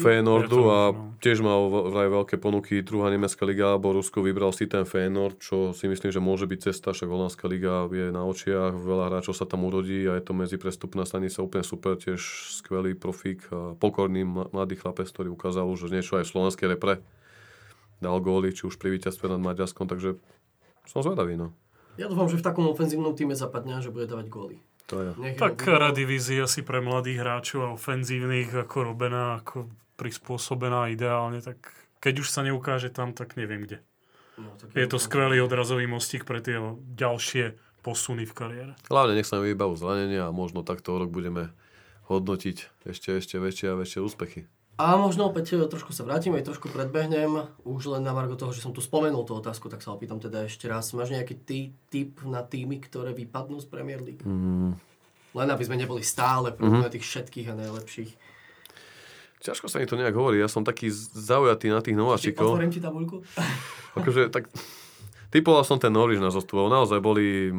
[0.47, 0.81] to a
[1.21, 2.83] tiež mal vraj veľké ponuky.
[2.83, 6.59] Druhá nemecká liga alebo Rusko vybral si ten Feyenoord, čo si myslím, že môže byť
[6.59, 10.33] cesta, však holandská liga je na očiach, veľa hráčov sa tam urodí a je to
[10.47, 12.23] medzi prestupná stanica úplne super, tiež
[12.55, 13.43] skvelý profík
[13.83, 17.03] pokorný mla- mladý chlapec, ktorý ukázal už niečo aj v slovenskej repre.
[17.99, 20.15] Dal góly, či už pri víťazstve nad Maďarskom, takže
[20.87, 21.51] som zvedavý, no.
[21.99, 24.63] Ja dúfam, že v takom ofenzívnom týme zapadne a že bude dávať góly.
[24.87, 25.09] To je.
[25.19, 29.67] Nech Tak redivízia si pre mladých hráčov a ofenzívnych ako robená, ako
[29.99, 31.59] prispôsobená ideálne, tak
[31.99, 33.83] keď už sa neukáže tam, tak neviem kde.
[34.37, 36.61] No, tak Je to skvelý odrazový mostík pre tie
[36.93, 37.57] ďalšie
[37.87, 38.73] posuny v kariére.
[38.91, 41.55] Hlavne nech sa mi vybavu zranenia a možno takto o rok budeme
[42.11, 44.43] hodnotiť ešte, ešte väčšie a väčšie úspechy.
[44.77, 47.49] A možno opäť trošku sa vrátim, aj trošku predbehnem.
[47.65, 50.45] Už len na margo toho, že som tu spomenul tú otázku, tak sa opýtam teda
[50.45, 50.93] ešte raz.
[50.93, 51.59] Máš nejaký ty,
[51.89, 54.21] typ na týmy, ktoré vypadnú z Premier League?
[54.21, 54.77] Mm.
[55.33, 56.93] Len aby sme neboli stále mm-hmm.
[56.93, 58.11] tých všetkých a najlepších.
[59.41, 62.53] Ťažko sa mi to nejak hovorí, ja som taký zaujatý na tých Či nováčikov.
[62.53, 63.17] Otvorím ti tabuľku?
[63.97, 64.45] Akože tak...
[65.27, 67.51] Typoval som ten Norwich na zostup, naozaj boli,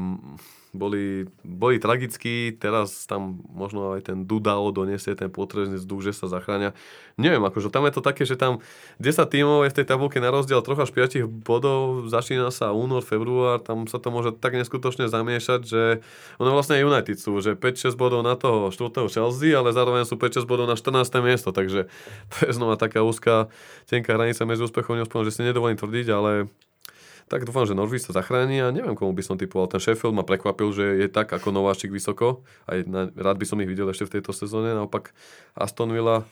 [0.73, 6.33] boli, boli tragickí, teraz tam možno aj ten Dudao donesie ten potrebný vzduch, že sa
[6.33, 6.73] zachránia.
[7.21, 8.61] Neviem, akože tam je to také, že tam
[9.01, 13.05] 10 tímov je v tej tabulke na rozdiel troch až 5 bodov, začína sa únor,
[13.05, 15.83] február, tam sa to môže tak neskutočne zamiešať, že
[16.41, 19.13] ono vlastne United sú, že 5-6 bodov na toho 4.
[19.13, 21.05] Chelsea, ale zároveň sú 5-6 bodov na 14.
[21.21, 21.89] miesto, takže
[22.33, 23.53] to je znova taká úzka,
[23.89, 26.49] tenká hranica medzi úspechom neúspechom, že si nedovolím tvrdiť, ale
[27.29, 29.69] tak dúfam, že Norwich sa zachráni a neviem, komu by som typoval.
[29.69, 32.41] Ten Sheffield ma prekvapil, že je tak ako nováčik vysoko.
[32.65, 34.73] Aj na, rád by som ich videl ešte v tejto sezóne.
[34.73, 35.13] Naopak
[35.55, 36.25] Aston Villa,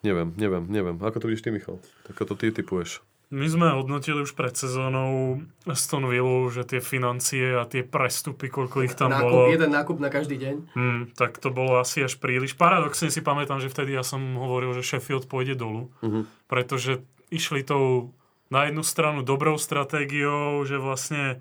[0.00, 0.96] neviem, neviem, neviem.
[0.98, 1.78] Ako to vidíš ty, Michal?
[2.06, 3.00] Ako to ty typuješ?
[3.28, 8.84] My sme hodnotili už pred sezónou Aston Villa, že tie financie a tie prestupy, koľko
[8.84, 10.54] ich tam nákup, bolo, Jeden nákup na každý deň.
[10.70, 12.52] hmm, tak to bolo asi až príliš.
[12.52, 16.28] Paradoxne si pamätám, že vtedy ja som hovoril, že Sheffield pôjde dolu, Mhm.
[16.46, 18.12] pretože išli tou
[18.52, 21.36] na jednu stranu dobrou stratégiou, že vlastne e,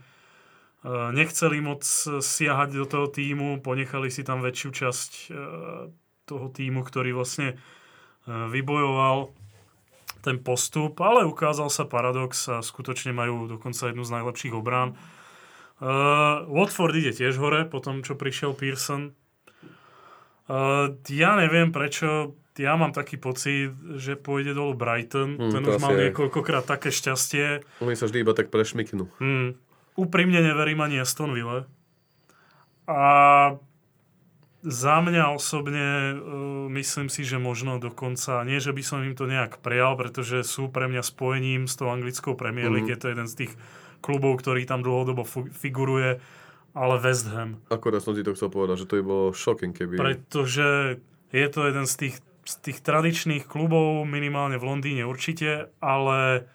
[1.12, 1.84] nechceli moc
[2.20, 5.26] siahať do toho týmu, ponechali si tam väčšiu časť e,
[6.24, 7.56] toho týmu, ktorý vlastne e,
[8.28, 9.36] vybojoval
[10.24, 14.96] ten postup, ale ukázal sa paradox a skutočne majú dokonca jednu z najlepších obrán.
[15.84, 19.12] Uh, Watford ide tiež hore, po tom, čo prišiel Pearson.
[20.48, 25.38] Uh, ja neviem prečo, ja mám taký pocit, že pôjde dolu Brighton.
[25.38, 27.66] Hmm, Ten už mal niekoľkokrát také šťastie.
[27.82, 29.10] Oni sa vždy iba tak prešmiknú.
[29.18, 29.58] Hmm.
[29.98, 31.66] Úprimne neverím ani Aston Ville.
[32.90, 33.04] A
[34.64, 39.28] za mňa osobne uh, myslím si, že možno dokonca, nie že by som im to
[39.28, 42.88] nejak prijal, pretože sú pre mňa spojením s tou anglickou Premier League.
[42.88, 42.94] Mhm.
[42.96, 43.54] Je to jeden z tých
[44.04, 46.20] klubov, ktorý tam dlhodobo figuruje,
[46.76, 47.64] ale West Ham.
[47.72, 49.96] Akorát som ti to chcel povedať, že to by bolo shocking, keby...
[49.96, 51.00] Pretože
[51.32, 56.48] je to jeden z tých, z tých tradičných klubov, minimálne v Londýne určite, ale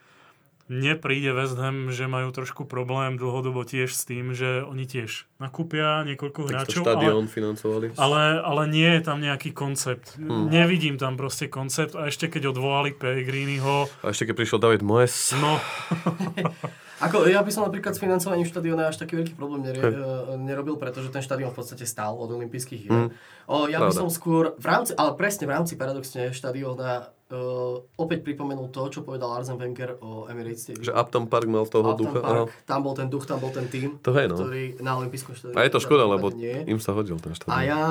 [0.68, 5.24] mne príde West Ham, že majú trošku problém dlhodobo tiež s tým, že oni tiež
[5.40, 7.86] nakúpia niekoľko Tak hráčov, ale, štadión financovali.
[7.96, 10.20] ale, ale nie je tam nejaký koncept.
[10.20, 10.52] Hmm.
[10.52, 15.32] Nevidím tam proste koncept a ešte keď odvolali Pellegriniho, A ešte keď prišiel David Moyes,
[15.40, 15.56] no
[16.98, 20.74] Ako, ja by som napríklad s financovaním štadióna až taký veľký problém nere, uh, nerobil,
[20.74, 22.92] pretože ten štadión v podstate stál od olympijských hier.
[22.92, 23.08] Mm.
[23.46, 24.00] O, ja by Pravda.
[24.02, 29.00] som skôr, v rámci, ale presne v rámci paradoxne štadióna uh, opäť pripomenul to, čo
[29.06, 30.84] povedal Arsene Wenger o Emirates Stadium.
[30.84, 32.18] že Upton Park mal toho Upton ducha.
[32.18, 34.36] Park, tam bol ten duch, tam bol ten tým, To hej, no.
[34.36, 35.56] ktorý na olympijskom štadióne.
[35.56, 37.54] A je to škoda, lebo nie im sa hodil ten štadión.
[37.54, 37.82] A ja,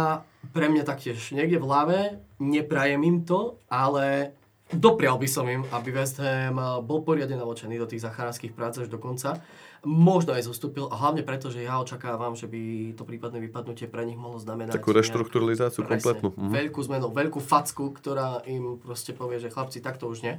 [0.51, 1.97] pre mňa taktiež, niekde v hlave,
[2.43, 4.35] neprajem im to, ale
[4.73, 8.91] doprial by som im, aby West Ham bol poriadne navočený do tých zachránskych prác až
[8.91, 9.39] do konca.
[9.87, 14.03] Možno aj zostúpil, a hlavne preto, že ja očakávam, že by to prípadné vypadnutie pre
[14.03, 14.75] nich mohlo znamenať...
[14.75, 16.33] Takú reštrukturalizáciu kompletnú.
[16.35, 16.51] Mhm.
[16.51, 20.35] Veľkú zmenu, veľkú facku, ktorá im proste povie, že chlapci, takto už nie.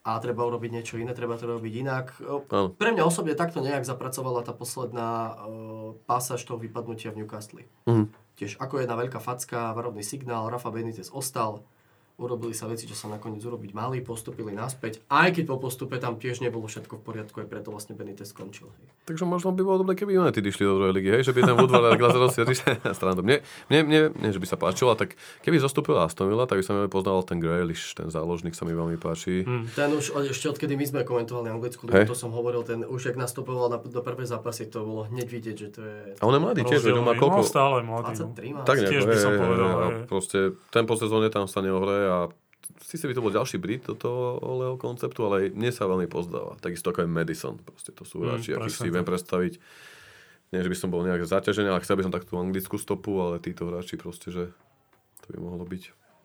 [0.00, 2.06] A treba urobiť niečo iné, treba to robiť inak.
[2.48, 2.72] Áno.
[2.72, 7.64] Pre mňa osobne takto nejak zapracovala tá posledná uh, pasáž toho vypadnutia v Newcastle.
[7.84, 8.08] Mhm.
[8.40, 11.60] Tiež ako jedna veľká facka, varovný signál, Rafa Benitez ostal,
[12.20, 16.20] urobili sa veci, čo sa nakoniec urobiť mali, postupili naspäť, aj keď po postupe tam
[16.20, 18.68] tiež nebolo všetko v poriadku, aj preto vlastne Benitez skončil.
[18.68, 18.84] Hej.
[19.08, 21.56] Takže možno by bolo dobre, keby United išli do druhej ligy, hej, že by ten
[21.56, 22.20] Woodward a Glazer
[22.98, 23.24] stranu.
[23.24, 23.40] Mne,
[23.72, 26.76] mne, mne, mne, že by sa páčilo, tak keby zostúpil Aston Villa, tak by sa
[26.76, 29.42] mi poznal ten Grealish, ten záložník sa mi veľmi páči.
[29.42, 29.64] Hmm.
[29.72, 33.16] Ten už ešte odkedy my sme komentovali anglickú ligu, to som hovoril, ten už ak
[33.16, 35.96] nastupoval na, do prvej zápasy, to bolo hneď vidieť, že to je...
[36.20, 37.40] A on je mladý tiež, že má koľko?
[37.40, 38.20] No, stále mladý.
[38.20, 38.60] 23 má.
[38.68, 39.70] Tak nejako, Tiež by som povedal,
[40.10, 40.38] proste
[40.68, 42.26] ten po sezóne tam sa neohraje a
[42.82, 44.42] síce by to bol ďalší Brit do toho
[44.76, 46.58] konceptu, ale aj mne sa veľmi pozdáva.
[46.58, 47.54] Takisto ako aj Madison.
[47.62, 49.10] Proste to sú Mm, hráči, akých presne si viem tak.
[49.14, 49.54] predstaviť.
[50.50, 53.38] Nie, že by som bol nejak zaťažený, ale chcel by som takú anglickú stopu, ale
[53.38, 54.50] títo hráči proste, že
[55.22, 55.82] to by mohlo byť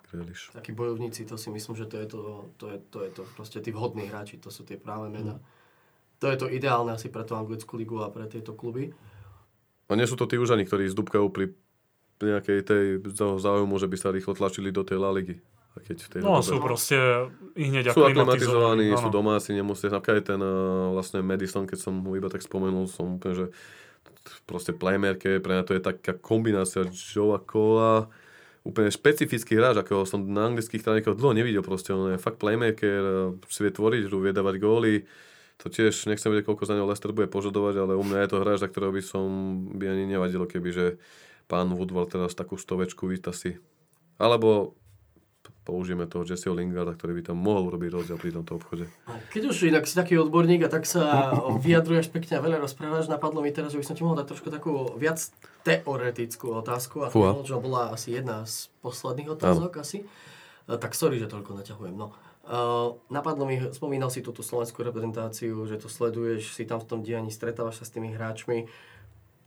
[0.09, 0.49] Grealish.
[0.49, 2.19] Takí bojovníci, to si myslím, že to je to,
[2.57, 5.37] to, je, to, je to proste tí vhodní hráči, to sú tie práve mená.
[6.23, 8.89] To je to ideálne asi pre tú anglickú ligu a pre tieto kluby.
[9.85, 11.53] A nie sú to tí užani, ktorí zdúbkajú pri
[12.17, 12.85] nejakej tej
[13.37, 15.37] záujmu, že by sa rýchlo tlačili do tej La Ligy.
[15.76, 16.97] A keď v tej No dobe- sú proste
[17.60, 19.02] hneď sú aklimatizovaní, áno.
[19.03, 22.88] sú domáci, nemusia, napríklad aj ten uh, vlastne Madison, keď som ho iba tak spomenul,
[22.88, 23.45] som úplne, že
[24.47, 28.07] proste playmaker, pre mňa to je taká kombinácia Joe Cola,
[28.64, 33.35] úplne špecifický hráč, ako som na anglických tréningoch dlho nevidel proste, on je fakt playmaker,
[33.35, 35.03] uh, si vie tvoriť, vie dávať góly,
[35.60, 38.38] to tiež, nechcem vedieť, koľko za neho Lester bude požadovať, ale u mňa je to
[38.43, 39.23] hráč, za ktorého by som
[39.76, 40.85] by ani nevadilo, keby, že
[41.47, 43.60] pán Woodward teraz takú stovečku vytasí.
[44.19, 44.76] Alebo
[45.65, 48.85] použijeme toho Jesseho Lingarda, ktorý by tam mohol urobiť rozdiel pri tomto obchode.
[49.33, 51.33] Keď už inak si taký odborník a tak sa
[51.65, 54.53] vyjadruješ pekne a veľa rozprávaš, napadlo mi teraz, že by som ti mohol dať trošku
[54.53, 55.17] takú viac
[55.65, 60.05] teoretickú otázku a to čo bola asi jedna z posledných otázok asi.
[60.69, 61.97] E, Tak sorry, že toľko naťahujem.
[61.97, 62.13] No.
[62.45, 66.99] Uh, napadlo mi, spomínal si túto slovenskú reprezentáciu, že to sleduješ, si tam v tom
[67.01, 68.69] dianí, stretávaš sa s tými hráčmi.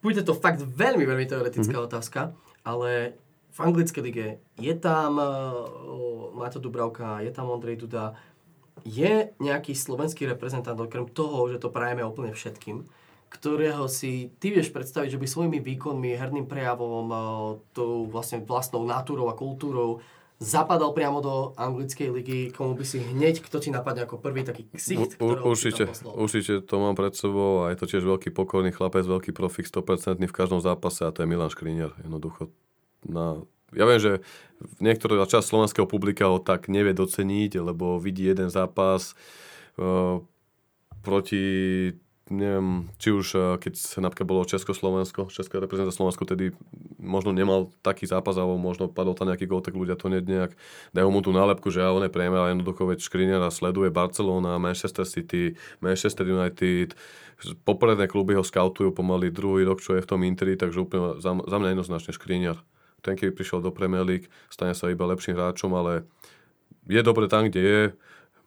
[0.02, 1.88] Bude to fakt veľmi, veľmi teoretická mm-hmm.
[1.94, 2.34] otázka,
[2.66, 3.14] ale
[3.58, 8.14] v anglickej lige je tam uh, Maťo Dubravka, je tam Ondrej Duda.
[8.86, 12.86] Je nejaký slovenský reprezentant, okrem toho, že to prajeme úplne všetkým,
[13.26, 17.20] ktorého si ty vieš predstaviť, že by svojimi výkonmi, herným prejavom, uh,
[17.74, 19.98] tou vlastne vlastnou natúrou a kultúrou
[20.38, 24.70] zapadal priamo do anglickej ligy, komu by si hneď, kto ti napadne ako prvý taký
[24.70, 29.02] ksicht, U, určite, určite to mám pred sebou a je to tiež veľký pokorný chlapec,
[29.02, 31.90] veľký profik, 100% v každom zápase a to je Milan Škriniar.
[32.06, 32.54] Jednoducho
[33.06, 33.42] na,
[33.76, 34.12] ja viem, že
[34.82, 39.14] niektorá časť slovenského publika ho tak nevie doceniť, lebo vidí jeden zápas
[39.78, 40.18] uh,
[41.04, 41.46] proti
[42.30, 46.52] neviem, či už eh, keď napríklad bolo Československo, Česká reprezentácia Slovensko, tedy
[47.00, 50.52] možno nemal taký zápas, alebo možno padol tam nejaký gól, tak ľudia to ne- nejak
[50.92, 54.60] dajú mu tú nálepku, že ja on je prejme, ale jednoducho veď Škriniara sleduje Barcelona,
[54.60, 56.92] Manchester City, Manchester United,
[57.64, 61.32] popredné kluby ho skautujú pomaly druhý rok, čo je v tom Interi, takže úplne za,
[61.32, 62.60] za mňa jednoznačne Škriniar.
[63.02, 66.06] Ten, keby prišiel do Premier League, stane sa iba lepším hráčom, ale
[66.88, 67.82] je dobre tam, kde je.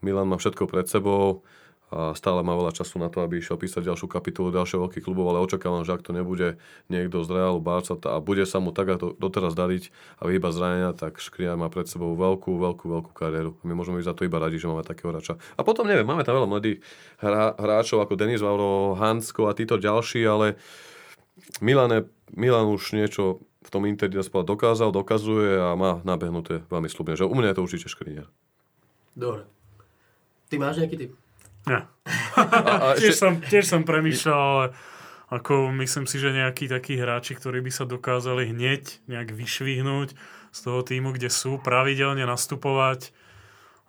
[0.01, 1.45] Milan má všetko pred sebou
[1.91, 5.27] a stále má veľa času na to, aby išiel písať ďalšiu kapitolu ďalších veľkých klubov,
[5.27, 6.55] ale očakávam, že ak to nebude
[6.87, 9.91] niekto z Realu, Barca a bude sa mu tak ako doteraz dariť
[10.23, 13.59] a vyhýba zranenia, tak Škriar má pred sebou veľkú, veľkú, veľkú kariéru.
[13.67, 15.35] My môžeme byť za to iba radi, že máme takého hráča.
[15.59, 16.79] A potom neviem, máme tam veľa mladých
[17.19, 20.55] hrá, hráčov ako Denis Vauro, Hansko a títo ďalší, ale
[21.59, 27.29] Milane, Milan už niečo v tom Interi dokázal, dokazuje a má nabehnuté veľmi slubne, že
[27.29, 28.27] u mňa je to určite Škriniar.
[29.13, 29.45] Dobre.
[30.49, 31.11] Ty máš nejaký typ?
[31.69, 31.85] Nie.
[32.35, 34.65] A, a Tiež, ešte, som, tiež som premýšľal, ale
[35.31, 40.17] ako myslím si, že nejakí takí hráči, ktorí by sa dokázali hneď nejak vyšvihnúť
[40.51, 43.15] z toho týmu, kde sú, pravidelne nastupovať.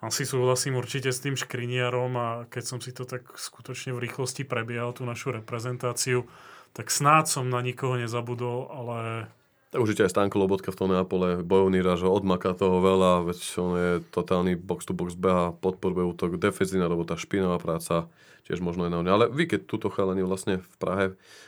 [0.03, 4.43] Asi súhlasím určite s tým škriniarom a keď som si to tak skutočne v rýchlosti
[4.47, 6.27] prebiehal, tú našu reprezentáciu,
[6.75, 9.31] tak snáď som na nikoho nezabudol, ale
[9.73, 13.73] tak určite aj Stanko Lobotka v tom Neapole, bojovný ráž, odmaka toho veľa, veď on
[13.73, 18.13] je totálny box to box beha, podporuje útok, defenzívna robota, špinavá práca,
[18.45, 19.01] tiež možno je na.
[19.01, 21.07] Ale vy, keď túto chalani vlastne v Prahe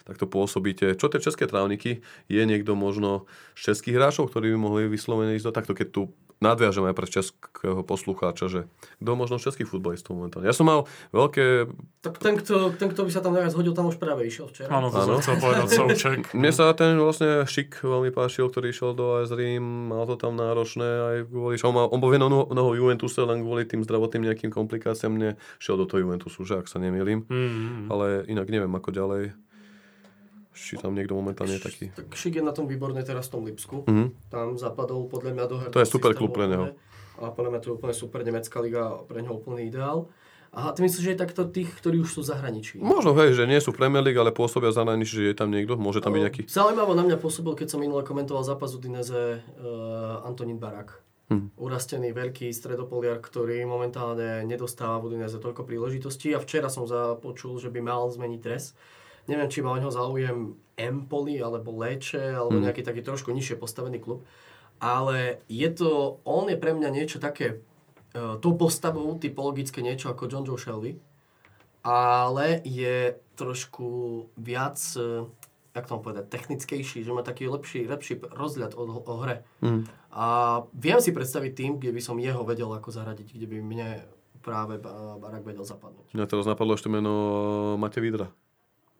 [0.09, 2.01] takto pôsobíte, čo tie české trávniky,
[2.33, 6.03] je niekto možno z českých hráčov, ktorí by mohli vyslovene ísť do takto, keď tu
[6.45, 8.61] nadviažem aj pre českého poslucháča, že
[9.01, 10.45] kto možno českých futbalistov momentálne.
[10.45, 10.85] Ja som mal
[11.17, 11.73] veľké
[12.05, 14.69] Tak ten kto, ten, kto by sa tam najviac hodil, tam už práve išiel včera.
[14.69, 16.21] áno, to som chcel povedať Souček.
[16.39, 20.37] Mne sa ten vlastne šik veľmi páčil, ktorý išiel do AS Rím, mal to tam
[20.37, 22.13] náročné aj kvôli, on, mal, on bol
[22.53, 26.69] nohou Juventuse, len kvôli tým zdravotným nejakým komplikáciám mne šiel do toho Juventusu, že ak
[26.69, 27.25] sa nemýlim.
[27.27, 29.33] Mm, Ale inak neviem ako ďalej.
[30.55, 31.85] Či tam niekto momentálne je taký.
[31.91, 33.83] Tak Šik je na tom výborné teraz v tom Lipsku.
[33.91, 34.31] Mhm.
[34.31, 36.79] Tam zapadol podľa mňa do To je super klub pre neho.
[37.19, 40.11] A podľa mňa to je úplne super nemecká liga, pre neho úplný ideál.
[40.55, 42.79] A ty myslíš, že je takto tých, ktorí už sú v zahraničí?
[42.79, 45.51] Možno, hej, že nie sú v Premier League, ale pôsobia za zahraničí, že je tam
[45.51, 46.43] niekto, môže tam byť nejaký.
[46.47, 51.03] Zaujímavo na mňa pôsobil, keď som minule komentoval zápas Udinese uh, Antonín Barak.
[51.35, 51.59] Hm.
[51.59, 57.75] Urastený veľký stredopoliar, ktorý momentálne nedostáva v Udinese toľko príležitostí a včera som započul, že
[57.75, 58.79] by mal zmeniť dres.
[59.31, 62.65] Neviem, či má o neho záujem Empoli alebo Leče alebo hm.
[62.69, 64.27] nejaký taký trošku nižšie postavený klub.
[64.83, 67.63] Ale je to, on je pre mňa niečo také,
[68.19, 70.99] uh, tou postavou typologické niečo ako John Joe Shelby,
[71.87, 73.89] ale je trošku
[74.35, 75.31] viac uh,
[75.75, 79.43] jak to povedať, technickejší, že má taký lepší, lepší rozhľad o, o hre.
[79.59, 79.91] Mm.
[80.15, 80.27] A
[80.71, 83.89] viem si predstaviť tým, kde by som jeho vedel ako zaradiť, kde by mne
[84.39, 84.79] práve
[85.19, 86.15] Barak vedel zapadnúť.
[86.15, 87.11] Mňa teraz napadlo ešte meno
[87.75, 88.31] Mate Vidra.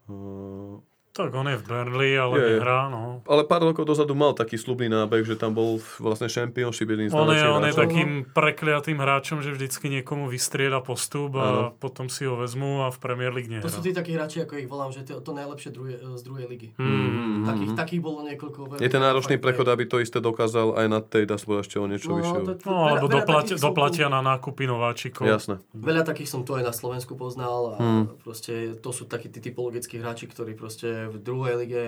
[0.09, 0.83] 어,
[1.15, 3.23] Tak on je v Burnley, ale je, nehrá, no.
[3.31, 7.15] Ale pár rokov dozadu mal taký slubný nábeh, že tam bol vlastne championship jedným z
[7.15, 11.63] On je, on je takým prekliatým hráčom, že vždycky niekomu vystrieda postup a ano.
[11.79, 13.63] potom si ho vezmú a v Premier League nehrá.
[13.63, 16.51] To sú tí takí hráči, ako ich volám, že to, to najlepšie druhé, z druhej
[16.51, 16.75] ligy.
[16.83, 18.59] Mm, takých, mm, takých bolo niekoľko.
[18.83, 21.87] Je ten náročný prechod, aby to isté dokázal aj na tej, dá sa ešte o
[21.87, 22.39] niečo no, vyššie.
[22.67, 25.31] No, alebo doplatia, doplatia na nákupy nováčikov.
[25.31, 25.63] Jasné.
[25.79, 28.05] Veľa takých som tu aj na Slovensku poznal a mm.
[28.27, 31.83] proste to sú takí tí typologickí hráči, ktorí proste v druhej lige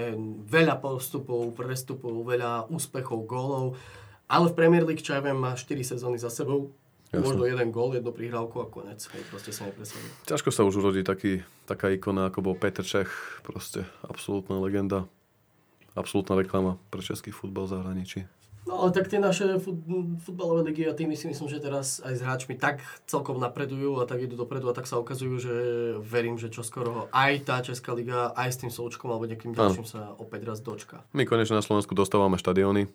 [0.46, 3.78] veľa postupov, prestupov, veľa úspechov, gólov.
[4.26, 6.74] Ale v Premier League, čo ja viem, má 4 sezóny za sebou.
[7.14, 7.22] Jasne.
[7.22, 8.98] Možno jeden gól, jednu prihrávku a konec.
[9.14, 10.10] Hej, proste sa nepresadí.
[10.26, 13.08] Ťažko sa už urodí taký, taká ikona, ako bol Petr Čech.
[13.46, 15.06] Proste absolútna legenda.
[15.94, 18.20] Absolútna reklama pre český futbal v zahraničí.
[18.66, 19.78] No ale tak tie naše fut,
[20.26, 24.10] futbalové ligy a tými si myslím, že teraz aj s hráčmi tak celkom napredujú a
[24.10, 25.54] tak idú dopredu a tak sa ukazujú, že
[26.02, 30.18] verím, že čoskoro aj tá Česká liga aj s tým Součkom alebo nejakým ďalším sa
[30.18, 31.06] opäť raz dočka.
[31.14, 32.90] My konečne na Slovensku dostávame štadióny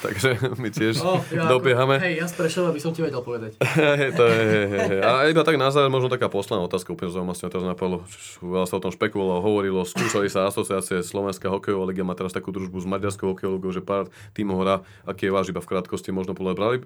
[0.00, 2.00] Takže my tiež oh, ja dobiehame.
[2.00, 3.60] Hej, ja z Prešova by som ti vedel povedať.
[4.18, 5.00] to je, hej, hej.
[5.04, 8.02] A iba tak na záver možno taká posledná otázka, úplne zaujímavá sa teraz napadlo.
[8.42, 12.50] Veľa sa o tom špekulovalo, hovorilo, skúšali sa asociácie Slovenská hokejová liga, má teraz takú
[12.50, 14.76] družbu s Maďarskou hokejovou ligou, že pár tímov hrá,
[15.06, 16.76] aký je váš iba v krátkosti, možno podľa brali,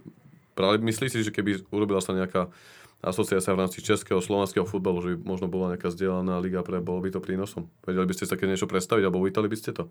[0.59, 2.51] brali, myslíš si, že keby urobila sa nejaká
[2.98, 6.98] asociácia v rámci českého, slovenského futbalu, že by možno bola nejaká zdieľaná liga pre, bolo
[6.98, 7.70] by to prínosom.
[7.86, 9.86] Vedeli by ste sa také niečo predstaviť, alebo uvítali by ste to?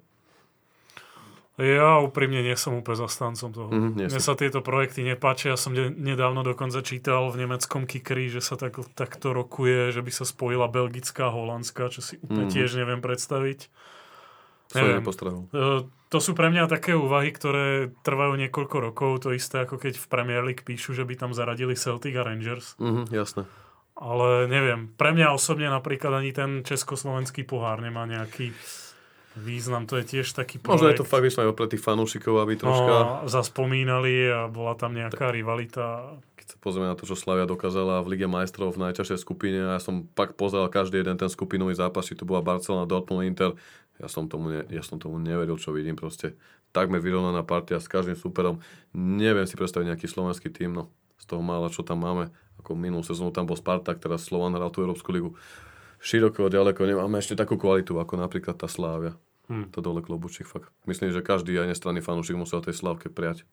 [1.57, 3.69] Ja úprimne nie som úplne zastancom toho.
[3.73, 5.57] Mm, Mne sa tieto projekty nepáčia.
[5.57, 10.05] Ja som ne, nedávno dokonca čítal v nemeckom Kikri, že sa tak, takto rokuje, že
[10.05, 12.53] by sa spojila belgická a holandská, čo si úplne mm.
[12.53, 13.73] tiež neviem predstaviť.
[14.77, 15.01] Neviem.
[15.01, 19.25] Uh, to sú pre mňa také úvahy, ktoré trvajú niekoľko rokov.
[19.25, 22.77] To isté ako keď v Premier League píšu, že by tam zaradili Celtic a Rangers.
[22.77, 23.49] Mm, jasné.
[23.97, 24.93] Ale neviem.
[24.93, 28.53] Pre mňa osobne napríklad ani ten československý pohár nemá nejaký
[29.37, 30.81] význam, to je tiež taký projekt.
[30.81, 32.93] Možno je to fakt vyslovene pre tých fanúšikov, aby troška...
[32.97, 36.17] No, zaspomínali a bola tam nejaká rivalita.
[36.35, 39.79] Keď sa pozrieme na to, čo Slavia dokázala v Lige majstrov v najťažšej skupine, ja
[39.79, 43.53] som pak pozeral každý jeden ten skupinový zápas, či to bola Barcelona, Dortmund, Inter,
[43.97, 46.37] ja som tomu, ne, ja som tomu neveril, čo vidím proste.
[46.69, 48.61] Takmer vyrovnaná partia s každým superom.
[48.93, 52.29] Neviem si predstaviť nejaký slovenský tým, no z toho mála, čo tam máme.
[52.61, 55.33] Ako minulú sezónu tam bol Spartak, teraz Slovan hral tú Európsku ligu.
[55.97, 59.17] Široko, ďaleko nemáme ešte takú kvalitu, ako napríklad tá Slávia.
[59.47, 59.71] Hmm.
[59.71, 60.67] To dole klobučík fakt.
[60.83, 63.47] Myslím, že každý aj nestranný fanúšik musel tej Slavke prijať.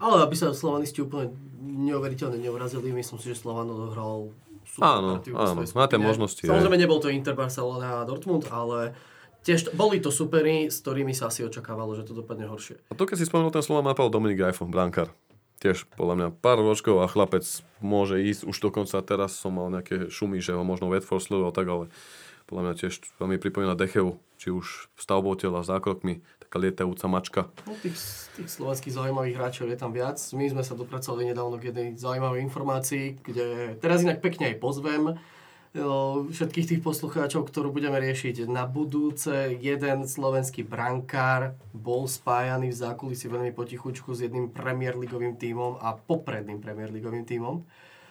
[0.00, 4.32] Ale aby sa slovanisti úplne neuveriteľne neurazili, myslím si, že Slovan odohral
[4.64, 6.44] super Áno, áno, máte možnosti.
[6.44, 8.96] Samozrejme nebol to Inter, Barcelona a Dortmund, ale
[9.44, 12.80] tiež boli to supery, s ktorými sa asi očakávalo, že to dopadne horšie.
[12.88, 15.12] A to keď si spomenul ten Slovan, napadol Dominik Gajfo, brankár.
[15.60, 17.44] Tiež podľa mňa pár ročkov a chlapec
[17.84, 21.68] môže ísť, už dokonca teraz som mal nejaké šumy, že ho možno Watford sledoval tak,
[21.68, 21.84] ale
[22.48, 27.40] podľa mňa tiež veľmi pripomína Dechevu, či už stavbou tela, zákrokmi, taká lietajúca mačka.
[27.68, 28.00] No, tých,
[28.40, 30.16] tých slovenských zaujímavých hráčov je tam viac.
[30.32, 35.20] My sme sa dopracovali nedávno k jednej zaujímavej informácii, kde teraz inak pekne aj pozvem
[35.70, 39.54] všetkých tých poslucháčov, ktorú budeme riešiť na budúce.
[39.54, 45.94] Jeden slovenský brankár bol spájaný v zákulisí veľmi potichučku s jedným Premier Ligovým tímom a
[45.94, 47.62] popredným Premier Ligovým tímom.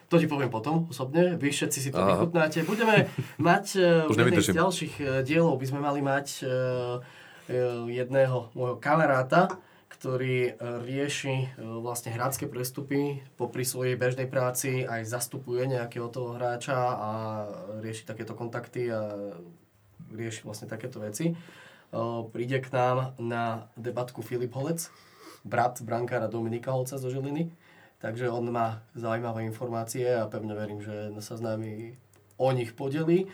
[0.09, 2.17] To ti poviem potom osobne, vy všetci si to Aha.
[2.17, 2.65] vychutnáte.
[2.65, 3.05] Budeme
[3.37, 3.65] mať,
[4.09, 6.49] v jednej z ďalších e, dielov by sme mali mať e, e,
[7.93, 9.53] jedného môjho kamaráta,
[9.89, 10.55] ktorý
[10.87, 17.11] rieši vlastne hrácké prestupy popri svojej bežnej práci, aj zastupuje nejakého toho hráča a
[17.83, 19.11] rieši takéto kontakty a
[20.15, 21.35] rieši vlastne takéto veci.
[22.31, 24.87] Príde k nám na debatku Filip Holec,
[25.43, 27.51] brat brankára Dominika Holca zo Žiliny
[27.99, 31.99] Takže on má zaujímavé informácie a pevne verím, že sa s nami
[32.39, 33.27] o nich podelí.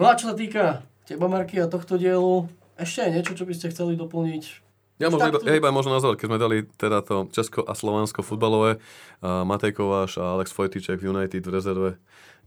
[0.00, 2.48] No a čo sa týka teba, Marky, a tohto dielu,
[2.80, 4.44] ešte aj niečo, čo by ste chceli doplniť?
[5.00, 8.20] Ja, možno iba, ja iba možno nazvať, keď sme dali teda to Česko a Slovensko
[8.24, 8.80] futbalové,
[9.20, 11.90] Matej Kováš a Alex Vojtiček v United v rezerve.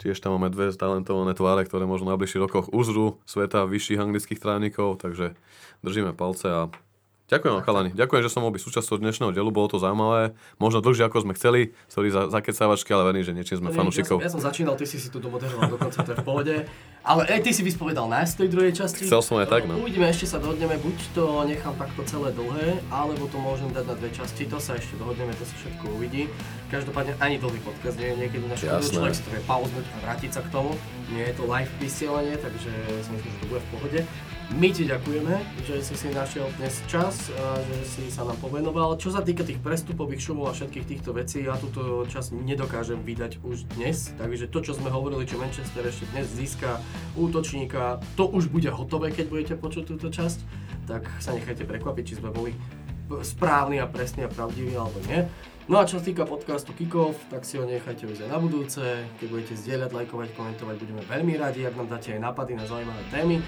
[0.02, 4.42] Tiež tam máme dve talentované tváre, ktoré možno na bližších rokoch uzrú sveta vyšších anglických
[4.42, 5.38] trávnikov, takže
[5.86, 6.62] držíme palce a
[7.34, 7.90] Ďakujem vám, chalani.
[7.98, 10.38] Ďakujem, že som mohol byť súčasťou dnešného dielu, bolo to zaujímavé.
[10.62, 11.74] Možno dlhšie, ako sme chceli.
[11.90, 14.22] Sorry za zakecávačky, ale verím, že niečím sme fanúšikov.
[14.22, 16.56] Ja som, ja som začínal, ty si si tu domoderoval dokonca, to je v pohode.
[17.02, 19.10] Ale aj ty si vyspovedal nás tej druhej časti.
[19.10, 19.82] Chcel som aj tak, no.
[19.82, 23.96] Uvidíme, ešte sa dohodneme, buď to nechám takto celé dlhé, alebo to môžem dať na
[23.98, 26.30] dve časti, to sa ešte dohodneme, to sa všetko uvidí.
[26.70, 29.96] Každopádne ani dlhý podcast nie je niekedy na škodu, človek si to vie pauznúť a
[30.06, 30.78] vrátiť sa k tomu.
[31.10, 32.70] Nie je to live vysielanie, takže
[33.02, 34.00] si myslím, že to bude v pohode.
[34.54, 39.02] My ti ďakujeme, že si si našiel dnes čas, a že si sa nám povenoval.
[39.02, 43.42] Čo sa týka tých prestupových šumov a všetkých týchto vecí, ja túto čas nedokážem vydať
[43.42, 46.78] už dnes, takže to, čo sme hovorili, čo Manchester ešte dnes získa
[47.18, 50.46] útočníka, to už bude hotové, keď budete počuť túto časť,
[50.86, 52.54] tak sa nechajte prekvapiť, či sme boli
[53.26, 55.26] správni a presní a pravdiví alebo nie.
[55.64, 58.84] No a čo sa týka podcastu Kikov, tak si ho nechajte už aj na budúce.
[59.24, 63.00] Keď budete zdieľať, lajkovať, komentovať, budeme veľmi radi, ak nám dáte aj nápady na zaujímavé
[63.08, 63.40] témy.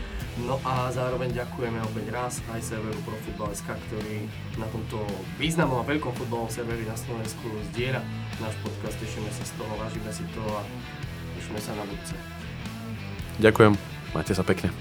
[0.47, 5.03] No a zároveň ďakujeme opäť raz aj serveru ProFootball.sk, ktorý na tomto
[5.35, 7.99] významnom a veľkom futbalovom serveri na Slovensku zdieľa
[8.39, 8.95] náš podcast.
[8.95, 10.63] Tešíme sa z toho, vážime si to a
[11.35, 12.15] tešíme sa na budúce.
[13.43, 13.75] Ďakujem,
[14.15, 14.71] majte sa pekne.